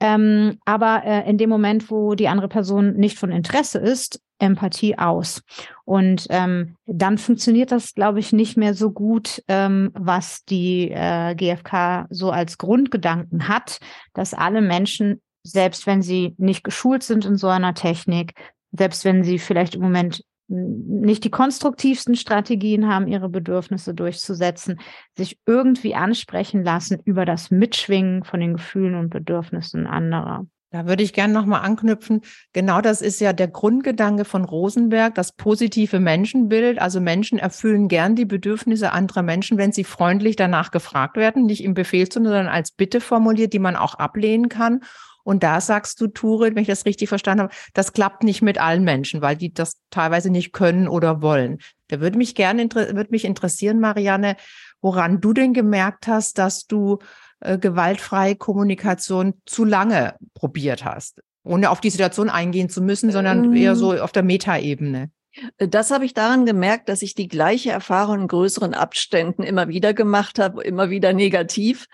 Ähm, 0.00 0.58
aber 0.64 1.02
äh, 1.04 1.28
in 1.28 1.38
dem 1.38 1.50
Moment, 1.50 1.90
wo 1.90 2.14
die 2.14 2.28
andere 2.28 2.48
Person 2.48 2.94
nicht 2.94 3.18
von 3.18 3.32
Interesse 3.32 3.78
ist, 3.78 4.20
Empathie 4.38 4.96
aus. 4.98 5.42
Und 5.84 6.26
ähm, 6.30 6.76
dann 6.86 7.18
funktioniert 7.18 7.72
das, 7.72 7.94
glaube 7.94 8.20
ich, 8.20 8.32
nicht 8.32 8.56
mehr 8.56 8.74
so 8.74 8.90
gut, 8.90 9.42
ähm, 9.48 9.90
was 9.94 10.44
die 10.44 10.90
äh, 10.90 11.34
GfK 11.34 12.06
so 12.10 12.30
als 12.30 12.58
Grundgedanken 12.58 13.48
hat, 13.48 13.80
dass 14.14 14.34
alle 14.34 14.60
Menschen, 14.60 15.20
selbst 15.42 15.86
wenn 15.86 16.02
sie 16.02 16.34
nicht 16.38 16.62
geschult 16.62 17.02
sind 17.02 17.24
in 17.24 17.36
so 17.36 17.48
einer 17.48 17.74
Technik, 17.74 18.34
selbst 18.72 19.04
wenn 19.04 19.24
sie 19.24 19.38
vielleicht 19.38 19.74
im 19.74 19.82
Moment 19.82 20.22
nicht 20.48 21.24
die 21.24 21.30
konstruktivsten 21.30 22.16
Strategien 22.16 22.88
haben, 22.88 23.06
ihre 23.06 23.28
Bedürfnisse 23.28 23.94
durchzusetzen, 23.94 24.80
sich 25.16 25.38
irgendwie 25.46 25.94
ansprechen 25.94 26.64
lassen 26.64 27.00
über 27.04 27.24
das 27.24 27.50
Mitschwingen 27.50 28.24
von 28.24 28.40
den 28.40 28.54
Gefühlen 28.54 28.94
und 28.94 29.10
Bedürfnissen 29.10 29.86
anderer. 29.86 30.46
Da 30.70 30.86
würde 30.86 31.02
ich 31.02 31.14
gerne 31.14 31.32
nochmal 31.32 31.62
anknüpfen. 31.62 32.20
Genau 32.52 32.82
das 32.82 33.00
ist 33.00 33.20
ja 33.20 33.32
der 33.32 33.48
Grundgedanke 33.48 34.26
von 34.26 34.44
Rosenberg, 34.44 35.14
das 35.14 35.32
positive 35.32 35.98
Menschenbild. 35.98 36.78
Also 36.78 37.00
Menschen 37.00 37.38
erfüllen 37.38 37.88
gern 37.88 38.16
die 38.16 38.26
Bedürfnisse 38.26 38.92
anderer 38.92 39.22
Menschen, 39.22 39.56
wenn 39.56 39.72
sie 39.72 39.84
freundlich 39.84 40.36
danach 40.36 40.70
gefragt 40.70 41.16
werden, 41.16 41.46
nicht 41.46 41.64
im 41.64 41.72
Befehl, 41.72 42.10
sondern 42.12 42.48
als 42.48 42.70
Bitte 42.70 43.00
formuliert, 43.00 43.54
die 43.54 43.58
man 43.58 43.76
auch 43.76 43.94
ablehnen 43.94 44.50
kann. 44.50 44.80
Und 45.28 45.42
da 45.42 45.60
sagst 45.60 46.00
du, 46.00 46.06
Turin, 46.06 46.54
wenn 46.54 46.62
ich 46.62 46.68
das 46.68 46.86
richtig 46.86 47.10
verstanden 47.10 47.42
habe, 47.42 47.54
das 47.74 47.92
klappt 47.92 48.22
nicht 48.22 48.40
mit 48.40 48.56
allen 48.58 48.82
Menschen, 48.82 49.20
weil 49.20 49.36
die 49.36 49.52
das 49.52 49.74
teilweise 49.90 50.30
nicht 50.30 50.54
können 50.54 50.88
oder 50.88 51.20
wollen. 51.20 51.58
Da 51.88 52.00
würde 52.00 52.16
mich 52.16 52.34
gerne, 52.34 52.66
würde 52.72 53.10
mich 53.10 53.26
interessieren, 53.26 53.78
Marianne, 53.78 54.36
woran 54.80 55.20
du 55.20 55.34
denn 55.34 55.52
gemerkt 55.52 56.06
hast, 56.06 56.38
dass 56.38 56.66
du 56.66 57.00
äh, 57.40 57.58
gewaltfreie 57.58 58.36
Kommunikation 58.36 59.34
zu 59.44 59.66
lange 59.66 60.14
probiert 60.32 60.86
hast, 60.86 61.20
ohne 61.44 61.68
auf 61.68 61.82
die 61.82 61.90
Situation 61.90 62.30
eingehen 62.30 62.70
zu 62.70 62.80
müssen, 62.80 63.10
sondern 63.10 63.44
ähm, 63.44 63.54
eher 63.54 63.76
so 63.76 63.92
auf 63.92 64.12
der 64.12 64.22
Metaebene. 64.22 65.10
Das 65.58 65.90
habe 65.90 66.06
ich 66.06 66.14
daran 66.14 66.46
gemerkt, 66.46 66.88
dass 66.88 67.02
ich 67.02 67.14
die 67.14 67.28
gleiche 67.28 67.70
Erfahrung 67.70 68.22
in 68.22 68.28
größeren 68.28 68.72
Abständen 68.72 69.42
immer 69.42 69.68
wieder 69.68 69.92
gemacht 69.92 70.38
habe, 70.38 70.62
immer 70.62 70.88
wieder 70.88 71.12
negativ 71.12 71.84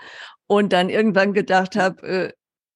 und 0.46 0.72
dann 0.72 0.88
irgendwann 0.88 1.32
gedacht 1.32 1.74
habe, 1.74 2.06
äh, 2.06 2.32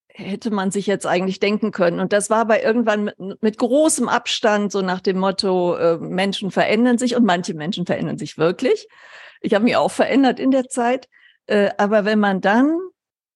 hätte 0.09 0.51
man 0.51 0.71
sich 0.71 0.87
jetzt 0.87 1.05
eigentlich 1.05 1.39
denken 1.39 1.71
können. 1.71 1.99
Und 1.99 2.13
das 2.13 2.29
war 2.29 2.45
bei 2.45 2.61
irgendwann 2.61 3.05
mit, 3.05 3.41
mit 3.41 3.57
großem 3.57 4.09
Abstand, 4.09 4.71
so 4.71 4.81
nach 4.81 5.01
dem 5.01 5.19
Motto, 5.19 5.75
äh, 5.75 5.97
Menschen 5.97 6.51
verändern 6.51 6.97
sich 6.97 7.15
und 7.15 7.25
manche 7.25 7.53
Menschen 7.53 7.85
verändern 7.85 8.17
sich 8.17 8.37
wirklich. 8.37 8.87
Ich 9.41 9.53
habe 9.53 9.63
mich 9.63 9.77
auch 9.77 9.91
verändert 9.91 10.39
in 10.39 10.51
der 10.51 10.67
Zeit. 10.67 11.07
Äh, 11.45 11.71
aber 11.77 12.05
wenn 12.05 12.19
man 12.19 12.41
dann 12.41 12.77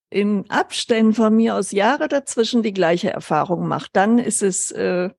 in 0.09 0.49
Abständen 0.49 1.13
von 1.13 1.35
mir 1.35 1.55
aus 1.55 1.71
Jahre 1.71 2.07
dazwischen 2.07 2.61
die 2.61 2.73
gleiche 2.73 3.09
Erfahrung 3.09 3.67
macht, 3.67 3.95
dann 3.95 4.19
ist 4.19 4.43
es 4.43 4.69
äh, 4.71 5.09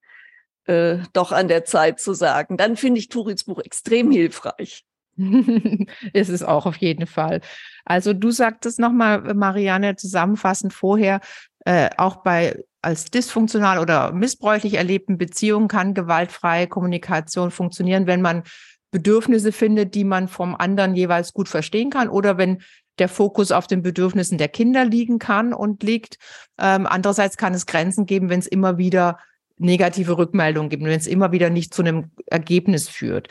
äh, 0.67 0.99
doch 1.13 1.33
an 1.33 1.49
der 1.49 1.65
Zeit 1.65 2.01
zu 2.01 2.15
sagen. 2.15 2.57
Dann 2.57 2.77
finde 2.77 3.01
ich 3.01 3.09
Turits 3.09 3.45
Buch 3.45 3.59
extrem 3.59 4.11
hilfreich. 4.11 4.85
ist 6.13 6.29
es 6.29 6.43
auch 6.43 6.67
auf 6.67 6.77
jeden 6.77 7.07
Fall. 7.07 7.41
Also 7.85 8.13
du 8.13 8.31
sagtest 8.31 8.79
nochmal, 8.79 9.35
Marianne, 9.35 9.97
zusammenfassend 9.97 10.73
vorher, 10.73 11.21
äh, 11.65 11.91
auch 11.97 12.17
bei 12.17 12.65
als 12.83 13.07
dysfunktional 13.07 13.79
oder 13.79 14.13
missbräuchlich 14.13 14.75
erlebten 14.75 15.17
Beziehungen 15.17 15.69
kann 15.69 15.95
gewaltfreie 15.95 16.67
Kommunikation 16.67 17.51
funktionieren, 17.51 18.07
wenn 18.07 18.21
man 18.21 18.43
Bedürfnisse 18.91 19.53
findet, 19.53 19.95
die 19.95 20.05
man 20.05 20.29
vom 20.29 20.55
anderen 20.55 20.95
jeweils 20.95 21.33
gut 21.33 21.49
verstehen 21.49 21.91
kann 21.91 22.09
oder 22.09 22.37
wenn 22.37 22.63
der 22.99 23.09
Fokus 23.09 23.51
auf 23.51 23.67
den 23.67 23.83
Bedürfnissen 23.83 24.39
der 24.39 24.49
Kinder 24.49 24.85
liegen 24.85 25.19
kann 25.19 25.53
und 25.53 25.83
liegt. 25.83 26.19
Ähm, 26.59 26.87
andererseits 26.87 27.37
kann 27.37 27.55
es 27.55 27.67
Grenzen 27.67 28.07
geben, 28.07 28.29
wenn 28.29 28.39
es 28.39 28.47
immer 28.47 28.79
wieder 28.79 29.19
negative 29.57 30.17
Rückmeldungen 30.19 30.69
gibt, 30.69 30.85
wenn 30.85 30.93
es 30.93 31.07
immer 31.07 31.33
wieder 31.33 31.51
nicht 31.51 31.75
zu 31.75 31.83
einem 31.83 32.11
Ergebnis 32.27 32.89
führt 32.89 33.29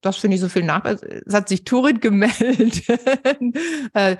das 0.00 0.18
finde 0.18 0.36
ich 0.36 0.40
so 0.40 0.48
viel 0.48 0.64
nach. 0.64 0.84
Es 0.84 1.34
hat 1.34 1.48
sich 1.48 1.64
Turit 1.64 2.00
gemeldet. 2.00 2.82
äh, 3.94 4.16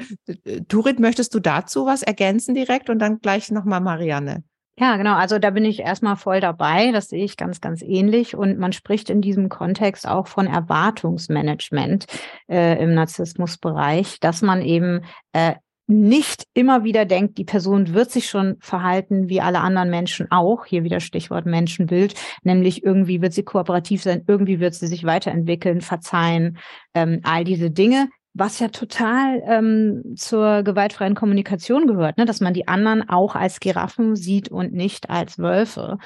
Turit, 0.68 0.98
möchtest 0.98 1.34
du 1.34 1.40
dazu 1.40 1.86
was 1.86 2.02
ergänzen 2.02 2.54
direkt 2.54 2.90
und 2.90 2.98
dann 2.98 3.20
gleich 3.20 3.50
nochmal 3.50 3.80
Marianne? 3.80 4.42
Ja, 4.80 4.96
genau. 4.96 5.14
Also 5.14 5.40
da 5.40 5.50
bin 5.50 5.64
ich 5.64 5.80
erstmal 5.80 6.14
voll 6.14 6.40
dabei. 6.40 6.92
Das 6.92 7.08
sehe 7.08 7.24
ich 7.24 7.36
ganz, 7.36 7.60
ganz 7.60 7.82
ähnlich. 7.82 8.36
Und 8.36 8.58
man 8.58 8.72
spricht 8.72 9.10
in 9.10 9.20
diesem 9.20 9.48
Kontext 9.48 10.06
auch 10.06 10.28
von 10.28 10.46
Erwartungsmanagement 10.46 12.06
äh, 12.48 12.80
im 12.80 12.94
Narzissmusbereich, 12.94 14.20
dass 14.20 14.40
man 14.40 14.62
eben 14.62 15.00
äh, 15.32 15.54
nicht 15.88 16.44
immer 16.52 16.84
wieder 16.84 17.06
denkt, 17.06 17.38
die 17.38 17.44
Person 17.44 17.94
wird 17.94 18.10
sich 18.10 18.28
schon 18.28 18.56
verhalten 18.60 19.30
wie 19.30 19.40
alle 19.40 19.60
anderen 19.60 19.88
Menschen 19.88 20.30
auch. 20.30 20.66
Hier 20.66 20.84
wieder 20.84 21.00
Stichwort 21.00 21.46
Menschenbild, 21.46 22.14
nämlich 22.42 22.84
irgendwie 22.84 23.22
wird 23.22 23.32
sie 23.32 23.42
kooperativ 23.42 24.02
sein, 24.02 24.22
irgendwie 24.26 24.60
wird 24.60 24.74
sie 24.74 24.86
sich 24.86 25.04
weiterentwickeln, 25.04 25.80
verzeihen, 25.80 26.58
ähm, 26.94 27.20
all 27.22 27.42
diese 27.44 27.70
Dinge, 27.70 28.08
was 28.34 28.58
ja 28.58 28.68
total 28.68 29.42
ähm, 29.46 30.14
zur 30.14 30.62
gewaltfreien 30.62 31.14
Kommunikation 31.14 31.86
gehört, 31.86 32.18
ne? 32.18 32.26
dass 32.26 32.40
man 32.40 32.52
die 32.52 32.68
anderen 32.68 33.08
auch 33.08 33.34
als 33.34 33.58
Giraffen 33.58 34.14
sieht 34.14 34.50
und 34.50 34.74
nicht 34.74 35.08
als 35.08 35.38
Wölfe. 35.38 35.96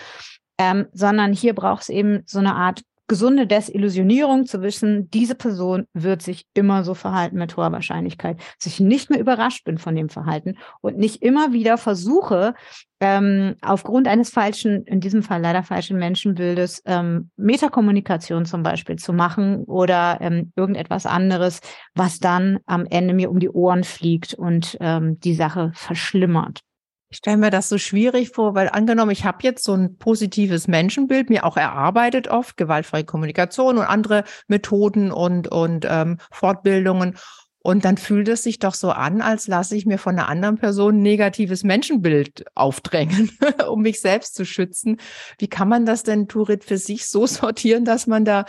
Ähm, 0.59 0.87
sondern 0.93 1.33
hier 1.33 1.55
braucht 1.55 1.83
es 1.83 1.89
eben 1.89 2.23
so 2.25 2.39
eine 2.39 2.55
Art 2.55 2.83
gesunde 3.13 3.47
Desillusionierung 3.47 4.47
zu 4.47 4.63
wissen, 4.63 5.11
diese 5.11 5.35
Person 5.35 5.87
wird 5.93 6.23
sich 6.23 6.47
immer 6.55 6.83
so 6.83 6.95
verhalten 6.95 7.37
mit 7.37 7.55
hoher 7.59 7.71
Wahrscheinlichkeit, 7.71 8.39
dass 8.57 8.73
ich 8.73 8.81
nicht 8.81 9.11
mehr 9.11 9.21
überrascht 9.21 9.67
bin 9.67 9.77
von 9.77 9.95
dem 9.95 10.09
Verhalten 10.09 10.57
und 10.81 10.97
nicht 10.97 11.21
immer 11.21 11.53
wieder 11.53 11.77
versuche, 11.77 12.55
ähm, 13.01 13.57
aufgrund 13.61 14.09
eines 14.09 14.31
falschen, 14.31 14.85
in 14.85 15.01
diesem 15.01 15.23
Fall 15.23 15.43
leider 15.43 15.63
falschen 15.63 15.99
Menschenbildes, 15.99 16.81
ähm, 16.87 17.29
Metakommunikation 17.37 18.47
zum 18.47 18.63
Beispiel 18.63 18.97
zu 18.97 19.13
machen 19.13 19.65
oder 19.65 20.17
ähm, 20.23 20.51
irgendetwas 20.57 21.05
anderes, 21.05 21.61
was 21.95 22.19
dann 22.19 22.61
am 22.65 22.87
Ende 22.87 23.13
mir 23.13 23.31
um 23.31 23.41
die 23.41 23.51
Ohren 23.51 23.85
fliegt 23.85 24.33
und 24.33 24.79
ähm, 24.81 25.21
die 25.21 25.35
Sache 25.35 25.71
verschlimmert. 25.75 26.63
Ich 27.13 27.19
stelle 27.19 27.37
mir 27.37 27.51
das 27.51 27.69
so 27.69 27.77
schwierig 27.77 28.31
vor, 28.31 28.55
weil 28.55 28.71
angenommen, 28.71 29.11
ich 29.11 29.27
habe 29.27 29.41
jetzt 29.43 29.65
so 29.65 29.75
ein 29.75 29.99
positives 29.99 30.67
Menschenbild 30.67 31.29
mir 31.29 31.45
auch 31.45 31.59
erarbeitet 31.59 32.29
oft, 32.29 32.57
gewaltfreie 32.57 33.05
Kommunikation 33.05 33.77
und 33.77 33.85
andere 33.85 34.25
Methoden 34.49 35.13
und, 35.13 35.47
und 35.49 35.87
ähm, 35.87 36.17
Fortbildungen. 36.31 37.19
Und 37.59 37.85
dann 37.85 37.99
fühlt 37.99 38.29
es 38.29 38.43
sich 38.43 38.61
doch 38.61 38.73
so 38.73 38.93
an, 38.93 39.21
als 39.21 39.47
lasse 39.47 39.77
ich 39.77 39.85
mir 39.85 39.99
von 39.99 40.19
einer 40.19 40.31
anderen 40.31 40.57
Person 40.57 40.97
ein 40.97 41.03
negatives 41.03 41.65
Menschenbild 41.65 42.47
aufdrängen, 42.55 43.31
um 43.69 43.83
mich 43.83 44.01
selbst 44.01 44.35
zu 44.35 44.47
schützen. 44.47 44.97
Wie 45.37 45.49
kann 45.49 45.69
man 45.69 45.85
das 45.85 46.05
denn, 46.05 46.29
Turit, 46.29 46.65
für 46.65 46.79
sich 46.79 47.07
so 47.07 47.27
sortieren, 47.27 47.85
dass 47.85 48.07
man 48.07 48.25
da 48.25 48.47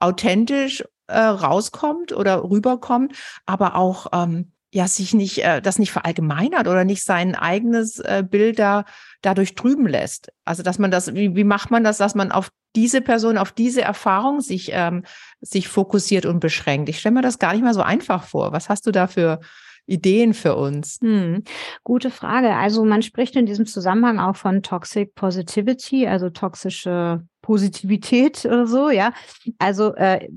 authentisch 0.00 0.82
äh, 1.06 1.16
rauskommt 1.16 2.12
oder 2.12 2.42
rüberkommt, 2.42 3.14
aber 3.46 3.76
auch 3.76 4.08
ähm, 4.12 4.50
ja 4.72 4.86
sich 4.86 5.14
nicht 5.14 5.38
äh, 5.44 5.60
das 5.60 5.78
nicht 5.78 5.92
verallgemeinert 5.92 6.68
oder 6.68 6.84
nicht 6.84 7.04
sein 7.04 7.34
eigenes 7.34 7.98
äh, 7.98 8.24
Bild 8.28 8.58
da 8.58 8.84
dadurch 9.22 9.54
trüben 9.54 9.86
lässt. 9.86 10.32
Also 10.44 10.62
dass 10.62 10.78
man 10.78 10.90
das, 10.90 11.14
wie, 11.14 11.34
wie 11.34 11.44
macht 11.44 11.70
man 11.70 11.84
das, 11.84 11.98
dass 11.98 12.14
man 12.14 12.32
auf 12.32 12.50
diese 12.76 13.00
Person, 13.00 13.36
auf 13.36 13.52
diese 13.52 13.82
Erfahrung 13.82 14.40
sich 14.40 14.70
ähm, 14.72 15.04
sich 15.40 15.68
fokussiert 15.68 16.26
und 16.26 16.40
beschränkt? 16.40 16.88
Ich 16.88 17.00
stelle 17.00 17.16
mir 17.16 17.22
das 17.22 17.38
gar 17.38 17.52
nicht 17.52 17.62
mal 17.62 17.74
so 17.74 17.82
einfach 17.82 18.24
vor. 18.24 18.52
Was 18.52 18.68
hast 18.68 18.86
du 18.86 18.92
da 18.92 19.06
für 19.06 19.40
Ideen 19.86 20.34
für 20.34 20.54
uns? 20.54 20.98
Hm, 21.00 21.42
gute 21.82 22.10
Frage. 22.10 22.54
Also 22.54 22.84
man 22.84 23.02
spricht 23.02 23.34
in 23.34 23.46
diesem 23.46 23.66
Zusammenhang 23.66 24.20
auch 24.20 24.36
von 24.36 24.62
Toxic 24.62 25.14
Positivity, 25.14 26.06
also 26.06 26.30
toxische 26.30 27.26
Positivität 27.42 28.44
oder 28.44 28.66
so, 28.66 28.90
ja. 28.90 29.12
Also 29.58 29.94
äh, 29.94 30.28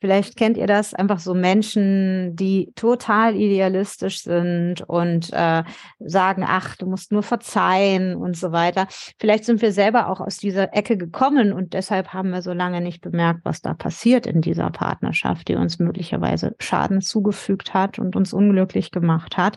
vielleicht 0.00 0.36
kennt 0.36 0.56
ihr 0.56 0.66
das, 0.66 0.94
einfach 0.94 1.18
so 1.18 1.34
Menschen, 1.34 2.34
die 2.36 2.72
total 2.74 3.36
idealistisch 3.36 4.22
sind 4.22 4.82
und 4.82 5.32
äh, 5.32 5.62
sagen, 6.00 6.44
ach, 6.46 6.76
du 6.76 6.86
musst 6.86 7.12
nur 7.12 7.22
verzeihen 7.22 8.16
und 8.16 8.36
so 8.36 8.52
weiter. 8.52 8.86
Vielleicht 9.18 9.44
sind 9.44 9.62
wir 9.62 9.72
selber 9.72 10.08
auch 10.08 10.20
aus 10.20 10.38
dieser 10.38 10.74
Ecke 10.74 10.96
gekommen 10.96 11.52
und 11.52 11.72
deshalb 11.72 12.12
haben 12.12 12.30
wir 12.30 12.42
so 12.42 12.52
lange 12.52 12.80
nicht 12.80 13.00
bemerkt, 13.00 13.40
was 13.44 13.62
da 13.62 13.74
passiert 13.74 14.26
in 14.26 14.40
dieser 14.40 14.70
Partnerschaft, 14.70 15.48
die 15.48 15.54
uns 15.54 15.78
möglicherweise 15.78 16.54
Schaden 16.58 17.00
zugefügt 17.00 17.74
hat 17.74 17.98
und 17.98 18.16
uns 18.16 18.32
unglücklich 18.32 18.90
gemacht 18.90 19.36
hat. 19.36 19.56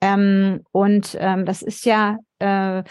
Ähm, 0.00 0.60
und 0.72 1.16
ähm, 1.18 1.44
das 1.44 1.62
ist 1.62 1.84
ja 1.84 2.18
äh, 2.38 2.82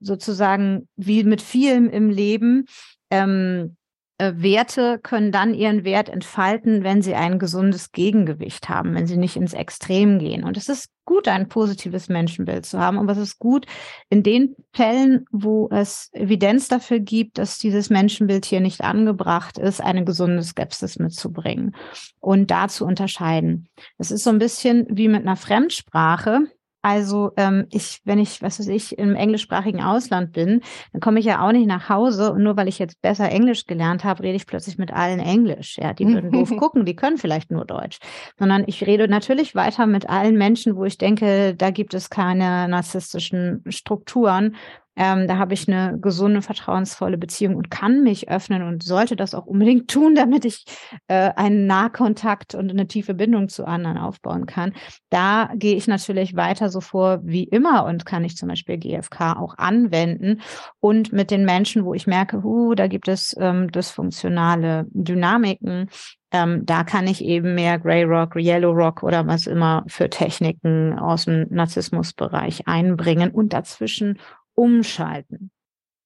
sozusagen 0.00 0.88
wie 0.96 1.24
mit 1.24 1.42
vielem 1.42 1.88
im 1.90 2.10
Leben. 2.10 2.66
Ähm, 3.10 3.76
äh, 4.18 4.32
Werte 4.36 5.00
können 5.02 5.32
dann 5.32 5.54
ihren 5.54 5.82
Wert 5.82 6.08
entfalten, 6.08 6.84
wenn 6.84 7.02
sie 7.02 7.16
ein 7.16 7.40
gesundes 7.40 7.90
Gegengewicht 7.90 8.68
haben, 8.68 8.94
wenn 8.94 9.08
sie 9.08 9.16
nicht 9.16 9.34
ins 9.34 9.54
Extrem 9.54 10.20
gehen. 10.20 10.44
Und 10.44 10.56
es 10.56 10.68
ist 10.68 10.88
gut, 11.04 11.26
ein 11.26 11.48
positives 11.48 12.08
Menschenbild 12.08 12.64
zu 12.64 12.78
haben, 12.78 12.98
aber 12.98 13.12
es 13.12 13.18
ist 13.18 13.38
gut 13.40 13.66
in 14.10 14.22
den 14.22 14.54
Fällen, 14.72 15.26
wo 15.32 15.68
es 15.72 16.10
Evidenz 16.12 16.68
dafür 16.68 17.00
gibt, 17.00 17.38
dass 17.38 17.58
dieses 17.58 17.90
Menschenbild 17.90 18.44
hier 18.44 18.60
nicht 18.60 18.82
angebracht 18.82 19.58
ist, 19.58 19.82
eine 19.82 20.04
gesunde 20.04 20.44
Skepsis 20.44 20.98
mitzubringen 21.00 21.74
und 22.20 22.52
da 22.52 22.68
zu 22.68 22.86
unterscheiden. 22.86 23.68
Es 23.98 24.12
ist 24.12 24.22
so 24.22 24.30
ein 24.30 24.38
bisschen 24.38 24.86
wie 24.90 25.08
mit 25.08 25.22
einer 25.22 25.36
Fremdsprache. 25.36 26.46
Also 26.84 27.32
ähm, 27.38 27.66
ich, 27.70 28.02
wenn 28.04 28.18
ich, 28.18 28.42
was 28.42 28.60
weiß 28.60 28.68
ich, 28.68 28.98
im 28.98 29.14
englischsprachigen 29.14 29.82
Ausland 29.82 30.32
bin, 30.32 30.60
dann 30.92 31.00
komme 31.00 31.18
ich 31.18 31.24
ja 31.24 31.42
auch 31.42 31.50
nicht 31.50 31.66
nach 31.66 31.88
Hause 31.88 32.30
und 32.30 32.42
nur 32.42 32.58
weil 32.58 32.68
ich 32.68 32.78
jetzt 32.78 33.00
besser 33.00 33.30
Englisch 33.30 33.64
gelernt 33.64 34.04
habe, 34.04 34.22
rede 34.22 34.36
ich 34.36 34.46
plötzlich 34.46 34.76
mit 34.76 34.92
allen 34.92 35.18
Englisch. 35.18 35.78
Ja, 35.78 35.94
die 35.94 36.06
würden 36.06 36.30
doof 36.30 36.50
gucken, 36.58 36.84
die 36.84 36.94
können 36.94 37.16
vielleicht 37.16 37.50
nur 37.50 37.64
Deutsch. 37.64 38.00
Sondern 38.38 38.64
ich 38.66 38.86
rede 38.86 39.08
natürlich 39.08 39.54
weiter 39.54 39.86
mit 39.86 40.10
allen 40.10 40.36
Menschen, 40.36 40.76
wo 40.76 40.84
ich 40.84 40.98
denke, 40.98 41.54
da 41.54 41.70
gibt 41.70 41.94
es 41.94 42.10
keine 42.10 42.68
narzisstischen 42.68 43.64
Strukturen 43.70 44.54
ähm, 44.96 45.26
da 45.26 45.38
habe 45.38 45.54
ich 45.54 45.68
eine 45.68 45.98
gesunde, 45.98 46.42
vertrauensvolle 46.42 47.18
Beziehung 47.18 47.56
und 47.56 47.70
kann 47.70 48.02
mich 48.02 48.28
öffnen 48.28 48.62
und 48.62 48.82
sollte 48.82 49.16
das 49.16 49.34
auch 49.34 49.46
unbedingt 49.46 49.88
tun, 49.90 50.14
damit 50.14 50.44
ich 50.44 50.64
äh, 51.08 51.30
einen 51.36 51.66
Nahkontakt 51.66 52.54
und 52.54 52.70
eine 52.70 52.86
tiefe 52.86 53.14
Bindung 53.14 53.48
zu 53.48 53.66
anderen 53.66 53.98
aufbauen 53.98 54.46
kann. 54.46 54.72
Da 55.10 55.50
gehe 55.54 55.76
ich 55.76 55.86
natürlich 55.86 56.36
weiter 56.36 56.68
so 56.68 56.80
vor 56.80 57.20
wie 57.22 57.44
immer 57.44 57.84
und 57.84 58.06
kann 58.06 58.24
ich 58.24 58.36
zum 58.36 58.48
Beispiel 58.48 58.78
GFK 58.78 59.36
auch 59.38 59.58
anwenden 59.58 60.40
und 60.80 61.12
mit 61.12 61.30
den 61.30 61.44
Menschen, 61.44 61.84
wo 61.84 61.94
ich 61.94 62.06
merke, 62.06 62.44
uh, 62.44 62.74
da 62.74 62.86
gibt 62.86 63.08
es 63.08 63.34
ähm, 63.38 63.70
dysfunktionale 63.70 64.86
Dynamiken, 64.90 65.88
ähm, 66.34 66.66
da 66.66 66.82
kann 66.82 67.06
ich 67.06 67.24
eben 67.24 67.54
mehr 67.54 67.78
Grey 67.78 68.02
Rock, 68.02 68.34
Yellow 68.34 68.72
Rock 68.72 69.04
oder 69.04 69.24
was 69.28 69.46
immer 69.46 69.84
für 69.86 70.10
Techniken 70.10 70.98
aus 70.98 71.26
dem 71.26 71.46
Narzissmusbereich 71.48 72.66
einbringen 72.66 73.30
und 73.30 73.52
dazwischen 73.52 74.18
umschalten. 74.54 75.50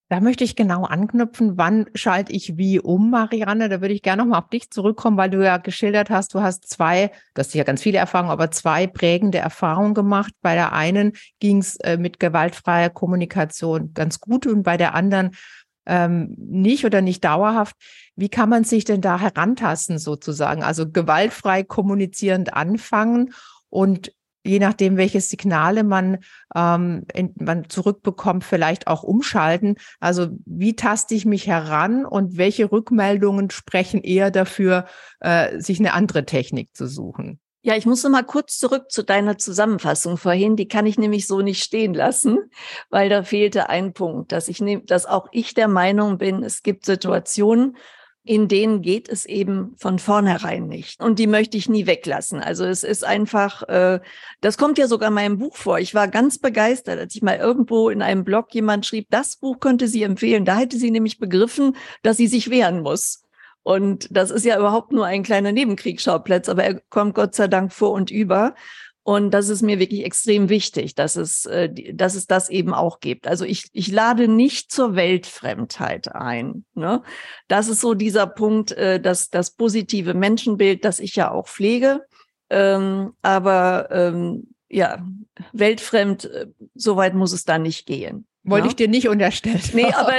Da 0.09 0.19
möchte 0.21 0.43
ich 0.43 0.55
genau 0.55 0.85
anknüpfen, 0.85 1.55
wann 1.57 1.85
schalte 1.93 2.33
ich 2.33 2.57
wie 2.57 2.79
um, 2.79 3.11
Marianne? 3.11 3.69
Da 3.69 3.79
würde 3.79 3.93
ich 3.93 4.01
gerne 4.01 4.23
nochmal 4.23 4.39
auf 4.39 4.49
dich 4.49 4.71
zurückkommen, 4.71 5.17
weil 5.17 5.29
du 5.29 5.45
ja 5.45 5.57
geschildert 5.57 6.09
hast, 6.09 6.33
du 6.33 6.41
hast 6.41 6.67
zwei, 6.67 7.11
du 7.35 7.39
hast 7.41 7.53
ja 7.53 7.63
ganz 7.63 7.83
viele 7.83 7.99
Erfahrungen, 7.99 8.31
aber 8.31 8.49
zwei 8.49 8.87
prägende 8.87 9.37
Erfahrungen 9.37 9.93
gemacht. 9.93 10.33
Bei 10.41 10.55
der 10.55 10.73
einen 10.73 11.13
ging 11.39 11.59
es 11.59 11.75
äh, 11.77 11.97
mit 11.97 12.19
gewaltfreier 12.19 12.89
Kommunikation 12.89 13.93
ganz 13.93 14.19
gut 14.19 14.47
und 14.47 14.63
bei 14.63 14.77
der 14.77 14.95
anderen 14.95 15.35
ähm, 15.85 16.33
nicht 16.39 16.85
oder 16.85 17.01
nicht 17.01 17.23
dauerhaft. 17.23 17.75
Wie 18.15 18.29
kann 18.29 18.49
man 18.49 18.63
sich 18.63 18.85
denn 18.85 19.01
da 19.01 19.19
herantasten 19.19 19.99
sozusagen? 19.99 20.63
Also 20.63 20.89
gewaltfrei 20.89 21.63
kommunizierend 21.63 22.55
anfangen 22.55 23.31
und 23.69 24.11
je 24.49 24.59
nachdem, 24.59 24.97
welche 24.97 25.21
Signale 25.21 25.83
man, 25.83 26.17
ähm, 26.55 27.05
in, 27.13 27.33
man 27.39 27.69
zurückbekommt, 27.69 28.43
vielleicht 28.43 28.87
auch 28.87 29.03
umschalten. 29.03 29.75
Also 29.99 30.27
wie 30.45 30.75
taste 30.75 31.15
ich 31.15 31.25
mich 31.25 31.47
heran 31.47 32.05
und 32.05 32.37
welche 32.37 32.71
Rückmeldungen 32.71 33.49
sprechen 33.51 34.01
eher 34.01 34.31
dafür, 34.31 34.85
äh, 35.19 35.59
sich 35.59 35.79
eine 35.79 35.93
andere 35.93 36.25
Technik 36.25 36.75
zu 36.75 36.87
suchen? 36.87 37.39
Ja, 37.61 37.75
ich 37.75 37.85
muss 37.85 38.03
noch 38.03 38.11
mal 38.11 38.23
kurz 38.23 38.57
zurück 38.57 38.89
zu 38.89 39.03
deiner 39.03 39.37
Zusammenfassung 39.37 40.15
vorhin. 40.17 40.55
Die 40.55 40.69
kann 40.69 40.85
ich 40.85 40.97
nämlich 40.97 41.27
so 41.27 41.41
nicht 41.41 41.61
stehen 41.61 41.93
lassen, 41.93 42.37
weil 42.89 43.09
da 43.09 43.23
fehlte 43.23 43.69
ein 43.69 43.91
Punkt, 43.93 44.31
dass 44.31 44.47
ich, 44.47 44.63
dass 44.85 45.05
auch 45.05 45.27
ich 45.31 45.53
der 45.55 45.67
Meinung 45.67 46.17
bin, 46.17 46.41
es 46.41 46.63
gibt 46.63 46.85
Situationen, 46.85 47.75
in 48.29 48.47
denen 48.47 48.83
geht 48.83 49.09
es 49.09 49.25
eben 49.25 49.73
von 49.77 49.97
vornherein 49.97 50.67
nicht. 50.67 51.01
Und 51.01 51.17
die 51.17 51.25
möchte 51.25 51.57
ich 51.57 51.67
nie 51.67 51.87
weglassen. 51.87 52.39
Also 52.39 52.63
es 52.63 52.83
ist 52.83 53.03
einfach, 53.03 53.63
äh, 53.63 54.01
das 54.39 54.59
kommt 54.59 54.77
ja 54.77 54.85
sogar 54.85 55.07
in 55.07 55.15
meinem 55.15 55.39
Buch 55.39 55.55
vor. 55.55 55.79
Ich 55.79 55.95
war 55.95 56.07
ganz 56.07 56.37
begeistert, 56.37 56.99
als 56.99 57.15
ich 57.15 57.23
mal 57.23 57.37
irgendwo 57.37 57.89
in 57.89 58.03
einem 58.03 58.23
Blog 58.23 58.53
jemand 58.53 58.85
schrieb, 58.85 59.07
das 59.09 59.37
Buch 59.37 59.59
könnte 59.59 59.87
sie 59.87 60.03
empfehlen. 60.03 60.45
Da 60.45 60.57
hätte 60.57 60.77
sie 60.77 60.91
nämlich 60.91 61.17
begriffen, 61.17 61.75
dass 62.03 62.17
sie 62.17 62.27
sich 62.27 62.51
wehren 62.51 62.83
muss. 62.83 63.23
Und 63.63 64.07
das 64.11 64.29
ist 64.29 64.45
ja 64.45 64.59
überhaupt 64.59 64.91
nur 64.91 65.07
ein 65.07 65.23
kleiner 65.23 65.51
Nebenkriegsschauplatz, 65.51 66.49
aber 66.49 66.63
er 66.63 66.79
kommt 66.91 67.15
Gott 67.15 67.33
sei 67.33 67.47
Dank 67.47 67.73
vor 67.73 67.93
und 67.93 68.11
über. 68.11 68.53
Und 69.09 69.31
das 69.31 69.49
ist 69.49 69.63
mir 69.63 69.79
wirklich 69.79 70.05
extrem 70.05 70.49
wichtig, 70.49 70.93
dass 70.93 71.15
es, 71.15 71.47
äh, 71.47 71.73
dass 71.95 72.13
es 72.13 72.27
das 72.27 72.47
eben 72.47 72.75
auch 72.75 72.99
gibt. 72.99 73.25
Also 73.25 73.43
ich, 73.43 73.67
ich 73.73 73.87
lade 73.91 74.27
nicht 74.27 74.71
zur 74.71 74.95
Weltfremdheit 74.95 76.13
ein. 76.13 76.63
Ne? 76.75 77.01
Das 77.47 77.69
ist 77.69 77.81
so 77.81 77.95
dieser 77.95 78.27
Punkt, 78.27 78.71
äh, 78.73 78.99
dass 78.99 79.31
das 79.31 79.49
positive 79.55 80.13
Menschenbild, 80.13 80.85
das 80.85 80.99
ich 80.99 81.15
ja 81.15 81.31
auch 81.31 81.47
pflege. 81.47 82.05
Ähm, 82.51 83.13
aber 83.23 83.87
ähm, 83.89 84.53
ja, 84.69 85.03
weltfremd, 85.53 86.25
äh, 86.25 86.45
so 86.75 86.95
weit 86.95 87.15
muss 87.15 87.33
es 87.33 87.45
da 87.45 87.57
nicht 87.57 87.87
gehen. 87.87 88.27
Wollte 88.49 88.65
ja. 88.65 88.69
ich 88.69 88.75
dir 88.75 88.87
nicht 88.87 89.07
unterstellen. 89.07 89.61
Nee, 89.73 89.91
aber 89.95 90.13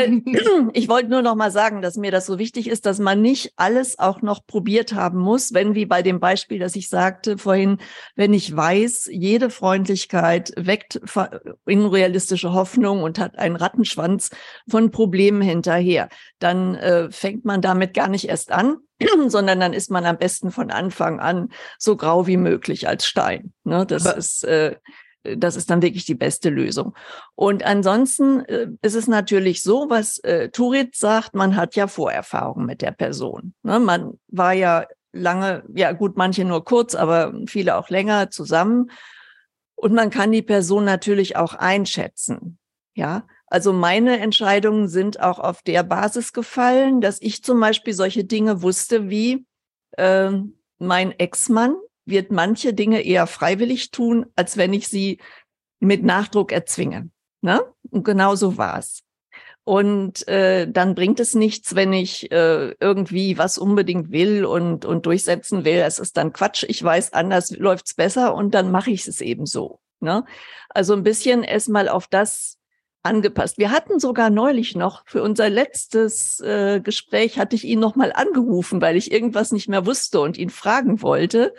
ich 0.73 0.89
wollte 0.89 1.09
nur 1.09 1.23
noch 1.23 1.35
mal 1.35 1.51
sagen, 1.51 1.83
dass 1.83 1.97
mir 1.97 2.11
das 2.11 2.27
so 2.27 2.39
wichtig 2.39 2.69
ist, 2.69 2.87
dass 2.87 2.99
man 2.99 3.21
nicht 3.21 3.53
alles 3.57 3.99
auch 3.99 4.23
noch 4.23 4.47
probiert 4.47 4.95
haben 4.95 5.19
muss, 5.19 5.53
wenn 5.53 5.75
wie 5.75 5.87
bei 5.87 6.03
dem 6.03 6.21
Beispiel, 6.21 6.59
das 6.59 6.77
ich 6.77 6.89
sagte 6.89 7.39
vorhin, 7.39 7.79
wenn 8.17 8.33
ich 8.33 8.55
weiß, 8.55 9.09
jede 9.13 9.51
Freundlichkeit 9.51 10.53
weckt 10.57 11.01
unrealistische 11.65 12.53
Hoffnung 12.53 13.03
und 13.03 13.19
hat 13.19 13.39
einen 13.39 13.57
Rattenschwanz 13.57 14.31
von 14.69 14.91
Problemen 14.91 15.43
hinterher, 15.43 16.09
dann 16.39 16.75
äh, 16.77 17.11
fängt 17.11 17.45
man 17.45 17.61
damit 17.61 17.95
gar 17.95 18.09
nicht 18.09 18.29
erst 18.29 18.53
an, 18.53 18.79
sondern 19.29 19.61
dann 19.61 19.73
ist 19.73 19.91
man 19.91 20.05
am 20.05 20.19
besten 20.19 20.51
von 20.51 20.71
Anfang 20.71 21.21
an 21.21 21.49
so 21.79 21.97
grau 21.97 22.27
wie 22.27 22.37
möglich 22.37 22.89
als 22.89 23.07
Stein. 23.07 23.53
Ne, 23.65 23.87
das 23.87 24.07
aber 24.07 24.17
ist 24.17 24.45
äh, 24.45 24.77
das 25.23 25.57
ist 25.57 25.71
dann 25.71 25.83
wirklich 25.83 26.05
die 26.05 26.15
beste 26.15 26.51
Lösung. 26.51 26.95
Und 27.35 27.65
ansonsten 27.65 28.41
äh, 28.47 28.69
ist 28.83 28.95
es 28.95 29.07
natürlich 29.07 29.63
so, 29.63 29.91
was 29.91 30.19
äh, 30.19 30.49
Turit 30.51 30.97
sagt, 30.97 31.35
man 31.35 31.57
hat 31.57 31.77
ja 31.77 31.87
Vorerfahrung 31.87 32.65
mit 32.65 32.83
der 32.83 32.93
Person. 32.93 33.55
Ne? 33.63 33.79
Man 33.79 34.19
war 34.29 34.53
ja 34.53 34.87
lange, 35.13 35.65
ja 35.75 35.93
gut, 35.93 36.17
manche 36.17 36.45
nur 36.45 36.65
kurz, 36.65 36.95
aber 36.95 37.35
viele 37.47 37.77
auch 37.77 37.91
länger 37.91 38.31
zusammen. 38.31 38.91
Und 39.75 39.95
man 39.95 40.11
kann 40.11 40.33
die 40.33 40.43
Person 40.43 40.85
natürlich 40.85 41.37
auch 41.37 41.55
einschätzen. 41.55 42.59
Ja, 42.95 43.27
also 43.47 43.73
meine 43.73 44.19
Entscheidungen 44.21 44.89
sind 44.89 45.21
auch 45.21 45.39
auf 45.39 45.63
der 45.63 45.83
Basis 45.83 46.33
gefallen, 46.33 47.01
dass 47.01 47.21
ich 47.21 47.43
zum 47.43 47.61
Beispiel 47.61 47.95
solche 47.95 48.25
Dinge 48.25 48.63
wusste 48.63 49.11
wie 49.11 49.47
äh, 49.97 50.31
mein 50.79 51.19
Ex-Mann 51.19 51.77
wird 52.11 52.31
manche 52.31 52.75
Dinge 52.75 53.03
eher 53.03 53.27
freiwillig 53.27 53.91
tun, 53.91 54.27
als 54.37 54.57
wenn 54.57 54.73
ich 54.73 54.89
sie 54.89 55.19
mit 55.81 56.03
Nachdruck 56.05 56.53
erzwinge. 56.53 57.11
Ne? 57.41 57.63
Und 57.91 58.05
genau 58.05 58.35
so 58.35 58.59
war 58.59 58.79
es. 58.79 59.03
Und 59.65 60.27
äh, 60.27 60.71
dann 60.71 60.95
bringt 60.95 61.21
es 61.21 61.35
nichts, 61.35 61.75
wenn 61.75 61.93
ich 61.93 62.31
äh, 62.33 62.75
irgendwie 62.81 63.39
was 63.39 63.57
unbedingt 63.59 64.11
will 64.11 64.45
und, 64.45 64.85
und 64.85 65.07
durchsetzen 65.07 65.65
will. 65.65 65.79
Es 65.79 65.99
ist 65.99 66.17
dann 66.17 66.33
Quatsch. 66.33 66.65
Ich 66.67 66.83
weiß, 66.83 67.13
anders 67.13 67.51
läuft's 67.51 67.95
besser 67.95 68.35
und 68.35 68.55
dann 68.55 68.71
mache 68.71 68.91
ich 68.91 69.07
es 69.07 69.21
eben 69.21 69.47
so. 69.47 69.81
Ne? 70.01 70.25
Also 70.71 70.95
ein 70.95 71.03
bisschen 71.03 71.43
erstmal 71.43 71.89
auf 71.89 72.09
das 72.09 72.59
angepasst. 73.03 73.59
Wir 73.59 73.71
hatten 73.71 73.99
sogar 73.99 74.31
neulich 74.31 74.75
noch 74.75 75.03
für 75.07 75.23
unser 75.23 75.49
letztes 75.49 76.41
äh, 76.41 76.81
Gespräch 76.81 77.39
hatte 77.39 77.57
ich 77.57 77.65
ihn 77.65 77.81
noch 77.81 77.97
mal 77.97 78.13
angerufen, 78.13 78.81
weil 78.83 78.97
ich 78.97 79.13
irgendwas 79.13 79.53
nicht 79.53 79.69
mehr 79.69 79.87
wusste 79.87 80.21
und 80.21 80.37
ihn 80.37 80.51
fragen 80.51 81.01
wollte. 81.03 81.55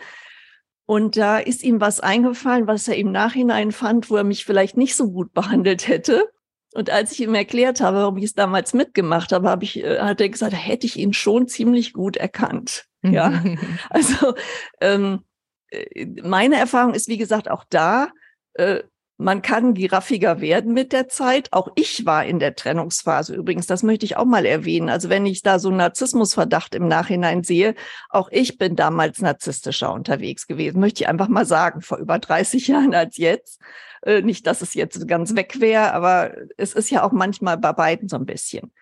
Und 0.86 1.16
da 1.16 1.38
ist 1.38 1.62
ihm 1.62 1.80
was 1.80 2.00
eingefallen, 2.00 2.66
was 2.66 2.88
er 2.88 2.96
im 2.96 3.12
Nachhinein 3.12 3.72
fand, 3.72 4.10
wo 4.10 4.16
er 4.16 4.24
mich 4.24 4.44
vielleicht 4.44 4.76
nicht 4.76 4.96
so 4.96 5.10
gut 5.10 5.32
behandelt 5.34 5.88
hätte. 5.88 6.28
Und 6.74 6.90
als 6.90 7.12
ich 7.12 7.20
ihm 7.20 7.34
erklärt 7.34 7.80
habe, 7.80 7.98
warum 7.98 8.16
ich 8.16 8.24
es 8.24 8.34
damals 8.34 8.72
mitgemacht 8.72 9.32
habe, 9.32 9.48
habe 9.48 9.64
ich, 9.64 9.82
äh, 9.82 10.00
hat 10.00 10.20
er 10.20 10.28
gesagt, 10.28 10.54
hätte 10.54 10.86
ich 10.86 10.98
ihn 10.98 11.12
schon 11.12 11.46
ziemlich 11.46 11.92
gut 11.92 12.16
erkannt. 12.16 12.86
Ja, 13.02 13.42
also 13.90 14.34
ähm, 14.80 15.24
äh, 15.70 16.06
meine 16.22 16.56
Erfahrung 16.56 16.94
ist, 16.94 17.08
wie 17.08 17.18
gesagt, 17.18 17.50
auch 17.50 17.64
da, 17.68 18.08
äh, 18.54 18.82
man 19.22 19.42
kann 19.42 19.74
giraffiger 19.74 20.40
werden 20.40 20.72
mit 20.74 20.92
der 20.92 21.08
Zeit. 21.08 21.48
Auch 21.52 21.68
ich 21.74 22.04
war 22.04 22.24
in 22.24 22.38
der 22.38 22.54
Trennungsphase 22.54 23.34
übrigens. 23.34 23.66
Das 23.66 23.82
möchte 23.82 24.04
ich 24.04 24.16
auch 24.16 24.24
mal 24.24 24.44
erwähnen. 24.44 24.88
Also 24.88 25.08
wenn 25.08 25.26
ich 25.26 25.42
da 25.42 25.58
so 25.58 25.68
einen 25.68 25.78
Narzissmusverdacht 25.78 26.74
im 26.74 26.88
Nachhinein 26.88 27.42
sehe, 27.42 27.74
auch 28.10 28.28
ich 28.30 28.58
bin 28.58 28.76
damals 28.76 29.20
narzisstischer 29.20 29.92
unterwegs 29.92 30.46
gewesen. 30.46 30.80
Möchte 30.80 31.04
ich 31.04 31.08
einfach 31.08 31.28
mal 31.28 31.46
sagen, 31.46 31.80
vor 31.80 31.98
über 31.98 32.18
30 32.18 32.66
Jahren 32.68 32.94
als 32.94 33.16
jetzt. 33.16 33.60
Äh, 34.02 34.22
nicht, 34.22 34.46
dass 34.46 34.62
es 34.62 34.74
jetzt 34.74 35.06
ganz 35.06 35.36
weg 35.36 35.60
wäre, 35.60 35.92
aber 35.92 36.32
es 36.56 36.74
ist 36.74 36.90
ja 36.90 37.04
auch 37.04 37.12
manchmal 37.12 37.56
bei 37.58 37.72
beiden 37.72 38.08
so 38.08 38.16
ein 38.16 38.26
bisschen. 38.26 38.72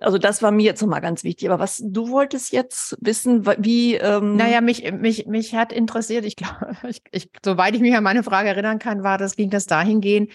Also 0.00 0.16
das 0.16 0.42
war 0.42 0.50
mir 0.50 0.64
jetzt 0.64 0.80
nochmal 0.80 1.02
ganz 1.02 1.24
wichtig. 1.24 1.48
Aber 1.50 1.62
was 1.62 1.82
du 1.84 2.08
wolltest 2.08 2.52
jetzt 2.52 2.96
wissen, 3.00 3.46
wie? 3.58 3.94
Ähm 3.96 4.36
naja, 4.36 4.60
mich 4.60 4.90
mich 4.92 5.26
mich 5.26 5.54
hat 5.54 5.72
interessiert. 5.72 6.24
Ich 6.24 6.36
glaube, 6.36 6.76
ich, 6.88 7.02
ich, 7.12 7.30
soweit 7.44 7.74
ich 7.74 7.80
mich 7.80 7.94
an 7.94 8.04
meine 8.04 8.22
Frage 8.22 8.48
erinnern 8.48 8.78
kann, 8.78 9.02
war 9.02 9.18
das 9.18 9.36
ging 9.36 9.50
das 9.50 9.66
dahingehend. 9.66 10.32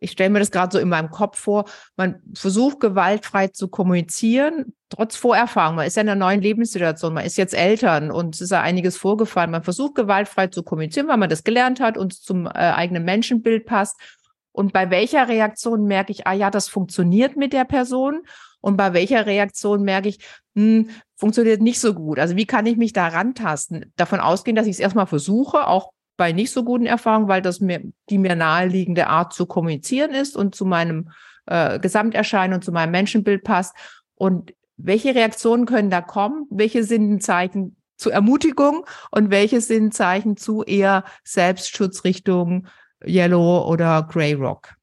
Ich 0.00 0.12
stelle 0.12 0.30
mir 0.30 0.38
das 0.38 0.52
gerade 0.52 0.72
so 0.72 0.78
in 0.78 0.88
meinem 0.88 1.10
Kopf 1.10 1.40
vor. 1.40 1.64
Man 1.96 2.22
versucht 2.32 2.78
gewaltfrei 2.78 3.48
zu 3.48 3.66
kommunizieren, 3.66 4.72
trotz 4.90 5.16
Vorerfahrung. 5.16 5.74
Man 5.74 5.88
ist 5.88 5.96
ja 5.96 6.02
in 6.02 6.08
einer 6.08 6.24
neuen 6.24 6.40
Lebenssituation. 6.40 7.14
Man 7.14 7.24
ist 7.24 7.36
jetzt 7.36 7.52
Eltern 7.52 8.12
und 8.12 8.36
es 8.36 8.40
ist 8.40 8.52
ja 8.52 8.62
einiges 8.62 8.96
vorgefallen. 8.96 9.50
Man 9.50 9.64
versucht 9.64 9.96
gewaltfrei 9.96 10.46
zu 10.46 10.62
kommunizieren, 10.62 11.08
weil 11.08 11.16
man 11.16 11.28
das 11.28 11.42
gelernt 11.42 11.80
hat 11.80 11.98
und 11.98 12.12
zum 12.12 12.46
äh, 12.46 12.50
eigenen 12.50 13.04
Menschenbild 13.04 13.66
passt. 13.66 13.96
Und 14.52 14.72
bei 14.72 14.90
welcher 14.90 15.28
Reaktion 15.28 15.84
merke 15.84 16.12
ich, 16.12 16.28
ah 16.28 16.32
ja, 16.32 16.50
das 16.50 16.68
funktioniert 16.68 17.36
mit 17.36 17.52
der 17.52 17.64
Person 17.64 18.22
und 18.60 18.76
bei 18.76 18.92
welcher 18.92 19.26
Reaktion 19.26 19.82
merke 19.82 20.08
ich, 20.08 20.18
hm, 20.54 20.90
funktioniert 21.16 21.60
nicht 21.60 21.80
so 21.80 21.94
gut. 21.94 22.18
Also 22.18 22.36
wie 22.36 22.46
kann 22.46 22.66
ich 22.66 22.76
mich 22.76 22.92
da 22.92 23.08
rantasten? 23.08 23.92
Davon 23.96 24.20
ausgehen, 24.20 24.56
dass 24.56 24.66
ich 24.66 24.74
es 24.74 24.80
erstmal 24.80 25.06
versuche, 25.06 25.66
auch 25.66 25.92
bei 26.16 26.32
nicht 26.32 26.50
so 26.50 26.64
guten 26.64 26.86
Erfahrungen, 26.86 27.28
weil 27.28 27.42
das 27.42 27.60
mir 27.60 27.82
die 28.10 28.18
mir 28.18 28.34
naheliegende 28.34 29.06
Art 29.06 29.32
zu 29.32 29.46
kommunizieren 29.46 30.10
ist 30.10 30.36
und 30.36 30.54
zu 30.54 30.64
meinem 30.64 31.10
äh, 31.46 31.78
Gesamterscheinen 31.78 32.54
und 32.54 32.64
zu 32.64 32.72
meinem 32.72 32.90
Menschenbild 32.90 33.44
passt. 33.44 33.74
Und 34.14 34.52
welche 34.76 35.14
Reaktionen 35.14 35.64
können 35.64 35.90
da 35.90 36.00
kommen? 36.00 36.46
Welche 36.50 36.84
sind 36.84 37.22
Zeichen 37.22 37.76
zur 37.96 38.12
Ermutigung 38.12 38.84
und 39.10 39.30
welche 39.30 39.60
sind 39.60 39.94
Zeichen 39.94 40.36
zu 40.36 40.62
eher 40.62 41.04
Selbstschutz 41.24 42.04
Richtung 42.04 42.66
Yellow 43.04 43.68
oder 43.68 44.06
Grey 44.10 44.34
Rock? 44.34 44.77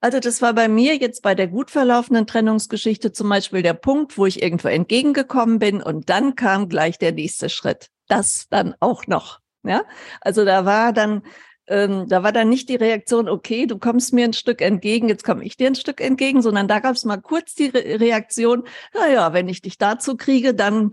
Also 0.00 0.18
das 0.18 0.40
war 0.40 0.54
bei 0.54 0.68
mir 0.68 0.96
jetzt 0.96 1.22
bei 1.22 1.34
der 1.34 1.46
gut 1.46 1.70
verlaufenden 1.70 2.26
Trennungsgeschichte 2.26 3.12
zum 3.12 3.28
Beispiel 3.28 3.62
der 3.62 3.74
Punkt, 3.74 4.16
wo 4.16 4.24
ich 4.26 4.42
irgendwo 4.42 4.68
entgegengekommen 4.68 5.58
bin 5.58 5.82
und 5.82 6.08
dann 6.08 6.36
kam 6.36 6.68
gleich 6.68 6.98
der 6.98 7.12
nächste 7.12 7.50
Schritt. 7.50 7.90
Das 8.08 8.46
dann 8.48 8.74
auch 8.80 9.06
noch. 9.06 9.40
Ja, 9.62 9.82
also 10.22 10.46
da 10.46 10.64
war 10.64 10.94
dann 10.94 11.22
ähm, 11.70 12.08
da 12.08 12.22
war 12.24 12.32
dann 12.32 12.48
nicht 12.48 12.68
die 12.68 12.76
Reaktion, 12.76 13.28
okay, 13.28 13.66
du 13.66 13.78
kommst 13.78 14.12
mir 14.12 14.24
ein 14.24 14.32
Stück 14.32 14.60
entgegen, 14.60 15.08
jetzt 15.08 15.22
komme 15.22 15.44
ich 15.44 15.56
dir 15.56 15.68
ein 15.68 15.76
Stück 15.76 16.00
entgegen, 16.00 16.42
sondern 16.42 16.66
da 16.66 16.80
gab 16.80 16.96
es 16.96 17.04
mal 17.04 17.18
kurz 17.18 17.54
die 17.54 17.66
Re 17.66 18.00
Reaktion, 18.00 18.64
naja, 18.92 19.32
wenn 19.32 19.48
ich 19.48 19.62
dich 19.62 19.78
dazu 19.78 20.16
kriege, 20.16 20.52
dann 20.52 20.90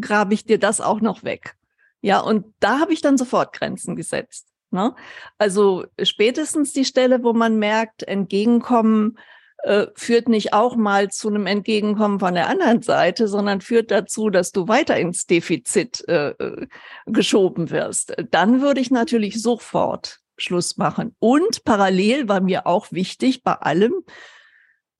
grabe 0.00 0.34
ich 0.34 0.44
dir 0.44 0.58
das 0.58 0.80
auch 0.80 1.00
noch 1.00 1.24
weg. 1.24 1.56
Ja, 2.02 2.20
und 2.20 2.54
da 2.60 2.78
habe 2.78 2.92
ich 2.92 3.00
dann 3.00 3.18
sofort 3.18 3.52
Grenzen 3.52 3.96
gesetzt. 3.96 4.46
Ne? 4.70 4.94
Also 5.38 5.84
spätestens 6.02 6.72
die 6.72 6.84
Stelle, 6.84 7.22
wo 7.22 7.32
man 7.32 7.58
merkt, 7.58 8.02
Entgegenkommen 8.02 9.18
äh, 9.62 9.86
führt 9.94 10.28
nicht 10.28 10.52
auch 10.52 10.76
mal 10.76 11.10
zu 11.10 11.28
einem 11.28 11.46
Entgegenkommen 11.46 12.20
von 12.20 12.34
der 12.34 12.48
anderen 12.48 12.82
Seite, 12.82 13.26
sondern 13.28 13.60
führt 13.60 13.90
dazu, 13.90 14.30
dass 14.30 14.52
du 14.52 14.68
weiter 14.68 14.96
ins 14.96 15.26
Defizit 15.26 16.06
äh, 16.08 16.30
äh 16.30 16.66
geschoben 17.06 17.70
wirst. 17.70 18.14
Dann 18.30 18.60
würde 18.60 18.80
ich 18.80 18.90
natürlich 18.90 19.40
sofort 19.40 20.20
Schluss 20.38 20.76
machen. 20.76 21.16
Und 21.18 21.64
parallel 21.64 22.28
war 22.28 22.40
mir 22.40 22.66
auch 22.66 22.92
wichtig 22.92 23.42
bei 23.42 23.54
allem, 23.54 23.94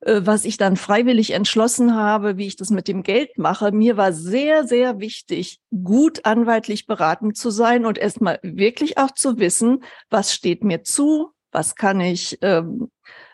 was 0.01 0.45
ich 0.45 0.57
dann 0.57 0.75
freiwillig 0.75 1.31
entschlossen 1.31 1.95
habe, 1.95 2.37
wie 2.37 2.47
ich 2.47 2.55
das 2.55 2.69
mit 2.69 2.87
dem 2.87 3.01
Geld 3.01 3.37
mache. 3.37 3.71
Mir 3.71 3.97
war 3.97 4.13
sehr, 4.13 4.67
sehr 4.67 4.99
wichtig, 4.99 5.59
gut 5.83 6.25
anwaltlich 6.25 6.85
beraten 6.85 7.33
zu 7.33 7.49
sein 7.49 7.85
und 7.85 7.97
erstmal 7.97 8.39
wirklich 8.43 8.97
auch 8.97 9.11
zu 9.11 9.39
wissen, 9.39 9.83
was 10.09 10.33
steht 10.33 10.63
mir 10.63 10.83
zu, 10.83 11.31
was 11.51 11.75
kann 11.75 11.99
ich, 11.99 12.37
ähm, 12.41 12.91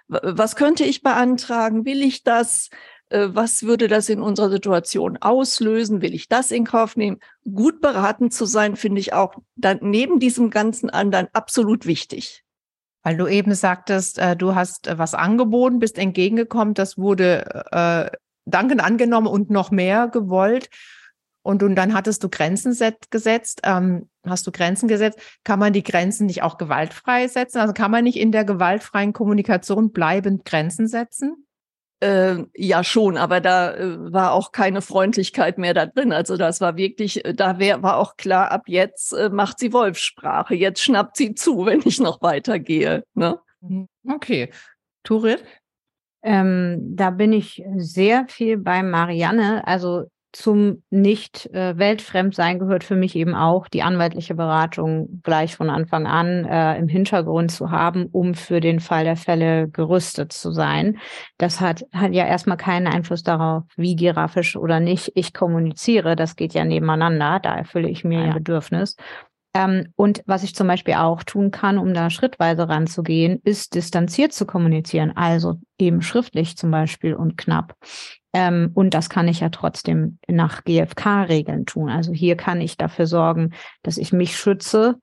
was 0.07 0.55
könnte 0.55 0.85
ich 0.85 1.01
beantragen, 1.01 1.85
will 1.85 2.01
ich 2.01 2.23
das, 2.23 2.69
äh, 3.09 3.27
was 3.31 3.63
würde 3.63 3.89
das 3.89 4.07
in 4.07 4.21
unserer 4.21 4.49
Situation 4.49 5.17
auslösen, 5.17 6.01
will 6.01 6.13
ich 6.13 6.29
das 6.29 6.51
in 6.51 6.63
Kauf 6.63 6.95
nehmen. 6.95 7.19
Gut 7.43 7.81
beraten 7.81 8.31
zu 8.31 8.45
sein, 8.45 8.77
finde 8.77 9.01
ich 9.01 9.11
auch 9.11 9.35
dann 9.55 9.79
neben 9.81 10.19
diesem 10.19 10.49
ganzen 10.49 10.89
anderen 10.89 11.27
absolut 11.33 11.85
wichtig. 11.85 12.42
Weil 13.03 13.17
du 13.17 13.27
eben 13.27 13.53
sagtest, 13.53 14.17
äh, 14.17 14.35
du 14.35 14.55
hast 14.55 14.87
äh, 14.87 14.97
was 14.97 15.13
angeboten, 15.13 15.79
bist 15.79 15.97
entgegengekommen, 15.97 16.73
das 16.73 16.97
wurde 16.97 17.65
äh, 17.71 18.09
dankend 18.45 18.81
angenommen 18.81 19.27
und 19.27 19.49
noch 19.49 19.71
mehr 19.71 20.07
gewollt. 20.07 20.69
Und, 21.45 21.61
und 21.61 21.75
dann 21.75 21.93
hattest 21.93 22.23
du 22.23 22.29
Grenzen 22.29 22.75
gesetzt, 23.09 23.61
ähm, 23.65 24.09
hast 24.25 24.47
du 24.47 24.51
Grenzen 24.51 24.87
gesetzt. 24.87 25.19
Kann 25.43 25.59
man 25.59 25.73
die 25.73 25.83
Grenzen 25.83 26.25
nicht 26.25 26.41
auch 26.41 26.57
gewaltfrei 26.57 27.27
setzen? 27.27 27.59
Also 27.59 27.73
kann 27.73 27.91
man 27.91 28.05
nicht 28.05 28.17
in 28.17 28.31
der 28.31 28.45
gewaltfreien 28.45 29.11
Kommunikation 29.11 29.91
bleibend 29.91 30.45
Grenzen 30.45 30.87
setzen? 30.87 31.45
Äh, 32.03 32.47
ja, 32.53 32.83
schon, 32.83 33.15
aber 33.15 33.39
da 33.39 33.73
äh, 33.75 34.11
war 34.11 34.33
auch 34.33 34.51
keine 34.51 34.81
Freundlichkeit 34.81 35.57
mehr 35.57 35.73
da 35.73 35.85
drin. 35.85 36.11
Also 36.11 36.35
das 36.35 36.59
war 36.59 36.75
wirklich, 36.75 37.23
äh, 37.23 37.33
da 37.33 37.59
wär, 37.59 37.81
war 37.81 37.95
auch 37.95 38.17
klar, 38.17 38.51
ab 38.51 38.63
jetzt 38.67 39.13
äh, 39.13 39.29
macht 39.29 39.57
sie 39.57 39.71
Wolfssprache. 39.71 40.53
Jetzt 40.53 40.81
schnappt 40.81 41.15
sie 41.15 41.33
zu, 41.33 41.65
wenn 41.65 41.81
ich 41.85 42.01
noch 42.01 42.21
weitergehe. 42.21 43.05
Ne? 43.13 43.39
Mhm. 43.61 43.87
Okay. 44.05 44.51
Turit? 45.03 45.45
Ähm, 46.23 46.93
da 46.93 47.09
bin 47.09 47.31
ich 47.31 47.63
sehr 47.77 48.25
viel 48.27 48.57
bei 48.57 48.83
Marianne. 48.83 49.65
Also 49.65 50.03
zum 50.33 50.83
nicht 50.89 51.45
äh, 51.53 51.77
weltfremd 51.77 52.35
gehört 52.35 52.83
für 52.83 52.95
mich 52.95 53.15
eben 53.15 53.35
auch 53.35 53.67
die 53.67 53.83
anwaltliche 53.83 54.33
Beratung 54.33 55.21
gleich 55.23 55.55
von 55.55 55.69
Anfang 55.69 56.07
an 56.07 56.45
äh, 56.45 56.77
im 56.77 56.87
Hintergrund 56.87 57.51
zu 57.51 57.69
haben, 57.69 58.07
um 58.11 58.33
für 58.33 58.59
den 58.59 58.79
Fall 58.79 59.03
der 59.03 59.15
Fälle 59.15 59.69
gerüstet 59.69 60.33
zu 60.33 60.51
sein. 60.51 60.97
Das 61.37 61.61
hat, 61.61 61.85
hat 61.93 62.13
ja 62.13 62.25
erstmal 62.25 62.57
keinen 62.57 62.87
Einfluss 62.87 63.21
darauf, 63.23 63.63
wie 63.77 63.95
giraffisch 63.95 64.57
oder 64.57 64.79
nicht 64.79 65.11
ich 65.15 65.33
kommuniziere. 65.33 66.15
Das 66.15 66.35
geht 66.35 66.53
ja 66.53 66.65
nebeneinander. 66.65 67.39
Da 67.41 67.55
erfülle 67.55 67.89
ich 67.89 68.03
mir 68.03 68.19
ja. 68.19 68.25
ein 68.25 68.33
Bedürfnis. 68.33 68.97
Ähm, 69.53 69.93
und 69.95 70.23
was 70.25 70.43
ich 70.43 70.55
zum 70.55 70.67
Beispiel 70.67 70.95
auch 70.95 71.23
tun 71.23 71.51
kann, 71.51 71.77
um 71.77 71.93
da 71.93 72.09
schrittweise 72.09 72.67
ranzugehen, 72.67 73.39
ist 73.43 73.75
distanziert 73.75 74.33
zu 74.33 74.45
kommunizieren. 74.45 75.15
Also 75.15 75.59
eben 75.77 76.01
schriftlich 76.01 76.57
zum 76.57 76.71
Beispiel 76.71 77.13
und 77.13 77.37
knapp. 77.37 77.75
Ähm, 78.33 78.71
und 78.73 78.95
das 78.95 79.09
kann 79.09 79.27
ich 79.27 79.41
ja 79.41 79.49
trotzdem 79.49 80.17
nach 80.27 80.63
GFK-Regeln 80.63 81.65
tun. 81.67 81.89
Also 81.89 82.13
hier 82.13 82.35
kann 82.35 82.61
ich 82.61 82.77
dafür 82.77 83.05
sorgen, 83.05 83.53
dass 83.83 83.97
ich 83.97 84.11
mich 84.11 84.35
schütze 84.35 84.95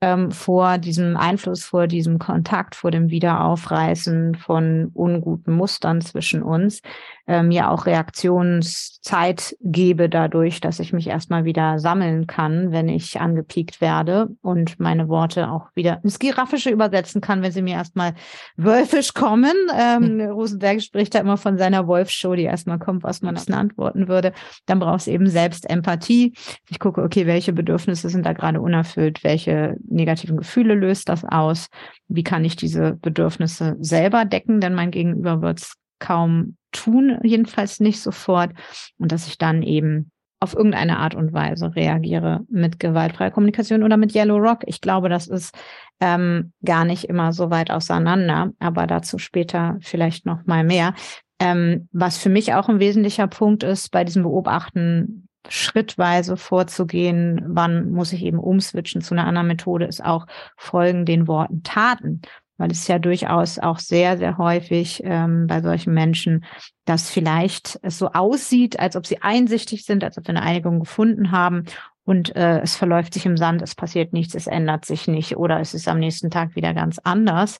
ähm, 0.00 0.30
vor 0.30 0.78
diesem 0.78 1.16
Einfluss, 1.16 1.64
vor 1.64 1.86
diesem 1.86 2.18
Kontakt, 2.18 2.76
vor 2.76 2.90
dem 2.90 3.10
Wiederaufreißen 3.10 4.36
von 4.36 4.90
unguten 4.94 5.54
Mustern 5.54 6.00
zwischen 6.00 6.42
uns, 6.42 6.80
äh, 7.26 7.42
mir 7.42 7.70
auch 7.70 7.86
Reaktionszeit 7.86 9.56
gebe 9.60 10.08
dadurch, 10.08 10.60
dass 10.60 10.80
ich 10.80 10.92
mich 10.92 11.08
erstmal 11.08 11.44
wieder 11.44 11.78
sammeln 11.78 12.26
kann, 12.26 12.72
wenn 12.72 12.88
ich 12.88 13.20
angepiekt 13.20 13.80
werde 13.80 14.28
und 14.40 14.80
meine 14.80 15.08
Worte 15.08 15.50
auch 15.50 15.66
wieder 15.74 16.00
ins 16.02 16.18
Giraffische 16.18 16.70
übersetzen 16.70 17.20
kann, 17.20 17.42
wenn 17.42 17.52
sie 17.52 17.62
mir 17.62 17.74
erstmal 17.74 18.14
wölfisch 18.56 19.14
kommen. 19.14 19.54
Ähm, 19.76 20.20
hm. 20.20 20.30
Rosenberg 20.30 20.80
spricht 20.80 21.14
da 21.14 21.18
immer 21.18 21.36
von 21.36 21.58
seiner 21.58 21.86
Wolfshow, 21.86 22.34
die 22.34 22.44
erstmal 22.44 22.78
kommt, 22.78 23.02
was 23.02 23.20
man 23.20 23.34
dann 23.34 23.54
antworten 23.54 24.08
würde. 24.08 24.32
Dann 24.66 24.78
brauchst 24.78 25.06
du 25.06 25.10
eben 25.10 25.26
selbst 25.26 25.68
Empathie. 25.68 26.32
Ich 26.70 26.78
gucke, 26.78 27.02
okay, 27.02 27.26
welche 27.26 27.52
Bedürfnisse 27.52 28.08
sind 28.08 28.24
da 28.24 28.32
gerade 28.32 28.60
unerfüllt, 28.60 29.22
welche 29.22 29.76
negativen 29.90 30.36
Gefühle 30.36 30.74
löst 30.74 31.08
das 31.08 31.24
aus, 31.24 31.68
wie 32.08 32.22
kann 32.22 32.44
ich 32.44 32.56
diese 32.56 32.94
Bedürfnisse 32.94 33.76
selber 33.80 34.24
decken, 34.24 34.60
denn 34.60 34.74
mein 34.74 34.90
Gegenüber 34.90 35.42
wird 35.42 35.60
es 35.60 35.74
kaum 35.98 36.56
tun, 36.72 37.18
jedenfalls 37.22 37.80
nicht 37.80 38.00
sofort. 38.00 38.52
Und 38.98 39.12
dass 39.12 39.26
ich 39.26 39.38
dann 39.38 39.62
eben 39.62 40.10
auf 40.40 40.54
irgendeine 40.54 40.98
Art 40.98 41.14
und 41.14 41.32
Weise 41.32 41.74
reagiere 41.74 42.40
mit 42.48 42.78
gewaltfreier 42.78 43.32
Kommunikation 43.32 43.82
oder 43.82 43.96
mit 43.96 44.14
Yellow 44.14 44.36
Rock. 44.36 44.62
Ich 44.66 44.80
glaube, 44.80 45.08
das 45.08 45.26
ist 45.26 45.52
ähm, 46.00 46.52
gar 46.64 46.84
nicht 46.84 47.04
immer 47.04 47.32
so 47.32 47.50
weit 47.50 47.70
auseinander, 47.70 48.52
aber 48.60 48.86
dazu 48.86 49.18
später 49.18 49.78
vielleicht 49.80 50.26
noch 50.26 50.46
mal 50.46 50.62
mehr. 50.62 50.94
Ähm, 51.40 51.88
was 51.92 52.18
für 52.18 52.28
mich 52.28 52.54
auch 52.54 52.68
ein 52.68 52.80
wesentlicher 52.80 53.26
Punkt 53.26 53.62
ist 53.62 53.90
bei 53.90 54.04
diesem 54.04 54.22
Beobachten, 54.22 55.27
schrittweise 55.48 56.36
vorzugehen, 56.36 57.42
wann 57.46 57.90
muss 57.90 58.12
ich 58.12 58.22
eben 58.22 58.38
umswitchen 58.38 59.00
zu 59.00 59.14
einer 59.14 59.26
anderen 59.26 59.48
Methode, 59.48 59.86
ist 59.86 60.04
auch 60.04 60.26
folgen 60.56 61.04
den 61.04 61.26
Worten 61.28 61.62
Taten 61.62 62.22
weil 62.58 62.72
es 62.72 62.88
ja 62.88 62.98
durchaus 62.98 63.58
auch 63.58 63.78
sehr, 63.78 64.18
sehr 64.18 64.36
häufig 64.36 65.00
ähm, 65.04 65.46
bei 65.46 65.62
solchen 65.62 65.94
Menschen, 65.94 66.44
dass 66.84 67.08
vielleicht 67.08 67.78
es 67.82 67.98
so 67.98 68.08
aussieht, 68.08 68.78
als 68.80 68.96
ob 68.96 69.06
sie 69.06 69.22
einsichtig 69.22 69.84
sind, 69.84 70.04
als 70.04 70.18
ob 70.18 70.26
sie 70.26 70.30
eine 70.30 70.42
Einigung 70.42 70.80
gefunden 70.80 71.30
haben 71.30 71.64
und 72.04 72.34
äh, 72.36 72.60
es 72.60 72.74
verläuft 72.74 73.14
sich 73.14 73.26
im 73.26 73.36
Sand, 73.36 73.62
es 73.62 73.74
passiert 73.74 74.12
nichts, 74.12 74.34
es 74.34 74.46
ändert 74.46 74.84
sich 74.84 75.08
nicht 75.08 75.36
oder 75.36 75.60
es 75.60 75.72
ist 75.72 75.88
am 75.88 75.98
nächsten 75.98 76.30
Tag 76.30 76.56
wieder 76.56 76.74
ganz 76.74 76.98
anders. 76.98 77.58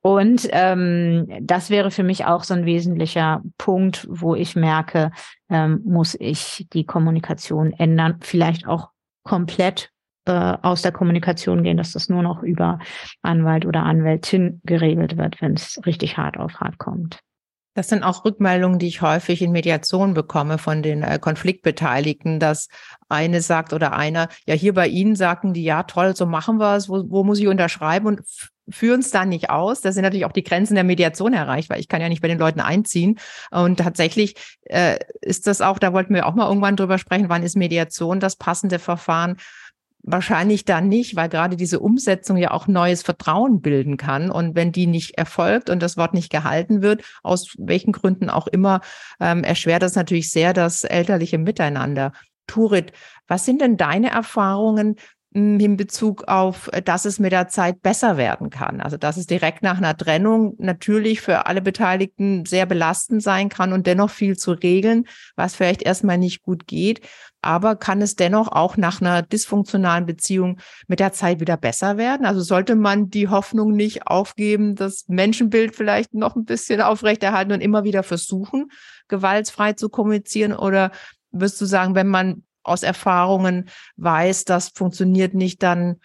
Und 0.00 0.48
ähm, 0.52 1.28
das 1.40 1.70
wäre 1.70 1.90
für 1.90 2.04
mich 2.04 2.24
auch 2.24 2.44
so 2.44 2.54
ein 2.54 2.66
wesentlicher 2.66 3.42
Punkt, 3.58 4.06
wo 4.08 4.34
ich 4.34 4.54
merke, 4.54 5.10
ähm, 5.50 5.80
muss 5.84 6.16
ich 6.18 6.66
die 6.72 6.84
Kommunikation 6.84 7.72
ändern, 7.72 8.18
vielleicht 8.20 8.66
auch 8.66 8.90
komplett 9.24 9.90
äh, 10.26 10.56
aus 10.62 10.82
der 10.82 10.92
Kommunikation 10.92 11.62
gehen, 11.62 11.76
dass 11.76 11.92
das 11.92 12.08
nur 12.08 12.22
noch 12.22 12.42
über 12.42 12.78
Anwalt 13.22 13.66
oder 13.66 13.82
Anwältin 13.82 14.60
geregelt 14.64 15.16
wird, 15.16 15.40
wenn 15.40 15.54
es 15.54 15.80
richtig 15.84 16.16
hart 16.16 16.38
auf 16.38 16.60
hart 16.60 16.78
kommt. 16.78 17.18
Das 17.74 17.88
sind 17.88 18.02
auch 18.02 18.24
Rückmeldungen, 18.24 18.78
die 18.78 18.88
ich 18.88 19.02
häufig 19.02 19.40
in 19.40 19.52
Mediation 19.52 20.12
bekomme 20.12 20.58
von 20.58 20.82
den 20.82 21.02
äh, 21.02 21.18
Konfliktbeteiligten, 21.20 22.40
dass 22.40 22.68
eine 23.08 23.40
sagt 23.40 23.72
oder 23.72 23.92
einer, 23.92 24.28
ja, 24.46 24.54
hier 24.54 24.74
bei 24.74 24.88
Ihnen 24.88 25.14
sagten 25.16 25.52
die, 25.52 25.62
ja, 25.62 25.84
toll, 25.84 26.16
so 26.16 26.26
machen 26.26 26.58
wir 26.58 26.74
es, 26.76 26.88
wo, 26.88 27.04
wo 27.08 27.22
muss 27.24 27.38
ich 27.38 27.46
unterschreiben 27.46 28.06
und 28.06 28.22
führen 28.70 29.00
es 29.00 29.10
dann 29.10 29.28
nicht 29.28 29.50
aus. 29.50 29.80
Da 29.80 29.92
sind 29.92 30.02
natürlich 30.02 30.24
auch 30.24 30.32
die 30.32 30.44
Grenzen 30.44 30.74
der 30.74 30.84
Mediation 30.84 31.32
erreicht, 31.32 31.70
weil 31.70 31.80
ich 31.80 31.88
kann 31.88 32.00
ja 32.00 32.08
nicht 32.08 32.22
bei 32.22 32.28
den 32.28 32.38
Leuten 32.38 32.60
einziehen. 32.60 33.18
Und 33.50 33.78
tatsächlich 33.78 34.34
äh, 34.64 34.98
ist 35.20 35.46
das 35.46 35.60
auch, 35.60 35.78
da 35.78 35.92
wollten 35.92 36.14
wir 36.14 36.26
auch 36.26 36.34
mal 36.34 36.48
irgendwann 36.48 36.76
drüber 36.76 36.98
sprechen, 36.98 37.28
wann 37.28 37.42
ist 37.42 37.56
Mediation 37.56 38.20
das 38.20 38.36
passende 38.36 38.78
Verfahren, 38.78 39.36
Wahrscheinlich 40.10 40.64
dann 40.64 40.88
nicht, 40.88 41.16
weil 41.16 41.28
gerade 41.28 41.56
diese 41.56 41.80
Umsetzung 41.80 42.36
ja 42.36 42.52
auch 42.52 42.66
neues 42.66 43.02
Vertrauen 43.02 43.60
bilden 43.60 43.96
kann. 43.96 44.30
Und 44.30 44.54
wenn 44.54 44.72
die 44.72 44.86
nicht 44.86 45.18
erfolgt 45.18 45.68
und 45.68 45.82
das 45.82 45.96
Wort 45.96 46.14
nicht 46.14 46.30
gehalten 46.30 46.82
wird, 46.82 47.02
aus 47.22 47.54
welchen 47.58 47.92
Gründen 47.92 48.30
auch 48.30 48.46
immer, 48.46 48.80
ähm, 49.20 49.44
erschwert 49.44 49.82
das 49.82 49.96
natürlich 49.96 50.30
sehr 50.30 50.54
das 50.54 50.84
elterliche 50.84 51.36
Miteinander. 51.36 52.12
Turit, 52.46 52.92
was 53.26 53.44
sind 53.44 53.60
denn 53.60 53.76
deine 53.76 54.10
Erfahrungen 54.10 54.96
in 55.30 55.76
Bezug 55.76 56.24
auf, 56.26 56.70
äh, 56.72 56.80
dass 56.82 57.04
es 57.04 57.18
mit 57.18 57.32
der 57.32 57.48
Zeit 57.48 57.82
besser 57.82 58.16
werden 58.16 58.50
kann. 58.50 58.80
Also 58.80 58.96
dass 58.96 59.16
es 59.16 59.26
direkt 59.26 59.62
nach 59.62 59.76
einer 59.78 59.96
Trennung 59.96 60.54
natürlich 60.58 61.20
für 61.20 61.46
alle 61.46 61.60
Beteiligten 61.60 62.46
sehr 62.46 62.64
belastend 62.66 63.22
sein 63.22 63.48
kann 63.48 63.72
und 63.72 63.86
dennoch 63.86 64.10
viel 64.10 64.36
zu 64.36 64.52
regeln, 64.52 65.04
was 65.36 65.54
vielleicht 65.54 65.82
erstmal 65.82 66.18
nicht 66.18 66.42
gut 66.42 66.66
geht. 66.66 67.00
Aber 67.42 67.76
kann 67.76 68.02
es 68.02 68.16
dennoch 68.16 68.48
auch 68.48 68.76
nach 68.76 69.00
einer 69.00 69.22
dysfunktionalen 69.22 70.06
Beziehung 70.06 70.58
mit 70.88 70.98
der 70.98 71.12
Zeit 71.12 71.40
wieder 71.40 71.56
besser 71.56 71.96
werden? 71.98 72.26
Also 72.26 72.40
sollte 72.40 72.74
man 72.74 73.10
die 73.10 73.28
Hoffnung 73.28 73.72
nicht 73.72 74.06
aufgeben, 74.06 74.74
das 74.74 75.04
Menschenbild 75.08 75.76
vielleicht 75.76 76.14
noch 76.14 76.36
ein 76.36 76.46
bisschen 76.46 76.80
aufrechterhalten 76.80 77.52
und 77.52 77.60
immer 77.60 77.84
wieder 77.84 78.02
versuchen, 78.02 78.70
gewaltfrei 79.06 79.74
zu 79.74 79.88
kommunizieren? 79.88 80.52
Oder 80.52 80.90
wirst 81.30 81.60
du 81.60 81.66
sagen, 81.66 81.94
wenn 81.94 82.08
man 82.08 82.42
aus 82.68 82.82
Erfahrungen 82.82 83.68
weiß, 83.96 84.44
das 84.44 84.68
funktioniert 84.68 85.34
nicht, 85.34 85.62
dann 85.62 85.96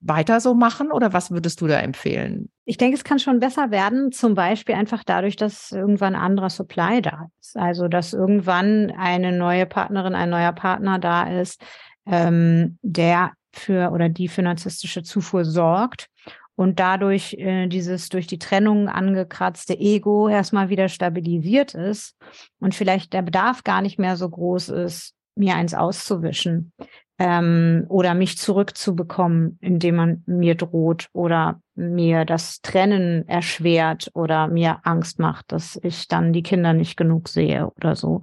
weiter 0.00 0.40
so 0.40 0.54
machen 0.54 0.92
oder 0.92 1.12
was 1.12 1.30
würdest 1.30 1.60
du 1.60 1.66
da 1.66 1.78
empfehlen? 1.80 2.50
Ich 2.64 2.76
denke, 2.76 2.96
es 2.96 3.04
kann 3.04 3.18
schon 3.18 3.40
besser 3.40 3.70
werden, 3.70 4.12
zum 4.12 4.34
Beispiel 4.34 4.74
einfach 4.74 5.02
dadurch, 5.04 5.36
dass 5.36 5.72
irgendwann 5.72 6.14
anderer 6.14 6.50
Supply 6.50 7.00
da 7.00 7.28
ist. 7.40 7.56
Also, 7.56 7.88
dass 7.88 8.12
irgendwann 8.12 8.92
eine 8.96 9.32
neue 9.32 9.66
Partnerin, 9.66 10.14
ein 10.14 10.30
neuer 10.30 10.52
Partner 10.52 10.98
da 10.98 11.24
ist, 11.40 11.62
ähm, 12.06 12.78
der 12.82 13.32
für 13.52 13.90
oder 13.90 14.08
die 14.08 14.28
für 14.28 14.42
narzisstische 14.42 15.02
Zufuhr 15.02 15.44
sorgt 15.44 16.08
und 16.56 16.78
dadurch 16.80 17.34
äh, 17.34 17.66
dieses 17.68 18.08
durch 18.08 18.26
die 18.26 18.38
Trennung 18.38 18.88
angekratzte 18.88 19.78
Ego 19.78 20.28
erstmal 20.28 20.68
wieder 20.68 20.88
stabilisiert 20.88 21.74
ist 21.74 22.16
und 22.58 22.74
vielleicht 22.74 23.12
der 23.12 23.22
Bedarf 23.22 23.64
gar 23.64 23.82
nicht 23.82 23.98
mehr 23.98 24.16
so 24.16 24.28
groß 24.28 24.70
ist, 24.70 25.15
mir 25.36 25.54
eins 25.54 25.74
auszuwischen 25.74 26.72
ähm, 27.18 27.84
oder 27.88 28.14
mich 28.14 28.38
zurückzubekommen, 28.38 29.58
indem 29.60 29.96
man 29.96 30.22
mir 30.26 30.54
droht 30.54 31.08
oder 31.12 31.60
mir 31.74 32.24
das 32.24 32.60
Trennen 32.60 33.28
erschwert 33.28 34.10
oder 34.14 34.48
mir 34.48 34.80
Angst 34.84 35.18
macht, 35.18 35.52
dass 35.52 35.78
ich 35.82 36.08
dann 36.08 36.32
die 36.32 36.42
Kinder 36.42 36.72
nicht 36.72 36.96
genug 36.96 37.28
sehe 37.28 37.70
oder 37.76 37.96
so. 37.96 38.22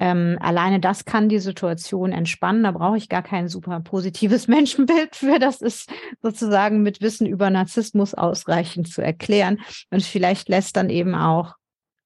Ähm, 0.00 0.38
alleine 0.40 0.80
das 0.80 1.04
kann 1.04 1.28
die 1.28 1.38
Situation 1.38 2.12
entspannen. 2.12 2.64
Da 2.64 2.72
brauche 2.72 2.96
ich 2.96 3.08
gar 3.08 3.22
kein 3.22 3.48
super 3.48 3.80
positives 3.80 4.48
Menschenbild 4.48 5.14
für. 5.16 5.38
Das 5.38 5.60
ist 5.60 5.90
sozusagen 6.20 6.82
mit 6.82 7.00
Wissen 7.00 7.26
über 7.26 7.50
Narzissmus 7.50 8.14
ausreichend 8.14 8.88
zu 8.88 9.02
erklären. 9.02 9.60
Und 9.90 10.02
vielleicht 10.02 10.48
lässt 10.48 10.76
dann 10.76 10.90
eben 10.90 11.14
auch 11.14 11.54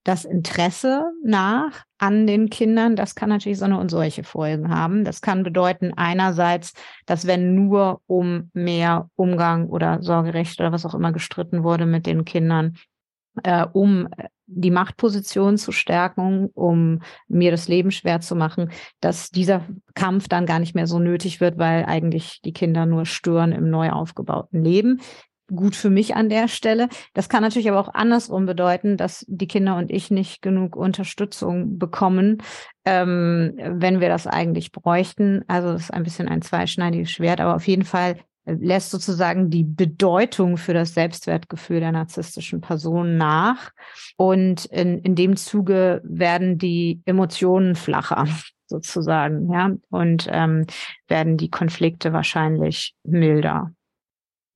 das 0.05 0.24
Interesse 0.24 1.05
nach 1.22 1.84
an 1.99 2.26
den 2.26 2.49
Kindern, 2.51 2.96
das 2.96 3.14
kann 3.14 3.28
natürlich 3.28 3.59
so 3.59 3.64
eine 3.64 3.78
und 3.78 3.90
solche 3.90 4.24
Folgen 4.24 4.70
haben. 4.70 5.05
Das 5.05 5.20
kann 5.20 5.42
bedeuten 5.42 5.92
einerseits, 5.94 6.72
dass 7.07 7.26
wenn 7.26 7.55
nur 7.55 8.01
um 8.07 8.51
mehr 8.55 9.11
Umgang 9.16 9.68
oder 9.68 10.03
Sorgerecht 10.03 10.61
oder 10.61 10.72
was 10.72 10.86
auch 10.86 10.94
immer 10.94 11.12
gestritten 11.12 11.62
wurde 11.62 11.86
mit 11.86 12.07
den 12.07 12.24
Kindern, 12.24 12.76
äh, 13.42 13.66
um 13.72 14.09
die 14.46 14.70
Machtposition 14.70 15.59
zu 15.59 15.72
stärken, 15.72 16.49
um 16.55 17.03
mir 17.28 17.51
das 17.51 17.68
Leben 17.68 17.90
schwer 17.90 18.20
zu 18.20 18.34
machen, 18.34 18.70
dass 19.01 19.30
dieser 19.30 19.66
Kampf 19.94 20.28
dann 20.28 20.46
gar 20.46 20.59
nicht 20.59 20.74
mehr 20.74 20.86
so 20.86 20.99
nötig 20.99 21.40
wird, 21.40 21.59
weil 21.59 21.84
eigentlich 21.84 22.40
die 22.42 22.55
Kinder 22.55 22.86
nur 22.86 23.05
stören 23.05 23.53
im 23.53 23.68
neu 23.68 23.90
aufgebauten 23.90 24.64
Leben 24.64 25.01
gut 25.49 25.74
für 25.74 25.90
mich 25.90 26.14
an 26.14 26.28
der 26.28 26.49
Stelle. 26.49 26.88
Das 27.14 27.28
kann 27.28 27.42
natürlich 27.42 27.68
aber 27.68 27.80
auch 27.80 27.94
andersrum 27.94 28.46
bedeuten, 28.46 28.96
dass 28.96 29.24
die 29.28 29.49
Kinder 29.49 29.76
und 29.76 29.90
ich 29.90 30.11
nicht 30.11 30.42
genug 30.42 30.76
Unterstützung 30.76 31.78
bekommen, 31.78 32.42
ähm, 32.84 33.55
wenn 33.57 34.01
wir 34.01 34.09
das 34.09 34.26
eigentlich 34.26 34.72
bräuchten. 34.72 35.44
Also 35.49 35.72
das 35.72 35.82
ist 35.82 35.94
ein 35.94 36.05
bisschen 36.05 36.28
ein 36.28 36.42
zweischneidiges 36.42 37.11
Schwert, 37.11 37.40
aber 37.40 37.57
auf 37.57 37.66
jeden 37.66 37.84
Fall 37.84 38.16
lässt 38.44 38.90
sozusagen 38.90 39.51
die 39.51 39.64
Bedeutung 39.64 40.57
für 40.57 40.74
das 40.74 40.94
Selbstwertgefühl 40.94 41.80
der 41.80 41.92
narzisstischen 41.92 42.61
Person 42.61 43.16
nach. 43.16 43.72
Und 44.16 44.64
in, 44.66 44.99
in 44.99 45.14
dem 45.14 45.36
Zuge 45.36 46.01
werden 46.05 46.59
die 46.59 47.03
Emotionen 47.05 47.74
flacher 47.74 48.26
sozusagen, 48.66 49.51
ja, 49.53 49.70
und 49.90 50.28
ähm, 50.30 50.66
werden 51.09 51.36
die 51.36 51.51
Konflikte 51.51 52.12
wahrscheinlich 52.12 52.94
milder. 53.03 53.72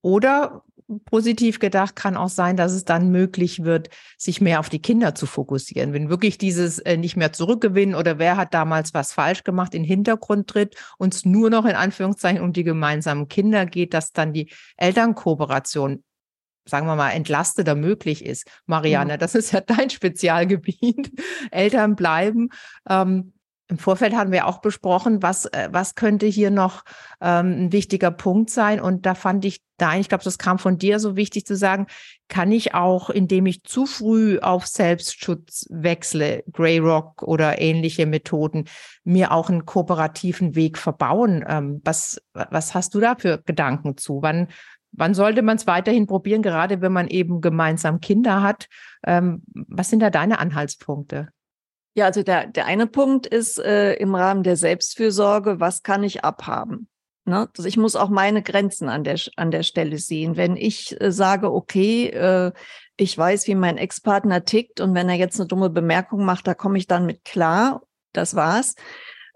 Oder 0.03 0.65
positiv 1.01 1.59
gedacht 1.59 1.97
kann 1.97 2.17
auch 2.17 2.29
sein, 2.29 2.57
dass 2.57 2.73
es 2.73 2.85
dann 2.85 3.11
möglich 3.11 3.65
wird, 3.65 3.91
sich 4.17 4.41
mehr 4.41 4.61
auf 4.61 4.69
die 4.69 4.83
Kinder 4.83 5.15
zu 5.15 5.27
fokussieren. 5.27 5.93
Wenn 5.93 6.09
wirklich 6.09 6.39
dieses 6.39 6.79
äh, 6.81 6.97
nicht 6.97 7.17
mehr 7.17 7.33
zurückgewinnen 7.33 7.95
oder 7.95 8.19
wer 8.19 8.37
hat 8.37 8.55
damals 8.55 8.95
was 8.95 9.13
falsch 9.13 9.45
gemacht 9.45 9.75
in 9.75 9.83
den 9.83 9.89
Hintergrund 9.89 10.49
tritt, 10.49 10.77
uns 10.99 11.25
nur 11.25 11.51
noch 11.51 11.65
in 11.65 11.75
Anführungszeichen 11.75 12.41
um 12.41 12.53
die 12.53 12.65
gemeinsamen 12.65 13.29
Kinder 13.29 13.67
geht, 13.67 13.95
dass 13.95 14.13
dann 14.13 14.33
die 14.33 14.51
Elternkooperation 14.77 16.03
sagen 16.65 16.87
wir 16.87 16.95
mal, 16.95 17.11
entlasteter 17.11 17.75
möglich 17.75 18.25
ist. 18.25 18.49
Marianne, 18.67 19.19
das 19.19 19.35
ist 19.35 19.53
ja 19.53 19.61
dein 19.61 19.91
Spezialgebiet. 19.91 21.11
Eltern 21.51 21.97
bleiben. 21.97 22.51
Ähm, 22.89 23.33
Im 23.73 23.79
Vorfeld 23.79 24.15
haben 24.15 24.33
wir 24.33 24.49
auch 24.49 24.59
besprochen, 24.59 25.23
was, 25.23 25.47
äh, 25.47 25.71
was 25.73 25.95
könnte 25.95 26.27
hier 26.27 26.51
noch 26.51 26.85
ähm, 27.23 27.47
ein 27.59 27.73
wichtiger 27.73 28.11
Punkt 28.11 28.51
sein. 28.51 28.83
Und 28.83 29.07
da 29.07 29.15
fand 29.15 29.47
ich 29.47 29.63
dein, 29.79 30.03
ich 30.03 30.11
glaube, 30.11 30.25
das 30.25 30.37
kam 30.37 30.59
von 30.59 30.77
dir 30.77 30.99
so 30.99 31.17
wichtig 31.17 31.47
zu 31.47 31.57
sagen, 31.57 31.87
kann 32.29 32.53
ich 32.53 32.75
auch, 32.75 33.09
indem 33.09 33.47
ich 33.47 33.63
zu 33.65 33.87
früh 33.87 34.39
auf 34.41 34.67
Selbstschutz 34.67 35.65
wechsle, 35.71 36.45
Grey 36.53 36.81
Rock 36.81 37.23
oder 37.23 37.63
ähnliche 37.63 38.05
Methoden, 38.05 38.67
mir 39.05 39.33
auch 39.33 39.49
einen 39.49 39.65
kooperativen 39.65 40.55
Weg 40.55 40.77
verbauen. 40.77 41.43
Ähm, 41.49 41.81
was, 41.83 42.21
was 42.35 42.75
hast 42.75 42.95
du 42.95 43.01
da 43.01 43.15
für 43.15 43.39
Gedanken 43.39 43.97
zu? 43.97 44.21
Wann, 44.21 44.49
wann 44.91 45.15
sollte 45.15 45.41
man 45.41 45.57
es 45.57 45.67
weiterhin 45.67 46.07
probieren, 46.07 46.43
gerade 46.43 46.83
wenn 46.83 46.93
man 46.93 47.09
eben 47.09 47.41
gemeinsam 47.41 48.03
Kinder 48.03 48.43
hat? 48.43 48.69
Ähm, 49.03 49.43
was 49.47 49.89
sind 49.89 50.01
da 50.01 50.11
deine 50.11 50.41
Anhaltspunkte? 50.41 51.31
Ja, 51.95 52.07
also 52.07 52.23
der, 52.23 52.47
der 52.47 52.67
eine 52.67 52.87
Punkt 52.87 53.27
ist 53.27 53.59
äh, 53.59 53.95
im 53.95 54.15
Rahmen 54.15 54.43
der 54.43 54.57
Selbstfürsorge, 54.57 55.61
was 55.61 55.83
kann 55.83 56.03
ich 56.03 56.25
abhaben? 56.25 56.89
Ne? 57.25 57.49
Also 57.57 57.69
ich 57.69 57.77
muss 57.77 57.97
auch 57.97 58.09
meine 58.09 58.43
Grenzen 58.43 58.89
an 58.89 59.05
der, 59.05 59.21
an 59.37 59.51
der 59.51 59.63
Stelle 59.63 59.99
sehen. 59.99 60.37
Wenn 60.37 60.57
ich 60.57 60.99
äh, 61.01 61.13
sage, 61.13 61.53
okay, 61.53 62.07
äh, 62.07 62.53
ich 62.97 63.17
weiß, 63.17 63.47
wie 63.47 63.55
mein 63.55 63.79
Ex-Partner 63.79 64.45
tickt 64.45 64.81
und 64.81 64.95
wenn 64.95 65.09
er 65.09 65.17
jetzt 65.17 65.39
eine 65.39 65.49
dumme 65.49 65.71
Bemerkung 65.71 66.25
macht, 66.25 66.47
da 66.47 66.55
komme 66.55 66.79
ich 66.79 66.87
dann 66.87 67.07
mit 67.07 67.25
klar, 67.25 67.83
das 68.13 68.35
war's. 68.35 68.75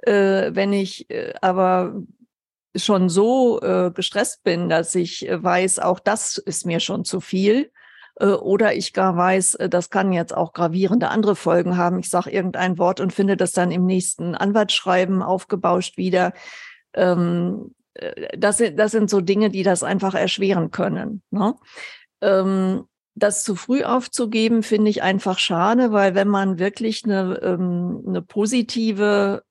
Äh, 0.02 0.50
wenn 0.54 0.72
ich 0.72 1.10
äh, 1.10 1.34
aber 1.42 1.94
schon 2.74 3.08
so 3.08 3.60
äh, 3.60 3.90
gestresst 3.92 4.42
bin, 4.44 4.68
dass 4.68 4.94
ich 4.94 5.28
äh, 5.28 5.42
weiß, 5.42 5.78
auch 5.78 6.00
das 6.00 6.38
ist 6.38 6.66
mir 6.66 6.80
schon 6.80 7.04
zu 7.04 7.20
viel, 7.20 7.70
oder 8.24 8.74
ich 8.74 8.92
gar 8.92 9.16
weiß, 9.16 9.56
äh, 9.56 9.68
das 9.68 9.90
kann 9.90 10.12
jetzt 10.12 10.34
auch 10.34 10.52
gravierende 10.52 11.08
andere 11.08 11.36
Folgen 11.36 11.76
haben. 11.76 11.98
Ich 11.98 12.08
sage 12.08 12.30
irgendein 12.30 12.78
Wort 12.78 13.00
und 13.00 13.12
finde 13.12 13.36
das 13.36 13.52
dann 13.52 13.70
im 13.70 13.84
nächsten 13.84 14.34
Anwaltsschreiben 14.34 15.22
aufgebauscht 15.22 15.96
wieder. 15.96 16.32
Ähm, 16.94 17.74
äh, 17.94 18.36
das, 18.38 18.58
sind, 18.58 18.78
das 18.78 18.92
sind 18.92 19.10
so 19.10 19.20
Dinge, 19.20 19.50
die 19.50 19.62
das 19.62 19.82
einfach 19.82 20.14
erschweren 20.14 20.70
können. 20.70 21.22
Ne? 21.30 21.54
Ähm, 22.22 22.84
das 23.14 23.44
zu 23.44 23.54
früh 23.54 23.82
aufzugeben, 23.82 24.62
finde 24.62 24.90
ich 24.90 25.02
einfach 25.02 25.38
schade, 25.38 25.92
weil 25.92 26.14
wenn 26.14 26.28
man 26.28 26.58
wirklich 26.58 27.04
eine, 27.04 27.40
ähm, 27.42 28.04
eine 28.06 28.22
positive 28.22 29.42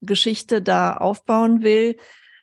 Geschichte 0.00 0.62
da 0.62 0.96
aufbauen 0.96 1.62
will, 1.62 1.96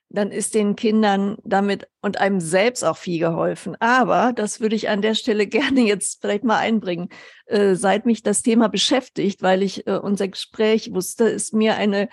dann 0.09 0.31
ist 0.31 0.55
den 0.55 0.75
Kindern 0.75 1.37
damit 1.43 1.87
und 2.01 2.19
einem 2.19 2.39
selbst 2.39 2.83
auch 2.83 2.97
viel 2.97 3.19
geholfen. 3.19 3.75
Aber 3.79 4.33
das 4.33 4.59
würde 4.59 4.75
ich 4.75 4.89
an 4.89 5.01
der 5.01 5.13
Stelle 5.13 5.47
gerne 5.47 5.81
jetzt 5.81 6.21
vielleicht 6.21 6.43
mal 6.43 6.57
einbringen. 6.57 7.09
Äh, 7.45 7.75
seit 7.75 8.05
mich 8.05 8.23
das 8.23 8.41
Thema 8.41 8.69
beschäftigt, 8.69 9.41
weil 9.41 9.63
ich 9.63 9.85
äh, 9.87 9.97
unser 9.97 10.27
Gespräch 10.27 10.93
wusste, 10.93 11.25
ist 11.25 11.53
mir 11.53 11.75
eine 11.75 12.09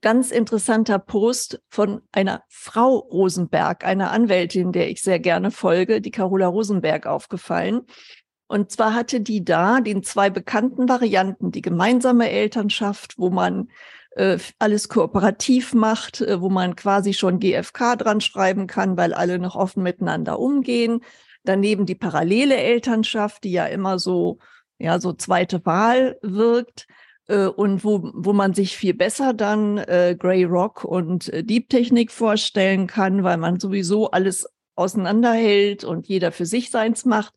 ganz 0.00 0.30
interessanter 0.30 0.98
Post 0.98 1.60
von 1.68 2.02
einer 2.12 2.44
Frau 2.48 2.96
Rosenberg, 2.96 3.84
einer 3.84 4.12
Anwältin, 4.12 4.70
der 4.72 4.88
ich 4.88 5.02
sehr 5.02 5.18
gerne 5.18 5.50
folge, 5.50 6.00
die 6.00 6.12
Carola 6.12 6.46
Rosenberg, 6.46 7.06
aufgefallen. 7.06 7.82
Und 8.46 8.70
zwar 8.70 8.94
hatte 8.94 9.20
die 9.20 9.44
da 9.44 9.80
den 9.80 10.02
zwei 10.02 10.30
bekannten 10.30 10.88
Varianten, 10.88 11.50
die 11.50 11.62
gemeinsame 11.62 12.30
Elternschaft, 12.30 13.18
wo 13.18 13.30
man 13.30 13.68
äh, 14.16 14.38
alles 14.58 14.88
kooperativ 14.88 15.74
macht, 15.74 16.20
äh, 16.20 16.40
wo 16.40 16.48
man 16.48 16.76
quasi 16.76 17.14
schon 17.14 17.38
GFK 17.38 17.96
dran 17.96 18.20
schreiben 18.20 18.66
kann, 18.66 18.96
weil 18.96 19.14
alle 19.14 19.38
noch 19.38 19.54
offen 19.56 19.82
miteinander 19.82 20.38
umgehen. 20.38 21.00
Daneben 21.44 21.86
die 21.86 21.94
parallele 21.94 22.56
Elternschaft, 22.56 23.44
die 23.44 23.52
ja 23.52 23.66
immer 23.66 23.98
so, 23.98 24.38
ja, 24.78 24.98
so 24.98 25.12
zweite 25.12 25.64
Wahl 25.64 26.18
wirkt 26.22 26.86
äh, 27.28 27.46
und 27.46 27.84
wo, 27.84 28.10
wo 28.12 28.32
man 28.32 28.52
sich 28.52 28.76
viel 28.76 28.94
besser 28.94 29.32
dann 29.32 29.76
Grey 29.76 30.44
Rock 30.44 30.84
und 30.84 31.28
äh, 31.28 31.44
Deep 31.44 31.68
Technik 31.68 32.10
vorstellen 32.10 32.86
kann, 32.86 33.22
weil 33.22 33.36
man 33.36 33.60
sowieso 33.60 34.10
alles 34.10 34.46
auseinanderhält 34.74 35.84
und 35.84 36.08
jeder 36.08 36.32
für 36.32 36.46
sich 36.46 36.70
seins 36.70 37.04
macht. 37.04 37.34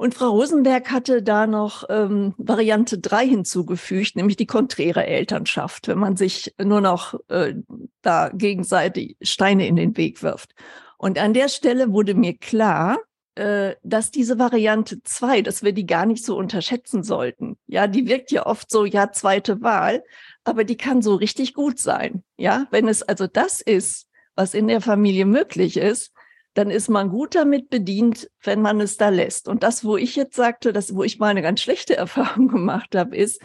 Und 0.00 0.14
Frau 0.14 0.30
Rosenberg 0.30 0.90
hatte 0.90 1.22
da 1.22 1.46
noch 1.46 1.84
ähm, 1.90 2.32
Variante 2.38 2.96
drei 2.96 3.26
hinzugefügt, 3.26 4.16
nämlich 4.16 4.38
die 4.38 4.46
konträre 4.46 5.04
Elternschaft, 5.04 5.88
wenn 5.88 5.98
man 5.98 6.16
sich 6.16 6.54
nur 6.58 6.80
noch 6.80 7.20
äh, 7.28 7.52
da 8.00 8.30
gegenseitig 8.32 9.18
Steine 9.20 9.66
in 9.66 9.76
den 9.76 9.98
Weg 9.98 10.22
wirft. 10.22 10.54
Und 10.96 11.18
an 11.18 11.34
der 11.34 11.50
Stelle 11.50 11.92
wurde 11.92 12.14
mir 12.14 12.34
klar, 12.38 12.96
äh, 13.34 13.74
dass 13.82 14.10
diese 14.10 14.38
Variante 14.38 15.02
zwei, 15.02 15.42
dass 15.42 15.62
wir 15.62 15.74
die 15.74 15.84
gar 15.84 16.06
nicht 16.06 16.24
so 16.24 16.34
unterschätzen 16.34 17.02
sollten. 17.02 17.58
Ja, 17.66 17.86
die 17.86 18.08
wirkt 18.08 18.30
ja 18.30 18.46
oft 18.46 18.70
so, 18.70 18.86
ja, 18.86 19.12
zweite 19.12 19.60
Wahl, 19.60 20.02
aber 20.44 20.64
die 20.64 20.78
kann 20.78 21.02
so 21.02 21.14
richtig 21.14 21.52
gut 21.52 21.78
sein. 21.78 22.24
Ja, 22.38 22.66
wenn 22.70 22.88
es 22.88 23.02
also 23.02 23.26
das 23.26 23.60
ist, 23.60 24.06
was 24.34 24.54
in 24.54 24.66
der 24.66 24.80
Familie 24.80 25.26
möglich 25.26 25.76
ist, 25.76 26.10
dann 26.54 26.70
ist 26.70 26.88
man 26.88 27.10
gut 27.10 27.34
damit 27.34 27.70
bedient, 27.70 28.30
wenn 28.42 28.60
man 28.60 28.80
es 28.80 28.96
da 28.96 29.08
lässt. 29.08 29.48
Und 29.48 29.62
das, 29.62 29.84
wo 29.84 29.96
ich 29.96 30.16
jetzt 30.16 30.34
sagte, 30.34 30.72
das, 30.72 30.94
wo 30.94 31.04
ich 31.04 31.18
mal 31.18 31.28
eine 31.28 31.42
ganz 31.42 31.60
schlechte 31.60 31.96
Erfahrung 31.96 32.48
gemacht 32.48 32.94
habe, 32.94 33.16
ist, 33.16 33.40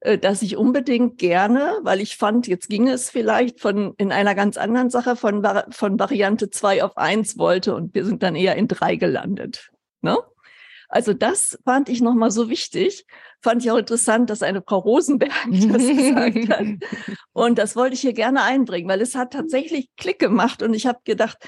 äh, 0.00 0.18
dass 0.18 0.42
ich 0.42 0.56
unbedingt 0.56 1.18
gerne, 1.18 1.78
weil 1.82 2.00
ich 2.00 2.16
fand, 2.16 2.46
jetzt 2.46 2.68
ging 2.68 2.88
es 2.88 3.08
vielleicht 3.08 3.60
von 3.60 3.94
in 3.96 4.12
einer 4.12 4.34
ganz 4.34 4.56
anderen 4.56 4.90
Sache 4.90 5.16
von, 5.16 5.46
von 5.70 5.98
Variante 5.98 6.50
zwei 6.50 6.82
auf 6.82 6.96
eins 6.96 7.38
wollte 7.38 7.74
und 7.74 7.94
wir 7.94 8.04
sind 8.04 8.22
dann 8.22 8.36
eher 8.36 8.56
in 8.56 8.68
drei 8.68 8.96
gelandet. 8.96 9.70
Ne? 10.00 10.18
Also 10.88 11.14
das 11.14 11.58
fand 11.64 11.88
ich 11.88 12.02
nochmal 12.02 12.30
so 12.30 12.50
wichtig. 12.50 13.06
Fand 13.40 13.64
ich 13.64 13.70
auch 13.70 13.78
interessant, 13.78 14.28
dass 14.28 14.42
eine 14.42 14.60
Frau 14.60 14.78
Rosenberg 14.78 15.32
das 15.50 15.88
gesagt 15.88 16.48
hat. 16.50 16.66
Und 17.32 17.58
das 17.58 17.76
wollte 17.76 17.94
ich 17.94 18.02
hier 18.02 18.12
gerne 18.12 18.42
einbringen, 18.42 18.90
weil 18.90 19.00
es 19.00 19.14
hat 19.14 19.32
tatsächlich 19.32 19.88
Klick 19.96 20.18
gemacht 20.18 20.62
und 20.62 20.74
ich 20.74 20.86
habe 20.86 20.98
gedacht, 21.04 21.38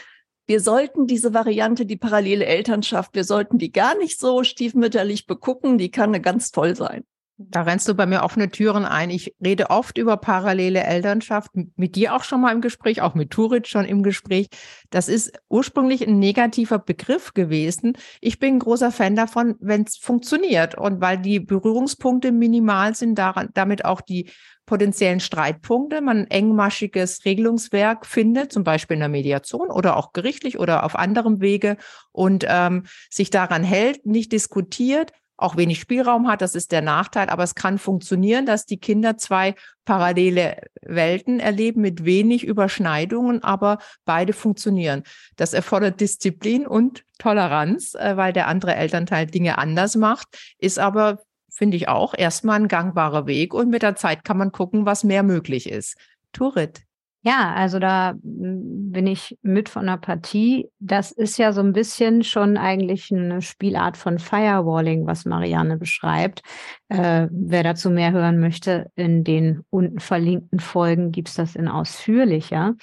wir 0.46 0.60
sollten 0.60 1.06
diese 1.06 1.34
Variante, 1.34 1.86
die 1.86 1.96
parallele 1.96 2.44
Elternschaft, 2.44 3.14
wir 3.14 3.24
sollten 3.24 3.58
die 3.58 3.72
gar 3.72 3.96
nicht 3.96 4.18
so 4.18 4.44
stiefmütterlich 4.44 5.26
begucken, 5.26 5.78
die 5.78 5.90
kann 5.90 6.20
ganz 6.22 6.50
toll 6.50 6.76
sein. 6.76 7.04
Da 7.36 7.62
rennst 7.62 7.88
du 7.88 7.94
bei 7.94 8.06
mir 8.06 8.22
offene 8.22 8.48
Türen 8.48 8.84
ein. 8.84 9.10
Ich 9.10 9.34
rede 9.44 9.70
oft 9.70 9.98
über 9.98 10.16
parallele 10.16 10.84
Elternschaft, 10.84 11.50
mit 11.74 11.96
dir 11.96 12.14
auch 12.14 12.22
schon 12.22 12.40
mal 12.40 12.52
im 12.52 12.60
Gespräch, 12.60 13.02
auch 13.02 13.16
mit 13.16 13.30
Turit 13.30 13.66
schon 13.66 13.84
im 13.84 14.04
Gespräch. 14.04 14.46
Das 14.90 15.08
ist 15.08 15.32
ursprünglich 15.48 16.06
ein 16.06 16.20
negativer 16.20 16.78
Begriff 16.78 17.34
gewesen. 17.34 17.98
Ich 18.20 18.38
bin 18.38 18.54
ein 18.54 18.58
großer 18.60 18.92
Fan 18.92 19.16
davon, 19.16 19.56
wenn 19.58 19.82
es 19.82 19.96
funktioniert 19.96 20.76
und 20.78 21.00
weil 21.00 21.18
die 21.18 21.40
Berührungspunkte 21.40 22.30
minimal 22.30 22.94
sind, 22.94 23.16
daran, 23.16 23.48
damit 23.52 23.84
auch 23.84 24.00
die 24.00 24.30
potenziellen 24.66 25.20
Streitpunkte, 25.20 26.00
man 26.00 26.20
ein 26.20 26.30
engmaschiges 26.30 27.24
Regelungswerk 27.24 28.06
findet, 28.06 28.52
zum 28.52 28.64
Beispiel 28.64 28.94
in 28.94 29.00
der 29.00 29.08
Mediation 29.08 29.70
oder 29.70 29.96
auch 29.96 30.12
gerichtlich 30.12 30.58
oder 30.58 30.84
auf 30.84 30.96
anderem 30.96 31.40
Wege 31.40 31.76
und 32.12 32.44
ähm, 32.48 32.84
sich 33.10 33.30
daran 33.30 33.62
hält, 33.62 34.06
nicht 34.06 34.32
diskutiert, 34.32 35.12
auch 35.36 35.56
wenig 35.56 35.80
Spielraum 35.80 36.28
hat, 36.28 36.42
das 36.42 36.54
ist 36.54 36.70
der 36.70 36.82
Nachteil, 36.82 37.28
aber 37.28 37.42
es 37.42 37.54
kann 37.56 37.78
funktionieren, 37.78 38.46
dass 38.46 38.66
die 38.66 38.78
Kinder 38.78 39.16
zwei 39.18 39.56
parallele 39.84 40.58
Welten 40.80 41.40
erleben 41.40 41.80
mit 41.80 42.04
wenig 42.04 42.44
Überschneidungen, 42.44 43.42
aber 43.42 43.78
beide 44.04 44.32
funktionieren. 44.32 45.02
Das 45.36 45.52
erfordert 45.52 46.00
Disziplin 46.00 46.66
und 46.66 47.04
Toleranz, 47.18 47.94
äh, 47.94 48.16
weil 48.16 48.32
der 48.32 48.46
andere 48.46 48.76
Elternteil 48.76 49.26
Dinge 49.26 49.58
anders 49.58 49.96
macht, 49.96 50.28
ist 50.58 50.78
aber 50.78 51.18
finde 51.54 51.76
ich 51.76 51.88
auch 51.88 52.14
erstmal 52.16 52.60
ein 52.60 52.68
gangbarer 52.68 53.26
Weg 53.26 53.54
und 53.54 53.70
mit 53.70 53.82
der 53.82 53.96
Zeit 53.96 54.24
kann 54.24 54.36
man 54.36 54.52
gucken, 54.52 54.86
was 54.86 55.04
mehr 55.04 55.22
möglich 55.22 55.70
ist. 55.70 55.96
Turit. 56.32 56.82
Ja, 57.26 57.54
also 57.54 57.78
da 57.78 58.10
hm, 58.10 58.92
bin 58.92 59.06
ich 59.06 59.38
mit 59.40 59.70
von 59.70 59.86
der 59.86 59.96
Partie. 59.96 60.68
Das 60.78 61.10
ist 61.10 61.38
ja 61.38 61.52
so 61.52 61.62
ein 61.62 61.72
bisschen 61.72 62.22
schon 62.22 62.58
eigentlich 62.58 63.10
eine 63.10 63.40
Spielart 63.40 63.96
von 63.96 64.18
Firewalling, 64.18 65.06
was 65.06 65.24
Marianne 65.24 65.78
beschreibt. 65.78 66.42
Äh, 66.88 67.28
wer 67.30 67.62
dazu 67.62 67.88
mehr 67.88 68.12
hören 68.12 68.40
möchte, 68.40 68.90
in 68.94 69.24
den 69.24 69.62
unten 69.70 70.00
verlinkten 70.00 70.60
Folgen 70.60 71.12
gibt's 71.12 71.34
das 71.34 71.56
in 71.56 71.66
ausführlicher. 71.66 72.74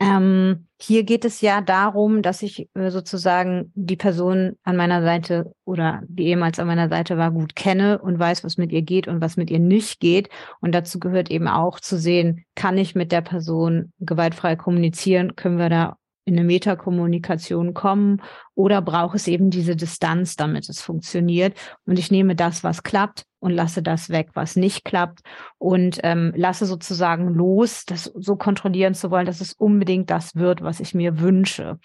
Ähm, 0.00 0.66
hier 0.80 1.04
geht 1.04 1.24
es 1.24 1.40
ja 1.40 1.60
darum, 1.60 2.20
dass 2.20 2.42
ich 2.42 2.68
äh, 2.74 2.90
sozusagen 2.90 3.72
die 3.74 3.96
Person 3.96 4.56
an 4.64 4.76
meiner 4.76 5.02
Seite 5.02 5.54
oder 5.64 6.02
die 6.08 6.26
ehemals 6.26 6.58
an 6.58 6.66
meiner 6.66 6.88
Seite 6.88 7.16
war, 7.16 7.30
gut 7.30 7.54
kenne 7.54 7.98
und 7.98 8.18
weiß, 8.18 8.42
was 8.42 8.56
mit 8.56 8.72
ihr 8.72 8.82
geht 8.82 9.06
und 9.06 9.20
was 9.20 9.36
mit 9.36 9.50
ihr 9.50 9.60
nicht 9.60 10.00
geht. 10.00 10.28
Und 10.60 10.74
dazu 10.74 10.98
gehört 10.98 11.30
eben 11.30 11.46
auch 11.48 11.78
zu 11.78 11.96
sehen, 11.96 12.44
kann 12.56 12.76
ich 12.76 12.94
mit 12.94 13.12
der 13.12 13.20
Person 13.20 13.92
gewaltfrei 14.00 14.56
kommunizieren? 14.56 15.36
Können 15.36 15.58
wir 15.58 15.68
da 15.68 15.96
in 16.24 16.34
eine 16.34 16.44
Metakommunikation 16.44 17.74
kommen 17.74 18.22
oder 18.54 18.80
braucht 18.80 19.16
es 19.16 19.28
eben 19.28 19.50
diese 19.50 19.76
Distanz, 19.76 20.36
damit 20.36 20.68
es 20.68 20.80
funktioniert. 20.80 21.56
Und 21.86 21.98
ich 21.98 22.10
nehme 22.10 22.34
das, 22.34 22.64
was 22.64 22.82
klappt 22.82 23.24
und 23.40 23.52
lasse 23.52 23.82
das 23.82 24.08
weg, 24.08 24.30
was 24.34 24.56
nicht 24.56 24.84
klappt 24.84 25.20
und 25.58 26.00
ähm, 26.02 26.32
lasse 26.34 26.66
sozusagen 26.66 27.28
los, 27.28 27.84
das 27.84 28.04
so 28.04 28.36
kontrollieren 28.36 28.94
zu 28.94 29.10
wollen, 29.10 29.26
dass 29.26 29.40
es 29.40 29.52
unbedingt 29.52 30.10
das 30.10 30.34
wird, 30.34 30.62
was 30.62 30.80
ich 30.80 30.94
mir 30.94 31.20
wünsche. 31.20 31.78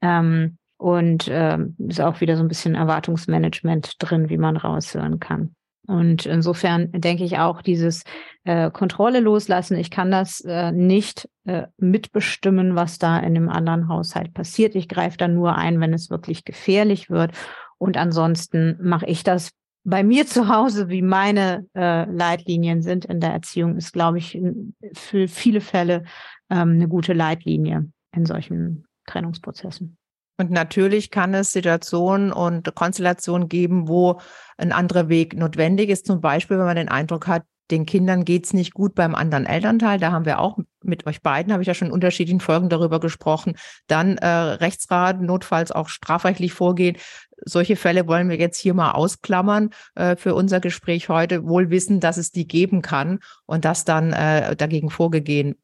Ähm, 0.00 0.58
und 0.78 1.28
ähm, 1.30 1.76
ist 1.78 2.00
auch 2.00 2.20
wieder 2.20 2.36
so 2.36 2.42
ein 2.42 2.48
bisschen 2.48 2.74
Erwartungsmanagement 2.74 3.94
drin, 3.98 4.30
wie 4.30 4.38
man 4.38 4.56
raushören 4.56 5.20
kann. 5.20 5.54
Und 5.86 6.26
insofern 6.26 6.92
denke 6.92 7.24
ich 7.24 7.38
auch, 7.38 7.60
dieses 7.60 8.04
äh, 8.44 8.70
Kontrolle 8.70 9.20
loslassen, 9.20 9.76
ich 9.76 9.90
kann 9.90 10.10
das 10.10 10.40
äh, 10.40 10.70
nicht 10.70 11.28
äh, 11.44 11.66
mitbestimmen, 11.76 12.76
was 12.76 12.98
da 12.98 13.18
in 13.18 13.34
dem 13.34 13.48
anderen 13.48 13.88
Haushalt 13.88 14.32
passiert. 14.32 14.76
Ich 14.76 14.88
greife 14.88 15.16
dann 15.16 15.34
nur 15.34 15.56
ein, 15.56 15.80
wenn 15.80 15.92
es 15.92 16.08
wirklich 16.08 16.44
gefährlich 16.44 17.10
wird. 17.10 17.32
Und 17.78 17.96
ansonsten 17.96 18.78
mache 18.80 19.06
ich 19.06 19.24
das 19.24 19.50
bei 19.84 20.04
mir 20.04 20.26
zu 20.26 20.48
Hause, 20.48 20.88
wie 20.88 21.02
meine 21.02 21.66
äh, 21.74 22.04
Leitlinien 22.04 22.82
sind 22.82 23.04
in 23.04 23.18
der 23.18 23.32
Erziehung, 23.32 23.76
ist, 23.76 23.92
glaube 23.92 24.18
ich, 24.18 24.40
für 24.92 25.26
viele 25.26 25.60
Fälle 25.60 26.04
ähm, 26.48 26.74
eine 26.74 26.86
gute 26.86 27.12
Leitlinie 27.12 27.90
in 28.14 28.24
solchen 28.24 28.84
Trennungsprozessen. 29.06 29.96
Und 30.42 30.50
natürlich 30.50 31.12
kann 31.12 31.34
es 31.34 31.52
Situationen 31.52 32.32
und 32.32 32.74
Konstellationen 32.74 33.48
geben, 33.48 33.86
wo 33.86 34.20
ein 34.56 34.72
anderer 34.72 35.08
Weg 35.08 35.36
notwendig 35.36 35.88
ist. 35.88 36.04
Zum 36.04 36.20
Beispiel, 36.20 36.58
wenn 36.58 36.64
man 36.64 36.74
den 36.74 36.88
Eindruck 36.88 37.28
hat, 37.28 37.44
den 37.70 37.86
Kindern 37.86 38.24
geht's 38.24 38.52
nicht 38.52 38.74
gut 38.74 38.96
beim 38.96 39.14
anderen 39.14 39.46
Elternteil. 39.46 40.00
Da 40.00 40.10
haben 40.10 40.24
wir 40.24 40.40
auch 40.40 40.58
mit 40.82 41.06
euch 41.06 41.22
beiden, 41.22 41.52
habe 41.52 41.62
ich 41.62 41.68
ja 41.68 41.74
schon 41.74 41.86
in 41.86 41.94
unterschiedlichen 41.94 42.40
Folgen 42.40 42.68
darüber 42.68 42.98
gesprochen. 42.98 43.54
Dann 43.86 44.18
äh, 44.18 44.26
Rechtsrat, 44.26 45.22
notfalls 45.22 45.70
auch 45.70 45.88
strafrechtlich 45.88 46.52
vorgehen. 46.52 46.96
Solche 47.44 47.76
Fälle 47.76 48.08
wollen 48.08 48.28
wir 48.28 48.36
jetzt 48.36 48.58
hier 48.58 48.74
mal 48.74 48.90
ausklammern 48.90 49.70
äh, 49.94 50.16
für 50.16 50.34
unser 50.34 50.58
Gespräch 50.58 51.08
heute, 51.08 51.46
wohl 51.46 51.70
wissen, 51.70 52.00
dass 52.00 52.16
es 52.16 52.32
die 52.32 52.48
geben 52.48 52.82
kann 52.82 53.20
und 53.46 53.64
dass 53.64 53.84
dann 53.84 54.12
äh, 54.12 54.56
dagegen 54.56 54.90
vorgegangen 54.90 55.54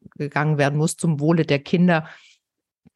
werden 0.57 0.77
muss 0.77 0.95
zum 0.95 1.19
Wohle 1.19 1.45
der 1.45 1.59
Kinder. 1.59 2.07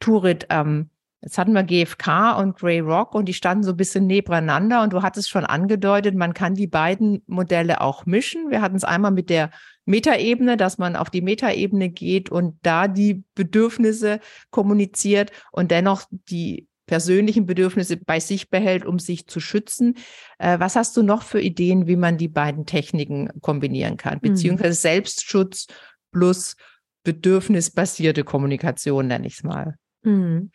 Turit, 0.00 0.46
ähm, 0.48 0.88
Jetzt 1.24 1.38
hatten 1.38 1.54
wir 1.54 1.62
GFK 1.62 2.38
und 2.38 2.58
Grey 2.58 2.80
Rock 2.80 3.14
und 3.14 3.24
die 3.24 3.32
standen 3.32 3.64
so 3.64 3.70
ein 3.70 3.78
bisschen 3.78 4.06
nebeneinander 4.06 4.82
und 4.82 4.92
du 4.92 5.00
hattest 5.00 5.30
schon 5.30 5.46
angedeutet, 5.46 6.14
man 6.14 6.34
kann 6.34 6.54
die 6.54 6.66
beiden 6.66 7.22
Modelle 7.26 7.80
auch 7.80 8.04
mischen. 8.04 8.50
Wir 8.50 8.60
hatten 8.60 8.76
es 8.76 8.84
einmal 8.84 9.10
mit 9.10 9.30
der 9.30 9.50
Metaebene, 9.86 10.58
dass 10.58 10.76
man 10.76 10.96
auf 10.96 11.08
die 11.08 11.22
Metaebene 11.22 11.88
geht 11.88 12.28
und 12.28 12.58
da 12.62 12.88
die 12.88 13.24
Bedürfnisse 13.34 14.20
kommuniziert 14.50 15.32
und 15.50 15.70
dennoch 15.70 16.02
die 16.10 16.68
persönlichen 16.84 17.46
Bedürfnisse 17.46 17.96
bei 17.96 18.20
sich 18.20 18.50
behält, 18.50 18.84
um 18.84 18.98
sich 18.98 19.26
zu 19.26 19.40
schützen. 19.40 19.96
Äh, 20.38 20.58
was 20.58 20.76
hast 20.76 20.94
du 20.94 21.02
noch 21.02 21.22
für 21.22 21.40
Ideen, 21.40 21.86
wie 21.86 21.96
man 21.96 22.18
die 22.18 22.28
beiden 22.28 22.66
Techniken 22.66 23.30
kombinieren 23.40 23.96
kann? 23.96 24.16
Mhm. 24.16 24.28
Beziehungsweise 24.28 24.74
Selbstschutz 24.74 25.68
plus 26.12 26.56
bedürfnisbasierte 27.02 28.24
Kommunikation, 28.24 29.06
nenne 29.06 29.26
ich 29.26 29.36
es 29.36 29.42
mal. 29.42 29.76
Mhm. 30.04 30.50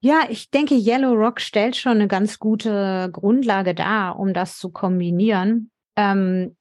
Ja, 0.00 0.26
ich 0.28 0.50
denke, 0.50 0.76
Yellow 0.76 1.12
Rock 1.12 1.40
stellt 1.40 1.74
schon 1.76 1.92
eine 1.92 2.06
ganz 2.06 2.38
gute 2.38 3.10
Grundlage 3.12 3.74
dar, 3.74 4.18
um 4.18 4.32
das 4.32 4.58
zu 4.58 4.70
kombinieren. 4.70 5.70
Ähm, 5.96 6.56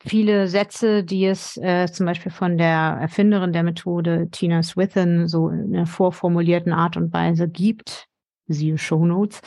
viele 0.00 0.46
Sätze, 0.46 1.02
die 1.02 1.26
es 1.26 1.56
äh, 1.56 1.90
zum 1.90 2.06
Beispiel 2.06 2.30
von 2.30 2.56
der 2.58 2.98
Erfinderin 3.00 3.52
der 3.52 3.64
Methode, 3.64 4.28
Tina 4.30 4.62
Swithin, 4.62 5.26
so 5.26 5.48
in 5.48 5.74
einer 5.74 5.86
vorformulierten 5.86 6.72
Art 6.72 6.96
und 6.96 7.12
Weise 7.12 7.48
gibt, 7.48 8.06
siehe 8.46 8.78
Show 8.78 9.04
Notes, 9.04 9.40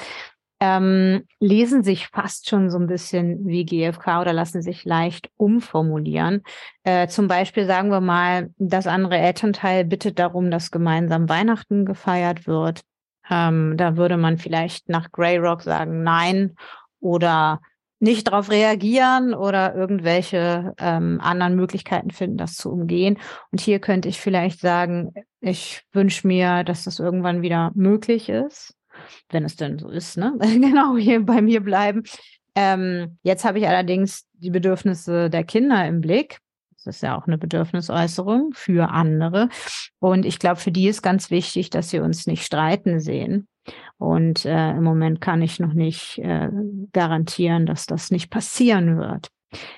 ähm, 0.60 1.24
lesen 1.40 1.84
sich 1.84 2.08
fast 2.08 2.50
schon 2.50 2.70
so 2.70 2.78
ein 2.78 2.88
bisschen 2.88 3.48
wie 3.48 3.64
GFK 3.64 4.20
oder 4.20 4.34
lassen 4.34 4.62
sich 4.62 4.84
leicht 4.84 5.30
umformulieren. 5.38 6.44
Äh, 6.84 7.08
zum 7.08 7.30
Beispiel 7.30 7.66
sagen 7.66 7.90
wir 7.90 8.02
mal, 8.02 8.50
das 8.58 8.86
andere 8.86 9.18
Elternteil 9.18 9.86
bittet 9.86 10.20
darum, 10.20 10.52
dass 10.52 10.72
gemeinsam 10.72 11.30
Weihnachten 11.30 11.86
gefeiert 11.86 12.46
wird. 12.46 12.82
Ähm, 13.30 13.76
da 13.78 13.98
würde 13.98 14.18
man 14.18 14.38
vielleicht 14.38 14.90
nach 14.90 15.12
Grey 15.12 15.38
Rock 15.38 15.62
sagen 15.62 16.04
Nein 16.04 16.56
oder 17.00 17.62
nicht 18.00 18.28
darauf 18.28 18.50
reagieren 18.50 19.34
oder 19.34 19.76
irgendwelche 19.76 20.74
ähm, 20.78 21.20
anderen 21.22 21.56
Möglichkeiten 21.56 22.12
finden, 22.12 22.38
das 22.38 22.56
zu 22.56 22.72
umgehen. 22.72 23.18
Und 23.52 23.60
hier 23.60 23.80
könnte 23.80 24.08
ich 24.08 24.20
vielleicht 24.20 24.60
sagen, 24.62 25.14
ich 25.42 25.84
wünsche 25.92 26.26
mir, 26.26 26.64
dass 26.64 26.86
das 26.86 27.00
irgendwann 27.00 27.42
wieder 27.42 27.72
möglich 27.76 28.30
ist, 28.30 28.76
wenn 29.30 29.44
es 29.44 29.58
denn 29.58 29.78
so 29.80 29.90
ist, 29.90 30.18
ne? 30.18 30.34
genau 30.40 30.96
hier 30.96 31.26
bei 31.26 31.42
mir 31.42 31.62
bleiben. 31.62 32.04
Ähm, 32.56 33.18
jetzt 33.24 33.44
habe 33.46 33.60
ich 33.60 33.68
allerdings 33.68 34.26
die 34.34 34.50
Bedürfnisse 34.50 35.30
der 35.30 35.44
Kinder 35.44 35.86
im 35.86 36.02
Blick. 36.02 36.40
Das 36.90 36.96
ist 36.96 37.02
ja 37.04 37.16
auch 37.16 37.28
eine 37.28 37.38
Bedürfnisäußerung 37.38 38.54
für 38.56 38.90
andere. 38.90 39.50
Und 40.00 40.26
ich 40.26 40.40
glaube, 40.40 40.56
für 40.56 40.72
die 40.72 40.88
ist 40.88 41.04
ganz 41.04 41.30
wichtig, 41.30 41.70
dass 41.70 41.92
sie 41.92 42.00
uns 42.00 42.26
nicht 42.26 42.44
streiten 42.44 43.00
sehen. 43.00 43.48
Und 44.00 44.44
äh, 44.44 44.72
im 44.72 44.84
Moment 44.84 45.22
kann 45.22 45.44
ich 45.44 45.60
noch 45.60 45.74
nicht 45.74 46.18
äh, 46.18 46.50
garantieren, 46.92 47.68
dass 47.68 47.86
das 47.86 48.10
nicht 48.10 48.32
passieren 48.32 48.98
wird 48.98 49.30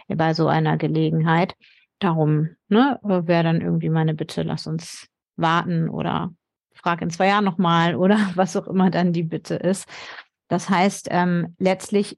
bei 0.07 0.33
so 0.33 0.47
einer 0.47 0.77
Gelegenheit. 0.77 1.55
Darum 1.99 2.55
ne, 2.69 2.97
wäre 3.03 3.43
dann 3.43 3.59
irgendwie 3.59 3.89
meine 3.89 4.13
Bitte, 4.13 4.43
lass 4.43 4.65
uns 4.65 5.07
warten 5.35 5.89
oder 5.89 6.33
frag 6.73 7.01
in 7.01 7.09
zwei 7.09 7.27
Jahren 7.27 7.43
nochmal 7.43 7.95
oder 7.97 8.17
was 8.35 8.55
auch 8.55 8.67
immer 8.67 8.89
dann 8.89 9.11
die 9.11 9.23
Bitte 9.23 9.55
ist. 9.55 9.85
Das 10.47 10.69
heißt, 10.69 11.09
ähm, 11.11 11.57
letztlich 11.59 12.17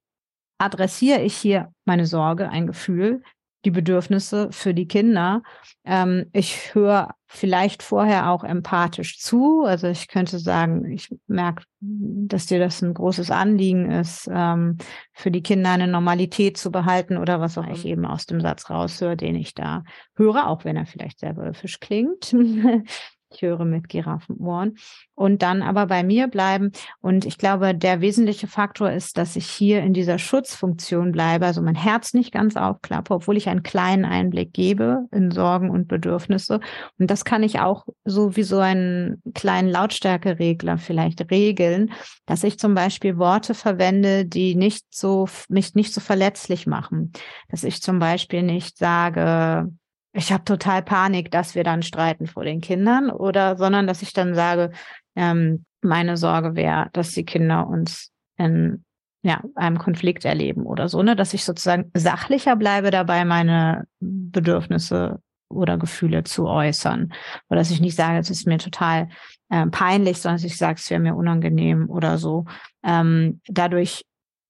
adressiere 0.59 1.21
ich 1.21 1.35
hier 1.35 1.73
meine 1.83 2.05
Sorge, 2.05 2.49
ein 2.49 2.67
Gefühl, 2.67 3.23
die 3.65 3.71
Bedürfnisse 3.71 4.49
für 4.51 4.73
die 4.73 4.87
Kinder. 4.87 5.43
Ähm, 5.85 6.25
ich 6.33 6.73
höre 6.73 7.15
vielleicht 7.27 7.81
vorher 7.81 8.29
auch 8.29 8.43
empathisch 8.43 9.19
zu. 9.19 9.63
Also 9.63 9.87
ich 9.87 10.07
könnte 10.07 10.37
sagen, 10.39 10.85
ich 10.91 11.09
merke, 11.27 11.63
dass 11.79 12.45
dir 12.45 12.59
das 12.59 12.81
ein 12.81 12.93
großes 12.93 13.31
Anliegen 13.31 13.89
ist, 13.89 14.29
ähm, 14.31 14.77
für 15.13 15.31
die 15.31 15.41
Kinder 15.41 15.71
eine 15.71 15.87
Normalität 15.87 16.57
zu 16.57 16.71
behalten 16.71 17.17
oder 17.17 17.39
was 17.39 17.57
auch 17.57 17.67
ich 17.67 17.85
eben 17.85 18.05
aus 18.05 18.25
dem 18.25 18.41
Satz 18.41 18.69
raushöre, 18.69 19.17
den 19.17 19.35
ich 19.35 19.53
da 19.53 19.83
höre, 20.15 20.47
auch 20.47 20.65
wenn 20.65 20.75
er 20.75 20.85
vielleicht 20.85 21.19
sehr 21.19 21.35
wölfisch 21.37 21.79
klingt. 21.79 22.35
Höre 23.41 23.65
mit 23.65 23.89
Giraffenohren 23.89 24.77
und 25.15 25.41
dann 25.41 25.61
aber 25.61 25.87
bei 25.87 26.03
mir 26.03 26.27
bleiben. 26.27 26.71
Und 27.01 27.25
ich 27.25 27.37
glaube, 27.37 27.75
der 27.75 28.01
wesentliche 28.01 28.47
Faktor 28.47 28.91
ist, 28.91 29.17
dass 29.17 29.35
ich 29.35 29.45
hier 29.45 29.81
in 29.81 29.93
dieser 29.93 30.19
Schutzfunktion 30.19 31.11
bleibe, 31.11 31.45
also 31.45 31.61
mein 31.61 31.75
Herz 31.75 32.13
nicht 32.13 32.31
ganz 32.31 32.55
aufklappe, 32.55 33.13
obwohl 33.13 33.37
ich 33.37 33.49
einen 33.49 33.63
kleinen 33.63 34.05
Einblick 34.05 34.53
gebe 34.53 35.05
in 35.11 35.31
Sorgen 35.31 35.69
und 35.69 35.87
Bedürfnisse. 35.87 36.59
Und 36.99 37.09
das 37.11 37.25
kann 37.25 37.43
ich 37.43 37.59
auch 37.59 37.85
so 38.05 38.35
wie 38.35 38.43
so 38.43 38.59
einen 38.59 39.21
kleinen 39.33 39.69
Lautstärkeregler 39.69 40.77
vielleicht 40.77 41.31
regeln, 41.31 41.91
dass 42.25 42.43
ich 42.43 42.59
zum 42.59 42.73
Beispiel 42.73 43.17
Worte 43.17 43.53
verwende, 43.53 44.25
die 44.25 44.55
nicht 44.55 44.85
so, 44.91 45.27
mich 45.49 45.75
nicht 45.75 45.93
so 45.93 46.01
verletzlich 46.01 46.67
machen. 46.67 47.11
Dass 47.49 47.63
ich 47.63 47.81
zum 47.81 47.99
Beispiel 47.99 48.43
nicht 48.43 48.77
sage, 48.77 49.71
ich 50.13 50.31
habe 50.31 50.43
total 50.43 50.83
Panik, 50.83 51.31
dass 51.31 51.55
wir 51.55 51.63
dann 51.63 51.81
streiten 51.81 52.27
vor 52.27 52.43
den 52.43 52.61
Kindern 52.61 53.09
oder 53.09 53.57
sondern 53.57 53.87
dass 53.87 54.01
ich 54.01 54.13
dann 54.13 54.35
sage, 54.35 54.71
ähm, 55.15 55.65
meine 55.81 56.17
Sorge 56.17 56.55
wäre, 56.55 56.89
dass 56.93 57.11
die 57.11 57.25
Kinder 57.25 57.67
uns 57.67 58.11
in 58.37 58.85
ja, 59.23 59.41
einem 59.55 59.79
Konflikt 59.79 60.25
erleben 60.25 60.65
oder 60.65 60.87
so, 60.87 61.01
ne, 61.01 61.15
dass 61.15 61.33
ich 61.33 61.43
sozusagen 61.43 61.91
sachlicher 61.93 62.55
bleibe 62.55 62.91
dabei, 62.91 63.25
meine 63.25 63.85
Bedürfnisse 63.99 65.19
oder 65.49 65.77
Gefühle 65.77 66.23
zu 66.23 66.47
äußern. 66.47 67.13
Oder 67.49 67.59
dass 67.59 67.71
ich 67.71 67.79
nicht 67.79 67.95
sage, 67.95 68.19
es 68.19 68.29
ist 68.29 68.47
mir 68.47 68.57
total 68.57 69.09
äh, 69.49 69.65
peinlich, 69.67 70.19
sondern 70.19 70.37
dass 70.37 70.45
ich 70.45 70.57
sage, 70.57 70.77
es 70.79 70.89
wäre 70.89 70.99
mir 70.99 71.15
unangenehm 71.15 71.89
oder 71.89 72.17
so. 72.17 72.45
Ähm, 72.83 73.39
dadurch 73.47 74.03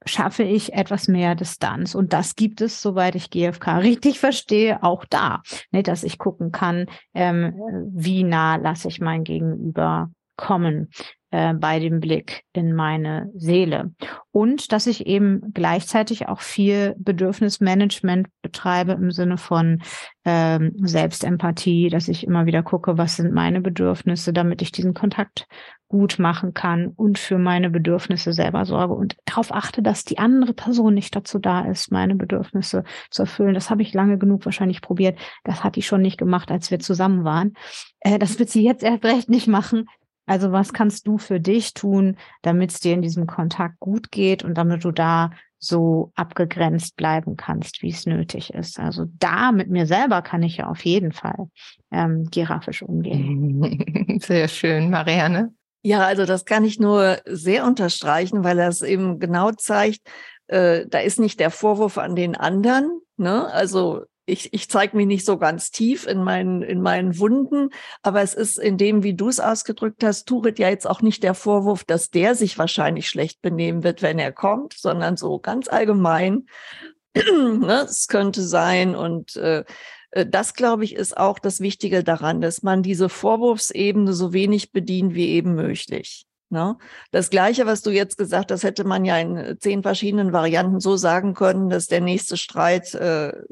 schaffe 0.05 0.43
ich 0.43 0.73
etwas 0.73 1.07
mehr 1.07 1.35
Distanz. 1.35 1.95
Und 1.95 2.13
das 2.13 2.35
gibt 2.35 2.61
es, 2.61 2.81
soweit 2.81 3.15
ich 3.15 3.29
GFK 3.29 3.77
richtig 3.77 4.19
verstehe, 4.19 4.83
auch 4.83 5.05
da, 5.05 5.41
ne, 5.71 5.83
dass 5.83 6.03
ich 6.03 6.17
gucken 6.17 6.51
kann, 6.51 6.87
ähm, 7.13 7.55
wie 7.93 8.23
nah 8.23 8.55
lasse 8.55 8.87
ich 8.87 8.99
mein 8.99 9.23
Gegenüber 9.23 10.09
kommen 10.35 10.89
äh, 11.33 11.53
bei 11.53 11.79
dem 11.79 11.99
Blick 11.99 12.43
in 12.53 12.73
meine 12.73 13.31
Seele. 13.35 13.91
Und 14.31 14.71
dass 14.71 14.85
ich 14.85 15.07
eben 15.07 15.51
gleichzeitig 15.53 16.27
auch 16.27 16.41
viel 16.41 16.95
Bedürfnismanagement 16.99 18.27
betreibe 18.43 18.91
im 18.91 19.11
Sinne 19.11 19.37
von 19.37 19.81
ähm, 20.25 20.73
Selbstempathie, 20.77 21.89
dass 21.89 22.07
ich 22.07 22.25
immer 22.25 22.45
wieder 22.45 22.61
gucke, 22.61 22.99
was 22.99 23.15
sind 23.15 23.33
meine 23.33 23.61
Bedürfnisse, 23.61 24.31
damit 24.31 24.61
ich 24.61 24.71
diesen 24.71 24.93
Kontakt 24.93 25.47
gut 25.87 26.17
machen 26.17 26.53
kann 26.53 26.87
und 26.87 27.19
für 27.19 27.37
meine 27.37 27.69
Bedürfnisse 27.69 28.33
selber 28.33 28.65
sorge 28.65 28.93
und 28.95 29.15
darauf 29.25 29.53
achte, 29.53 29.81
dass 29.83 30.03
die 30.03 30.17
andere 30.17 30.53
Person 30.53 30.93
nicht 30.93 31.15
dazu 31.15 31.37
da 31.39 31.61
ist, 31.65 31.91
meine 31.91 32.15
Bedürfnisse 32.15 32.83
zu 33.11 33.23
erfüllen. 33.23 33.53
Das 33.53 33.69
habe 33.69 33.81
ich 33.81 33.93
lange 33.93 34.17
genug 34.17 34.45
wahrscheinlich 34.45 34.81
probiert. 34.81 35.19
Das 35.43 35.63
hat 35.63 35.75
die 35.75 35.83
schon 35.83 36.01
nicht 36.01 36.17
gemacht, 36.17 36.51
als 36.51 36.71
wir 36.71 36.79
zusammen 36.79 37.23
waren. 37.23 37.53
Äh, 37.99 38.17
das 38.19 38.39
wird 38.39 38.49
sie 38.49 38.63
jetzt 38.63 38.83
erst 38.83 39.03
recht 39.03 39.29
nicht 39.29 39.47
machen. 39.47 39.85
Also 40.25 40.51
was 40.51 40.73
kannst 40.73 41.07
du 41.07 41.17
für 41.17 41.39
dich 41.39 41.73
tun, 41.73 42.17
damit 42.41 42.71
es 42.71 42.79
dir 42.79 42.93
in 42.93 43.01
diesem 43.01 43.27
Kontakt 43.27 43.79
gut 43.79 44.11
geht 44.11 44.43
und 44.43 44.55
damit 44.55 44.83
du 44.83 44.91
da 44.91 45.31
so 45.59 46.11
abgegrenzt 46.15 46.97
bleiben 46.97 47.37
kannst, 47.37 47.81
wie 47.81 47.89
es 47.89 48.05
nötig 48.05 48.53
ist. 48.53 48.79
Also 48.79 49.05
da 49.19 49.51
mit 49.51 49.69
mir 49.69 49.85
selber 49.85 50.21
kann 50.21 50.43
ich 50.43 50.57
ja 50.57 50.67
auf 50.67 50.83
jeden 50.83 51.13
Fall 51.13 51.47
ähm, 51.91 52.25
giraffisch 52.29 52.83
umgehen. 52.83 54.19
Sehr 54.21 54.47
schön, 54.47 54.89
Marianne. 54.89 55.53
Ja, 55.85 56.05
also 56.05 56.25
das 56.25 56.45
kann 56.45 56.63
ich 56.63 56.79
nur 56.79 57.17
sehr 57.25 57.65
unterstreichen, 57.65 58.45
weil 58.45 58.55
das 58.55 58.81
eben 58.81 59.19
genau 59.19 59.51
zeigt, 59.51 59.99
äh, 60.47 60.85
da 60.87 60.99
ist 60.99 61.19
nicht 61.19 61.41
der 61.41 61.49
Vorwurf 61.49 61.97
an 61.97 62.15
den 62.15 62.37
anderen, 62.37 63.01
ne? 63.17 63.47
Also 63.47 64.05
ich, 64.25 64.53
ich 64.53 64.69
zeige 64.69 64.95
mich 64.95 65.07
nicht 65.07 65.25
so 65.25 65.37
ganz 65.37 65.71
tief 65.71 66.07
in 66.07 66.23
meinen, 66.23 66.61
in 66.61 66.81
meinen 66.81 67.19
Wunden, 67.19 67.69
aber 68.01 68.21
es 68.21 68.33
ist 68.33 68.57
in 68.57 68.77
dem, 68.77 69.03
wie 69.03 69.13
du 69.13 69.27
es 69.27 69.39
ausgedrückt 69.39 70.03
hast, 70.03 70.25
Turit 70.25 70.59
ja 70.59 70.69
jetzt 70.69 70.87
auch 70.87 71.01
nicht 71.01 71.23
der 71.23 71.33
Vorwurf, 71.33 71.83
dass 71.83 72.09
der 72.09 72.35
sich 72.35 72.57
wahrscheinlich 72.57 73.09
schlecht 73.09 73.41
benehmen 73.41 73.83
wird, 73.83 74.01
wenn 74.01 74.19
er 74.19 74.31
kommt, 74.31 74.73
sondern 74.73 75.17
so 75.17 75.39
ganz 75.39 75.67
allgemein. 75.67 76.47
ne? 77.15 77.85
Es 77.87 78.07
könnte 78.07 78.41
sein 78.41 78.95
und 78.95 79.35
äh, 79.35 79.65
äh, 80.11 80.25
das, 80.25 80.53
glaube 80.53 80.83
ich, 80.83 80.95
ist 80.95 81.17
auch 81.17 81.39
das 81.39 81.59
Wichtige 81.59 82.03
daran, 82.03 82.41
dass 82.41 82.63
man 82.63 82.83
diese 82.83 83.09
Vorwurfsebene 83.09 84.13
so 84.13 84.33
wenig 84.33 84.71
bedient 84.71 85.15
wie 85.15 85.29
eben 85.29 85.55
möglich. 85.55 86.25
Ne? 86.53 86.77
Das 87.11 87.31
Gleiche, 87.31 87.65
was 87.65 87.81
du 87.81 87.89
jetzt 87.89 88.15
gesagt 88.15 88.51
hast, 88.51 88.63
hätte 88.63 88.83
man 88.83 89.05
ja 89.05 89.17
in 89.17 89.35
äh, 89.35 89.57
zehn 89.57 89.81
verschiedenen 89.81 90.33
Varianten 90.33 90.79
so 90.79 90.95
sagen 90.95 91.33
können, 91.33 91.69
dass 91.69 91.87
der 91.87 91.99
nächste 91.99 92.37
Streit 92.37 92.93
äh, 92.93 93.29
äh, 93.29 93.43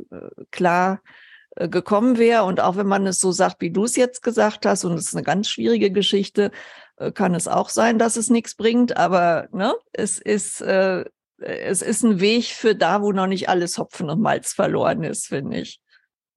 klar 0.52 1.02
äh, 1.56 1.68
gekommen 1.68 2.20
wäre. 2.20 2.44
Und 2.44 2.60
auch 2.60 2.78
wenn 2.78 2.86
man 2.86 3.08
es 3.08 3.20
so 3.20 3.32
sagt, 3.32 3.60
wie 3.60 3.72
du 3.72 3.86
es 3.86 3.96
jetzt 3.96 4.22
gesagt 4.22 4.68
hast, 4.68 4.86
und 4.86 4.94
es 4.94 5.08
ist 5.08 5.16
eine 5.16 5.24
ganz 5.24 5.50
schwierige 5.50 5.92
Geschichte, 5.92 6.52
äh, 6.98 7.12
kann 7.12 7.34
es 7.34 7.48
auch 7.48 7.70
sein, 7.70 7.98
dass 7.98 8.18
es 8.18 8.30
nichts 8.30 8.54
bringt. 8.54 8.96
Aber 8.98 9.48
ne, 9.52 9.74
es 9.94 10.20
ist 10.20 10.62
äh, 10.62 11.04
es 11.40 11.82
ist 11.82 12.04
ein 12.04 12.20
Weg 12.20 12.46
für 12.46 12.76
da, 12.76 13.02
wo 13.02 13.12
noch 13.14 13.26
nicht 13.26 13.50
alles 13.50 13.80
Hopfen 13.80 14.12
und 14.12 14.22
Malz 14.22 14.54
verloren 14.54 15.04
ist, 15.04 15.26
finde 15.26 15.62
ich. 15.62 15.81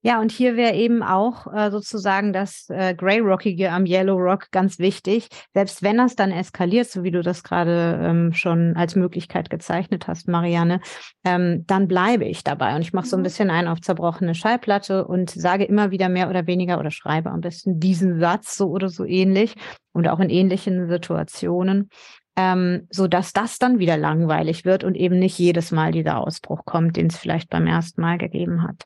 Ja, 0.06 0.20
und 0.20 0.30
hier 0.30 0.54
wäre 0.54 0.74
eben 0.74 1.02
auch 1.02 1.46
äh, 1.50 1.70
sozusagen 1.70 2.34
das 2.34 2.68
äh, 2.68 2.94
Grey 2.94 3.20
Rockige 3.20 3.70
am 3.72 3.86
Yellow 3.86 4.16
Rock 4.18 4.50
ganz 4.50 4.78
wichtig. 4.78 5.28
Selbst 5.54 5.82
wenn 5.82 5.96
das 5.96 6.14
dann 6.14 6.30
eskaliert, 6.30 6.90
so 6.90 7.04
wie 7.04 7.10
du 7.10 7.22
das 7.22 7.42
gerade 7.42 7.98
ähm, 8.02 8.34
schon 8.34 8.76
als 8.76 8.96
Möglichkeit 8.96 9.48
gezeichnet 9.48 10.06
hast, 10.06 10.28
Marianne, 10.28 10.80
ähm, 11.24 11.64
dann 11.66 11.88
bleibe 11.88 12.26
ich 12.26 12.44
dabei. 12.44 12.76
Und 12.76 12.82
ich 12.82 12.92
mache 12.92 13.06
so 13.06 13.16
ein 13.16 13.20
mhm. 13.20 13.24
bisschen 13.24 13.48
ein 13.48 13.66
auf 13.66 13.80
zerbrochene 13.80 14.34
Schallplatte 14.34 15.06
und 15.06 15.30
sage 15.30 15.64
immer 15.64 15.90
wieder 15.90 16.10
mehr 16.10 16.28
oder 16.28 16.46
weniger 16.46 16.78
oder 16.78 16.90
schreibe 16.90 17.30
am 17.30 17.40
besten 17.40 17.80
diesen 17.80 18.20
Satz 18.20 18.58
so 18.58 18.68
oder 18.68 18.90
so 18.90 19.06
ähnlich 19.06 19.54
und 19.94 20.06
auch 20.08 20.20
in 20.20 20.28
ähnlichen 20.28 20.86
Situationen. 20.86 21.88
Ähm, 22.36 22.88
so 22.90 23.08
dass 23.08 23.32
das 23.32 23.56
dann 23.56 23.78
wieder 23.78 23.96
langweilig 23.96 24.66
wird 24.66 24.84
und 24.84 24.96
eben 24.96 25.18
nicht 25.18 25.38
jedes 25.38 25.70
Mal 25.70 25.92
dieser 25.92 26.18
Ausbruch 26.18 26.66
kommt, 26.66 26.98
den 26.98 27.06
es 27.06 27.16
vielleicht 27.16 27.48
beim 27.48 27.66
ersten 27.66 28.02
Mal 28.02 28.18
gegeben 28.18 28.64
hat. 28.64 28.84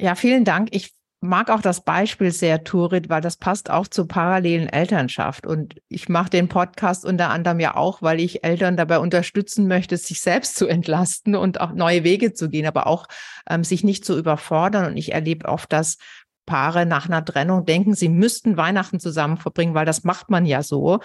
Ja, 0.00 0.14
vielen 0.14 0.46
Dank. 0.46 0.68
Ich 0.72 0.94
mag 1.20 1.50
auch 1.50 1.60
das 1.60 1.84
Beispiel 1.84 2.30
sehr, 2.32 2.64
Turit, 2.64 3.10
weil 3.10 3.20
das 3.20 3.36
passt 3.36 3.68
auch 3.68 3.86
zur 3.86 4.08
parallelen 4.08 4.66
Elternschaft. 4.66 5.46
Und 5.46 5.74
ich 5.88 6.08
mache 6.08 6.30
den 6.30 6.48
Podcast 6.48 7.04
unter 7.04 7.28
anderem 7.28 7.60
ja 7.60 7.76
auch, 7.76 8.00
weil 8.00 8.18
ich 8.18 8.42
Eltern 8.42 8.78
dabei 8.78 8.98
unterstützen 8.98 9.68
möchte, 9.68 9.98
sich 9.98 10.22
selbst 10.22 10.56
zu 10.56 10.66
entlasten 10.66 11.36
und 11.36 11.60
auch 11.60 11.72
neue 11.72 12.02
Wege 12.02 12.32
zu 12.32 12.48
gehen, 12.48 12.66
aber 12.66 12.86
auch 12.86 13.08
ähm, 13.48 13.62
sich 13.62 13.84
nicht 13.84 14.06
zu 14.06 14.16
überfordern. 14.16 14.86
Und 14.86 14.96
ich 14.96 15.12
erlebe 15.12 15.46
oft, 15.46 15.70
dass 15.70 15.98
Paare 16.46 16.86
nach 16.86 17.06
einer 17.06 17.22
Trennung 17.22 17.66
denken, 17.66 17.94
sie 17.94 18.08
müssten 18.08 18.56
Weihnachten 18.56 19.00
zusammen 19.00 19.36
verbringen, 19.36 19.74
weil 19.74 19.84
das 19.84 20.02
macht 20.02 20.30
man 20.30 20.46
ja 20.46 20.62
so. 20.62 21.00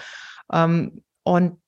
Ähm, 0.53 1.03
und 1.23 1.59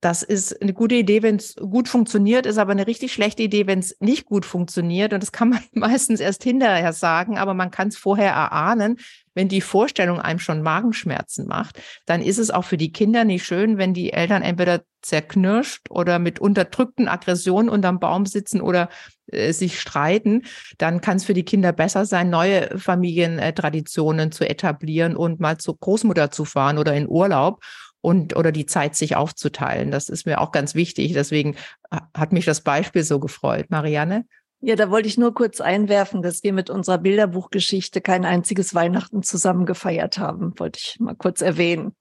das 0.00 0.22
ist 0.22 0.60
eine 0.60 0.74
gute 0.74 0.94
Idee, 0.94 1.22
wenn 1.22 1.36
es 1.36 1.56
gut 1.56 1.88
funktioniert, 1.88 2.44
ist 2.44 2.58
aber 2.58 2.72
eine 2.72 2.86
richtig 2.86 3.12
schlechte 3.12 3.42
Idee, 3.42 3.66
wenn 3.66 3.78
es 3.78 3.96
nicht 3.98 4.26
gut 4.26 4.44
funktioniert. 4.44 5.12
Und 5.12 5.22
das 5.22 5.32
kann 5.32 5.50
man 5.50 5.60
meistens 5.72 6.20
erst 6.20 6.42
hinterher 6.42 6.92
sagen, 6.92 7.38
aber 7.38 7.54
man 7.54 7.70
kann 7.70 7.88
es 7.88 7.96
vorher 7.96 8.32
erahnen. 8.32 8.98
Wenn 9.34 9.48
die 9.48 9.60
Vorstellung 9.60 10.18
einem 10.18 10.38
schon 10.38 10.62
Magenschmerzen 10.62 11.46
macht, 11.46 11.80
dann 12.06 12.22
ist 12.22 12.38
es 12.38 12.50
auch 12.50 12.64
für 12.64 12.78
die 12.78 12.92
Kinder 12.92 13.24
nicht 13.24 13.44
schön, 13.44 13.76
wenn 13.76 13.92
die 13.92 14.12
Eltern 14.12 14.42
entweder 14.42 14.82
zerknirscht 15.02 15.90
oder 15.90 16.18
mit 16.18 16.38
unterdrückten 16.38 17.06
Aggressionen 17.06 17.68
unterm 17.68 18.00
Baum 18.00 18.26
sitzen 18.26 18.60
oder 18.60 18.88
äh, 19.26 19.52
sich 19.52 19.80
streiten. 19.80 20.42
Dann 20.78 21.00
kann 21.00 21.16
es 21.16 21.24
für 21.24 21.34
die 21.34 21.44
Kinder 21.44 21.72
besser 21.72 22.06
sein, 22.06 22.30
neue 22.30 22.78
Familientraditionen 22.78 24.32
zu 24.32 24.48
etablieren 24.48 25.16
und 25.16 25.38
mal 25.38 25.58
zur 25.58 25.78
Großmutter 25.78 26.30
zu 26.30 26.44
fahren 26.44 26.78
oder 26.78 26.94
in 26.94 27.08
Urlaub 27.08 27.62
und 28.06 28.36
oder 28.36 28.52
die 28.52 28.66
Zeit 28.66 28.94
sich 28.94 29.16
aufzuteilen. 29.16 29.90
Das 29.90 30.08
ist 30.08 30.26
mir 30.26 30.40
auch 30.40 30.52
ganz 30.52 30.76
wichtig. 30.76 31.12
Deswegen 31.12 31.56
hat 31.90 32.32
mich 32.32 32.44
das 32.44 32.60
Beispiel 32.60 33.02
so 33.02 33.18
gefreut. 33.18 33.66
Marianne? 33.68 34.26
Ja, 34.60 34.76
da 34.76 34.92
wollte 34.92 35.08
ich 35.08 35.18
nur 35.18 35.34
kurz 35.34 35.60
einwerfen, 35.60 36.22
dass 36.22 36.44
wir 36.44 36.52
mit 36.52 36.70
unserer 36.70 36.98
Bilderbuchgeschichte 36.98 38.00
kein 38.00 38.24
einziges 38.24 38.76
Weihnachten 38.76 39.24
zusammen 39.24 39.66
gefeiert 39.66 40.18
haben. 40.18 40.56
Wollte 40.56 40.78
ich 40.80 41.00
mal 41.00 41.16
kurz 41.16 41.40
erwähnen. 41.40 41.96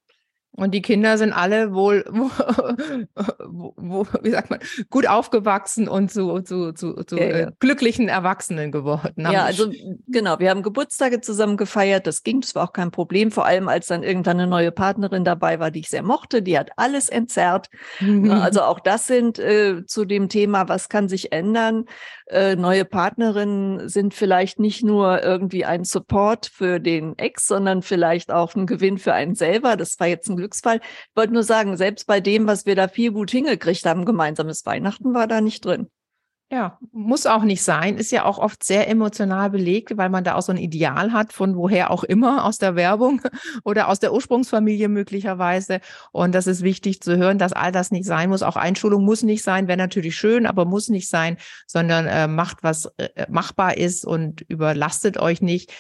Und 0.58 0.72
die 0.72 0.82
Kinder 0.82 1.18
sind 1.18 1.34
alle 1.34 1.74
wohl, 1.74 2.06
wo, 2.10 3.74
wo, 3.76 4.08
wie 4.22 4.32
sagt 4.32 4.50
man, 4.50 4.60
gut 4.90 5.08
aufgewachsen 5.08 5.88
und 5.90 6.12
zu, 6.12 6.42
zu, 6.42 6.72
zu, 6.72 6.94
zu 7.04 7.18
ja, 7.18 7.26
ja. 7.26 7.38
Äh, 7.48 7.52
glücklichen 7.60 8.08
Erwachsenen 8.08 8.72
geworden. 8.72 9.28
Ja, 9.30 9.44
also 9.44 9.70
genau, 10.08 10.40
wir 10.40 10.50
haben 10.50 10.64
Geburtstage 10.64 11.20
zusammen 11.20 11.58
gefeiert, 11.58 12.08
das 12.08 12.24
ging, 12.24 12.40
das 12.40 12.56
war 12.56 12.70
auch 12.70 12.74
kein 12.74 12.92
Problem, 12.92 13.32
vor 13.32 13.46
allem 13.46 13.68
als 13.68 13.88
dann 13.88 14.04
irgendwann 14.04 14.40
eine 14.40 14.50
neue 14.50 14.72
Partnerin 14.72 15.26
dabei 15.26 15.60
war, 15.60 15.72
die 15.72 15.82
ich 15.82 15.90
sehr 15.90 16.04
mochte, 16.04 16.42
die 16.42 16.58
hat 16.58 16.72
alles 16.78 17.10
entzerrt. 17.10 17.70
Mhm. 18.00 18.30
Also 18.30 18.62
auch 18.62 18.80
das 18.80 19.08
sind 19.08 19.40
äh, 19.40 19.86
zu 19.86 20.06
dem 20.06 20.30
Thema, 20.30 20.68
was 20.68 20.90
kann 20.90 21.08
sich 21.08 21.32
ändern. 21.32 21.86
Äh, 22.28 22.56
neue 22.56 22.86
Partnerinnen 22.86 23.88
sind 23.88 24.14
vielleicht 24.14 24.60
nicht 24.60 24.84
nur 24.84 25.24
irgendwie 25.24 25.64
ein 25.64 25.84
Support 25.84 26.48
für 26.48 26.80
den 26.80 27.18
Ex, 27.18 27.48
sondern 27.48 27.82
vielleicht 27.82 28.32
auch 28.32 28.56
ein 28.56 28.66
Gewinn 28.66 28.98
für 28.98 29.14
einen 29.14 29.36
selber. 29.36 29.76
Das 29.78 30.00
war 30.00 30.08
jetzt 30.08 30.30
ein 30.30 30.36
Glücksfall. 30.46 30.78
Ich 30.78 31.16
wollte 31.16 31.34
nur 31.34 31.44
sagen, 31.44 31.76
selbst 31.76 32.06
bei 32.06 32.22
dem, 32.22 32.46
was 32.48 32.66
wir 32.66 32.76
da 32.76 32.88
viel 32.88 33.12
gut 33.12 33.32
hingekriegt 33.32 33.86
haben, 33.86 34.06
gemeinsames 34.06 34.66
Weihnachten 34.66 35.14
war 35.14 35.28
da 35.28 35.42
nicht 35.42 35.66
drin. 35.66 35.90
Ja, 36.52 36.78
muss 36.92 37.26
auch 37.26 37.42
nicht 37.42 37.64
sein, 37.64 37.98
ist 37.98 38.12
ja 38.12 38.24
auch 38.24 38.38
oft 38.38 38.64
sehr 38.64 38.88
emotional 38.88 39.50
belegt, 39.50 39.98
weil 39.98 40.10
man 40.10 40.24
da 40.24 40.36
auch 40.36 40.44
so 40.44 40.52
ein 40.52 40.60
Ideal 40.60 41.12
hat, 41.12 41.34
von 41.34 41.56
woher 41.56 41.90
auch 41.90 42.04
immer, 42.04 42.46
aus 42.46 42.60
der 42.60 42.76
Werbung 42.76 43.24
oder 43.64 43.88
aus 43.88 44.00
der 44.00 44.14
Ursprungsfamilie 44.14 44.88
möglicherweise. 44.88 45.80
Und 46.12 46.36
das 46.36 46.46
ist 46.46 46.62
wichtig 46.62 47.02
zu 47.02 47.18
hören, 47.18 47.40
dass 47.40 47.52
all 47.52 47.72
das 47.72 47.90
nicht 47.90 48.06
sein 48.06 48.30
muss. 48.30 48.44
Auch 48.44 48.58
Einschulung 48.58 49.04
muss 49.04 49.24
nicht 49.24 49.42
sein, 49.42 49.68
wäre 49.68 49.80
natürlich 49.80 50.16
schön, 50.16 50.46
aber 50.46 50.66
muss 50.66 50.88
nicht 50.90 51.10
sein, 51.10 51.38
sondern 51.66 52.06
äh, 52.06 52.28
macht, 52.28 52.60
was 52.62 52.92
äh, 52.98 53.26
machbar 53.28 53.78
ist 53.78 54.06
und 54.06 54.42
überlastet 54.42 55.18
euch 55.18 55.42
nicht 55.42 55.74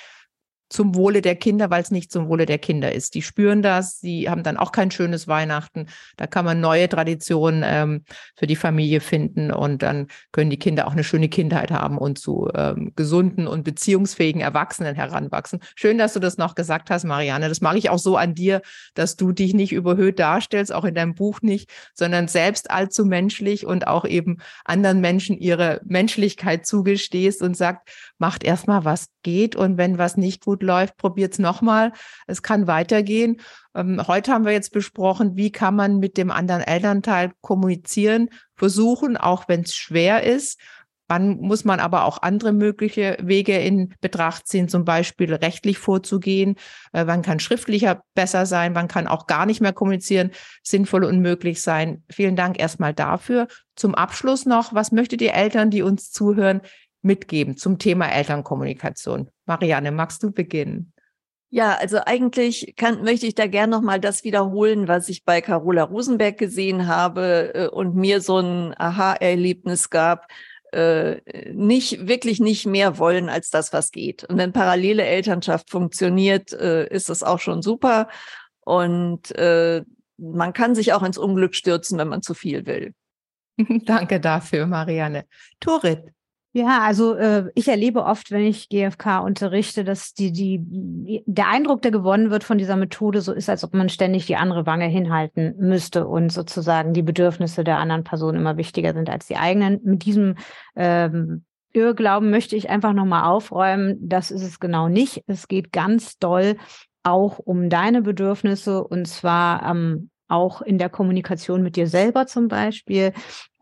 zum 0.70 0.96
Wohle 0.96 1.22
der 1.22 1.36
Kinder, 1.36 1.70
weil 1.70 1.82
es 1.82 1.92
nicht 1.92 2.12
zum 2.12 2.28
Wohle 2.28 2.46
der 2.46 2.58
Kinder 2.58 2.92
ist. 2.92 3.14
Die 3.14 3.22
spüren 3.22 3.62
das, 3.62 4.00
sie 4.00 4.30
haben 4.30 4.44
dann 4.44 4.58
auch 4.58 4.72
kein 4.72 4.92
schönes 4.92 5.28
Weihnachten. 5.28 5.88
Da 6.18 6.28
kann 6.28 6.46
man 6.46 6.60
neue 6.60 6.90
Traditionen 6.90 7.64
ähm, 7.66 8.04
für 8.36 8.48
die 8.48 8.56
Familie 8.56 9.00
finden 9.00 9.52
und 9.52 9.84
dann 9.84 10.08
können 10.32 10.50
die 10.50 10.60
Kinder 10.60 10.88
auch 10.88 10.94
eine 10.94 11.04
schöne 11.04 11.30
Kindheit 11.30 11.72
haben 11.72 11.98
und 11.98 12.18
zu 12.18 12.50
ähm, 12.56 12.94
gesunden 12.96 13.48
und 13.48 13.64
beziehungsfähigen 13.64 14.42
Erwachsenen 14.42 14.96
heranwachsen. 14.96 15.60
Schön, 15.76 15.98
dass 15.98 16.14
du 16.14 16.20
das 16.20 16.38
noch 16.38 16.56
gesagt 16.56 16.90
hast, 16.90 17.04
Marianne. 17.04 17.50
Das 17.50 17.62
mache 17.62 17.78
ich 17.78 17.90
auch 17.90 18.00
so 18.00 18.18
an 18.18 18.34
dir, 18.34 18.62
dass 18.96 19.16
du 19.16 19.32
dich 19.32 19.54
nicht 19.54 19.72
überhöht 19.72 20.20
darstellst, 20.20 20.74
auch 20.74 20.86
in 20.86 20.96
deinem 20.96 21.16
Buch 21.16 21.42
nicht, 21.42 21.70
sondern 21.94 22.28
selbst 22.28 22.72
allzu 22.72 23.06
menschlich 23.06 23.66
und 23.66 23.88
auch 23.88 24.06
eben 24.06 24.38
anderen 24.64 25.00
Menschen 25.00 25.38
ihre 25.38 25.82
Menschlichkeit 25.86 26.66
zugestehst 26.66 27.42
und 27.42 27.56
sagt, 27.56 27.90
macht 28.18 28.44
erstmal, 28.44 28.86
was 28.86 29.08
geht 29.24 29.56
und 29.56 29.78
wenn 29.78 29.98
was 29.98 30.18
nicht 30.18 30.46
gut 30.46 30.55
läuft, 30.64 30.98
probiert 30.98 31.34
es 31.34 31.40
nochmal. 31.40 31.92
Es 32.28 32.42
kann 32.42 32.68
weitergehen. 32.68 33.42
Ähm, 33.74 34.02
heute 34.08 34.32
haben 34.32 34.46
wir 34.46 34.54
jetzt 34.54 34.72
besprochen, 34.72 35.36
wie 35.36 35.52
kann 35.52 35.76
man 35.76 36.00
mit 36.00 36.18
dem 36.18 36.32
anderen 36.32 36.62
Elternteil 36.62 37.32
kommunizieren, 37.42 38.30
versuchen, 38.56 39.18
auch 39.18 39.48
wenn 39.48 39.62
es 39.62 39.76
schwer 39.76 40.24
ist. 40.24 40.60
Wann 41.08 41.38
muss 41.38 41.66
man 41.66 41.80
aber 41.80 42.06
auch 42.06 42.24
andere 42.24 42.52
mögliche 42.52 43.18
Wege 43.22 43.58
in 43.60 43.94
Betracht 44.02 44.48
ziehen, 44.48 44.68
zum 44.68 44.86
Beispiel 44.86 45.32
rechtlich 45.36 45.78
vorzugehen? 45.78 46.56
Äh, 46.94 47.06
wann 47.06 47.22
kann 47.22 47.40
schriftlicher 47.40 48.02
besser 48.16 48.48
sein? 48.48 48.74
Wann 48.74 48.88
kann 48.88 49.08
auch 49.08 49.28
gar 49.28 49.46
nicht 49.46 49.62
mehr 49.62 49.74
kommunizieren 49.74 50.32
sinnvoll 50.64 51.04
und 51.04 51.20
möglich 51.20 51.62
sein? 51.62 52.04
Vielen 52.10 52.36
Dank 52.36 52.60
erstmal 52.60 52.94
dafür. 52.94 53.48
Zum 53.76 53.94
Abschluss 53.94 54.48
noch, 54.48 54.74
was 54.74 54.92
möchtet 54.92 55.22
ihr 55.22 55.34
Eltern, 55.34 55.70
die 55.70 55.84
uns 55.84 56.12
zuhören, 56.12 56.62
mitgeben 57.06 57.56
zum 57.56 57.80
Thema 57.80 58.08
Elternkommunikation? 58.08 59.30
Marianne, 59.46 59.92
magst 59.92 60.24
du 60.24 60.32
beginnen? 60.32 60.92
Ja, 61.50 61.78
also 61.80 62.00
eigentlich 62.06 62.74
kann, 62.76 63.04
möchte 63.04 63.28
ich 63.28 63.36
da 63.36 63.48
gern 63.48 63.70
nochmal 63.70 64.02
das 64.02 64.26
wiederholen, 64.26 64.90
was 64.90 65.08
ich 65.08 65.24
bei 65.24 65.40
Carola 65.40 65.84
Rosenberg 65.84 66.38
gesehen 66.38 66.88
habe 66.88 67.54
äh, 67.54 67.68
und 67.68 67.96
mir 67.96 68.20
so 68.20 68.40
ein 68.40 68.74
Aha-Erlebnis 68.78 69.90
gab. 69.90 70.28
Äh, 70.74 71.22
nicht, 71.54 72.08
wirklich 72.08 72.42
nicht 72.42 72.66
mehr 72.66 72.98
wollen 72.98 73.30
als 73.30 73.52
das, 73.52 73.72
was 73.72 73.92
geht. 73.92 74.26
Und 74.26 74.38
wenn 74.38 74.52
parallele 74.52 75.06
Elternschaft 75.06 75.70
funktioniert, 75.70 76.52
äh, 76.52 76.88
ist 76.88 77.08
das 77.08 77.24
auch 77.24 77.40
schon 77.40 77.62
super. 77.62 78.10
Und 78.66 79.34
man 80.18 80.54
kann 80.54 80.74
sich 80.74 80.94
auch 80.94 81.04
ins 81.04 81.20
Unglück 81.20 81.54
stürzen, 81.54 82.00
wenn 82.00 82.08
man 82.08 82.24
zu 82.24 82.34
viel 82.34 82.66
will. 82.66 82.94
Danke 83.86 84.20
dafür, 84.20 84.66
Marianne. 84.66 85.26
Turit, 85.60 86.15
Ja, 86.58 86.80
also 86.84 87.16
äh, 87.16 87.52
ich 87.54 87.68
erlebe 87.68 88.06
oft, 88.06 88.32
wenn 88.32 88.46
ich 88.46 88.70
GFK 88.70 89.20
unterrichte, 89.20 89.84
dass 89.84 90.14
die, 90.14 90.32
die, 90.32 91.22
der 91.26 91.50
Eindruck, 91.50 91.82
der 91.82 91.92
gewonnen 91.92 92.30
wird 92.32 92.46
von 92.46 92.58
dieser 92.58 92.78
Methode, 92.78 93.20
so 93.20 93.34
ist, 93.34 93.50
als 93.50 93.66
ob 93.66 93.74
man 93.74 93.90
ständig 93.90 94.26
die 94.26 94.38
andere 94.38 94.66
Wange 94.66 94.86
hinhalten 94.86 95.56
müsste 95.58 96.08
und 96.08 96.32
sozusagen 96.32 96.94
die 96.94 97.02
Bedürfnisse 97.02 97.66
der 97.66 97.80
anderen 97.80 98.06
Person 98.06 98.38
immer 98.38 98.56
wichtiger 98.56 98.94
sind 98.94 99.10
als 99.10 99.28
die 99.28 99.36
eigenen. 99.36 99.82
Mit 99.84 100.06
diesem 100.06 100.36
ähm, 100.78 101.44
Irrglauben 101.74 102.30
möchte 102.30 102.56
ich 102.56 102.70
einfach 102.70 102.94
nochmal 102.94 103.26
aufräumen. 103.26 103.98
Das 104.00 104.32
ist 104.32 104.44
es 104.44 104.62
genau 104.62 104.88
nicht. 104.88 105.26
Es 105.28 105.50
geht 105.50 105.74
ganz 105.74 106.20
doll 106.20 106.56
auch 107.04 107.38
um 107.38 107.70
deine 107.70 108.02
Bedürfnisse 108.02 108.82
und 108.82 109.10
zwar 109.10 109.70
ähm, 109.70 110.10
auch 110.28 110.62
in 110.62 110.78
der 110.78 110.90
Kommunikation 110.90 111.62
mit 111.62 111.76
dir 111.76 111.88
selber 111.88 112.28
zum 112.28 112.48
Beispiel, 112.48 113.14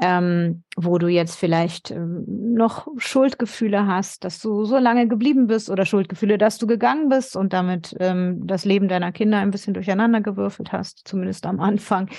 ähm, 0.02 0.64
wo 0.76 0.98
du 0.98 1.08
jetzt 1.08 1.36
vielleicht 1.36 1.92
ähm, 1.92 2.24
noch 2.28 2.88
Schuldgefühle 2.98 3.88
hast, 3.88 4.24
dass 4.24 4.40
du 4.40 4.66
so 4.66 4.78
lange 4.78 5.08
geblieben 5.08 5.48
bist 5.48 5.70
oder 5.70 5.86
Schuldgefühle, 5.86 6.38
dass 6.38 6.58
du 6.58 6.68
gegangen 6.68 7.10
bist 7.10 7.36
und 7.36 7.54
damit 7.54 7.96
ähm, 8.00 8.46
das 8.46 8.66
Leben 8.66 8.88
deiner 8.88 9.12
Kinder 9.12 9.40
ein 9.40 9.52
bisschen 9.52 9.74
durcheinander 9.74 10.22
gewürfelt 10.22 10.72
hast, 10.72 11.02
zumindest 11.06 11.46
am 11.46 11.60
Anfang. 11.60 12.10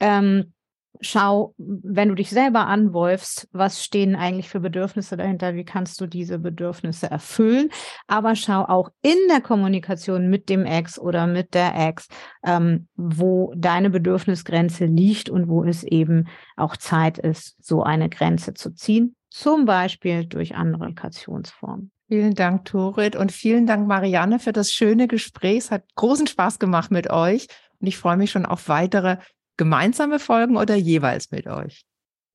Ähm, 0.00 0.52
schau, 1.00 1.54
wenn 1.58 2.08
du 2.08 2.14
dich 2.14 2.30
selber 2.30 2.66
anwolfst, 2.66 3.48
was 3.52 3.84
stehen 3.84 4.16
eigentlich 4.16 4.48
für 4.48 4.60
Bedürfnisse 4.60 5.16
dahinter, 5.16 5.54
wie 5.54 5.64
kannst 5.64 6.00
du 6.00 6.06
diese 6.06 6.38
Bedürfnisse 6.38 7.10
erfüllen, 7.10 7.70
aber 8.06 8.34
schau 8.34 8.62
auch 8.64 8.90
in 9.02 9.16
der 9.30 9.40
Kommunikation 9.40 10.28
mit 10.28 10.48
dem 10.48 10.64
Ex 10.64 10.98
oder 10.98 11.26
mit 11.26 11.54
der 11.54 11.74
Ex, 11.76 12.08
ähm, 12.44 12.88
wo 12.96 13.52
deine 13.56 13.90
Bedürfnisgrenze 13.90 14.86
liegt 14.86 15.30
und 15.30 15.48
wo 15.48 15.64
es 15.64 15.84
eben 15.84 16.26
auch 16.56 16.76
Zeit 16.76 17.18
ist, 17.18 17.56
so 17.60 17.82
eine 17.82 18.08
Grenze 18.08 18.54
zu 18.54 18.74
ziehen, 18.74 19.14
zum 19.30 19.64
Beispiel 19.64 20.26
durch 20.26 20.56
andere 20.56 20.88
Kommunikationsformen. 20.88 21.90
Vielen 22.08 22.34
Dank, 22.34 22.64
Turit, 22.64 23.16
und 23.16 23.32
vielen 23.32 23.66
Dank, 23.66 23.86
Marianne, 23.86 24.38
für 24.38 24.52
das 24.52 24.72
schöne 24.72 25.08
Gespräch. 25.08 25.58
Es 25.58 25.70
hat 25.70 25.84
großen 25.94 26.26
Spaß 26.26 26.58
gemacht 26.58 26.90
mit 26.90 27.10
euch. 27.10 27.48
Und 27.80 27.86
ich 27.86 27.98
freue 27.98 28.16
mich 28.16 28.30
schon 28.30 28.46
auf 28.46 28.68
weitere 28.68 29.18
gemeinsame 29.58 30.18
Folgen 30.18 30.56
oder 30.56 30.74
jeweils 30.74 31.30
mit 31.30 31.46
euch? 31.46 31.84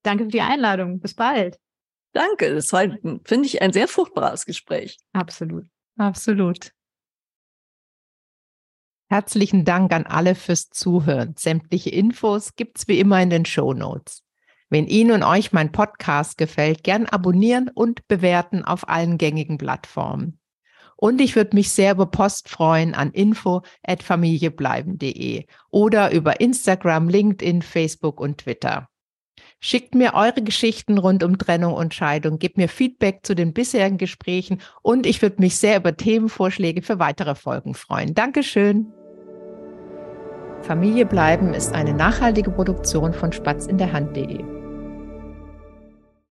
Danke 0.03 0.25
für 0.25 0.31
die 0.31 0.41
Einladung. 0.41 0.99
Bis 0.99 1.15
bald. 1.15 1.59
Danke. 2.11 2.53
Das 2.53 2.71
war, 2.71 2.83
finde 3.25 3.45
ich, 3.45 3.61
ein 3.63 3.73
sehr 3.73 3.87
fruchtbares 3.87 4.45
Gespräch. 4.45 4.99
Absolut. 5.13 5.65
Absolut. 5.97 6.71
Herzlichen 9.09 9.65
Dank 9.65 9.93
an 9.93 10.05
alle 10.05 10.35
fürs 10.35 10.69
Zuhören. 10.69 11.35
Sämtliche 11.37 11.89
Infos 11.89 12.55
gibt's 12.55 12.87
wie 12.87 12.99
immer 12.99 13.21
in 13.21 13.29
den 13.29 13.45
Show 13.45 13.73
Notes. 13.73 14.23
Wenn 14.69 14.87
Ihnen 14.87 15.11
und 15.11 15.23
euch 15.23 15.51
mein 15.51 15.71
Podcast 15.71 16.37
gefällt, 16.37 16.83
gern 16.83 17.05
abonnieren 17.05 17.69
und 17.69 18.07
bewerten 18.07 18.65
auf 18.65 18.89
allen 18.89 19.19
gängigen 19.19 19.59
Plattformen. 19.59 20.39
Und 21.03 21.19
ich 21.19 21.35
würde 21.35 21.53
mich 21.53 21.69
sehr 21.69 21.91
über 21.91 22.05
Post 22.05 22.47
freuen 22.47 22.95
an 22.95 23.11
info@familiebleiben.de 23.11 25.43
oder 25.69 26.13
über 26.13 26.39
Instagram, 26.39 27.09
LinkedIn, 27.09 27.61
Facebook 27.61 28.21
und 28.21 28.37
Twitter. 28.37 28.87
Schickt 29.59 29.95
mir 29.95 30.13
eure 30.13 30.41
Geschichten 30.41 30.97
rund 30.97 31.25
um 31.25 31.37
Trennung 31.37 31.73
und 31.73 31.93
Scheidung, 31.93 32.39
gebt 32.39 32.55
mir 32.55 32.69
Feedback 32.69 33.19
zu 33.23 33.35
den 33.35 33.51
bisherigen 33.51 33.97
Gesprächen 33.97 34.61
und 34.81 35.05
ich 35.05 35.21
würde 35.21 35.41
mich 35.41 35.57
sehr 35.57 35.75
über 35.75 35.97
Themenvorschläge 35.97 36.81
für 36.81 36.99
weitere 36.99 37.35
Folgen 37.35 37.73
freuen. 37.73 38.13
Dankeschön. 38.13 38.87
Familie 40.61 41.05
bleiben 41.05 41.53
ist 41.53 41.73
eine 41.73 41.93
nachhaltige 41.93 42.49
Produktion 42.49 43.13
von 43.13 43.33
Spatz 43.33 43.65
in 43.65 43.77
der 43.77 43.91
Hand.de. 43.91 44.62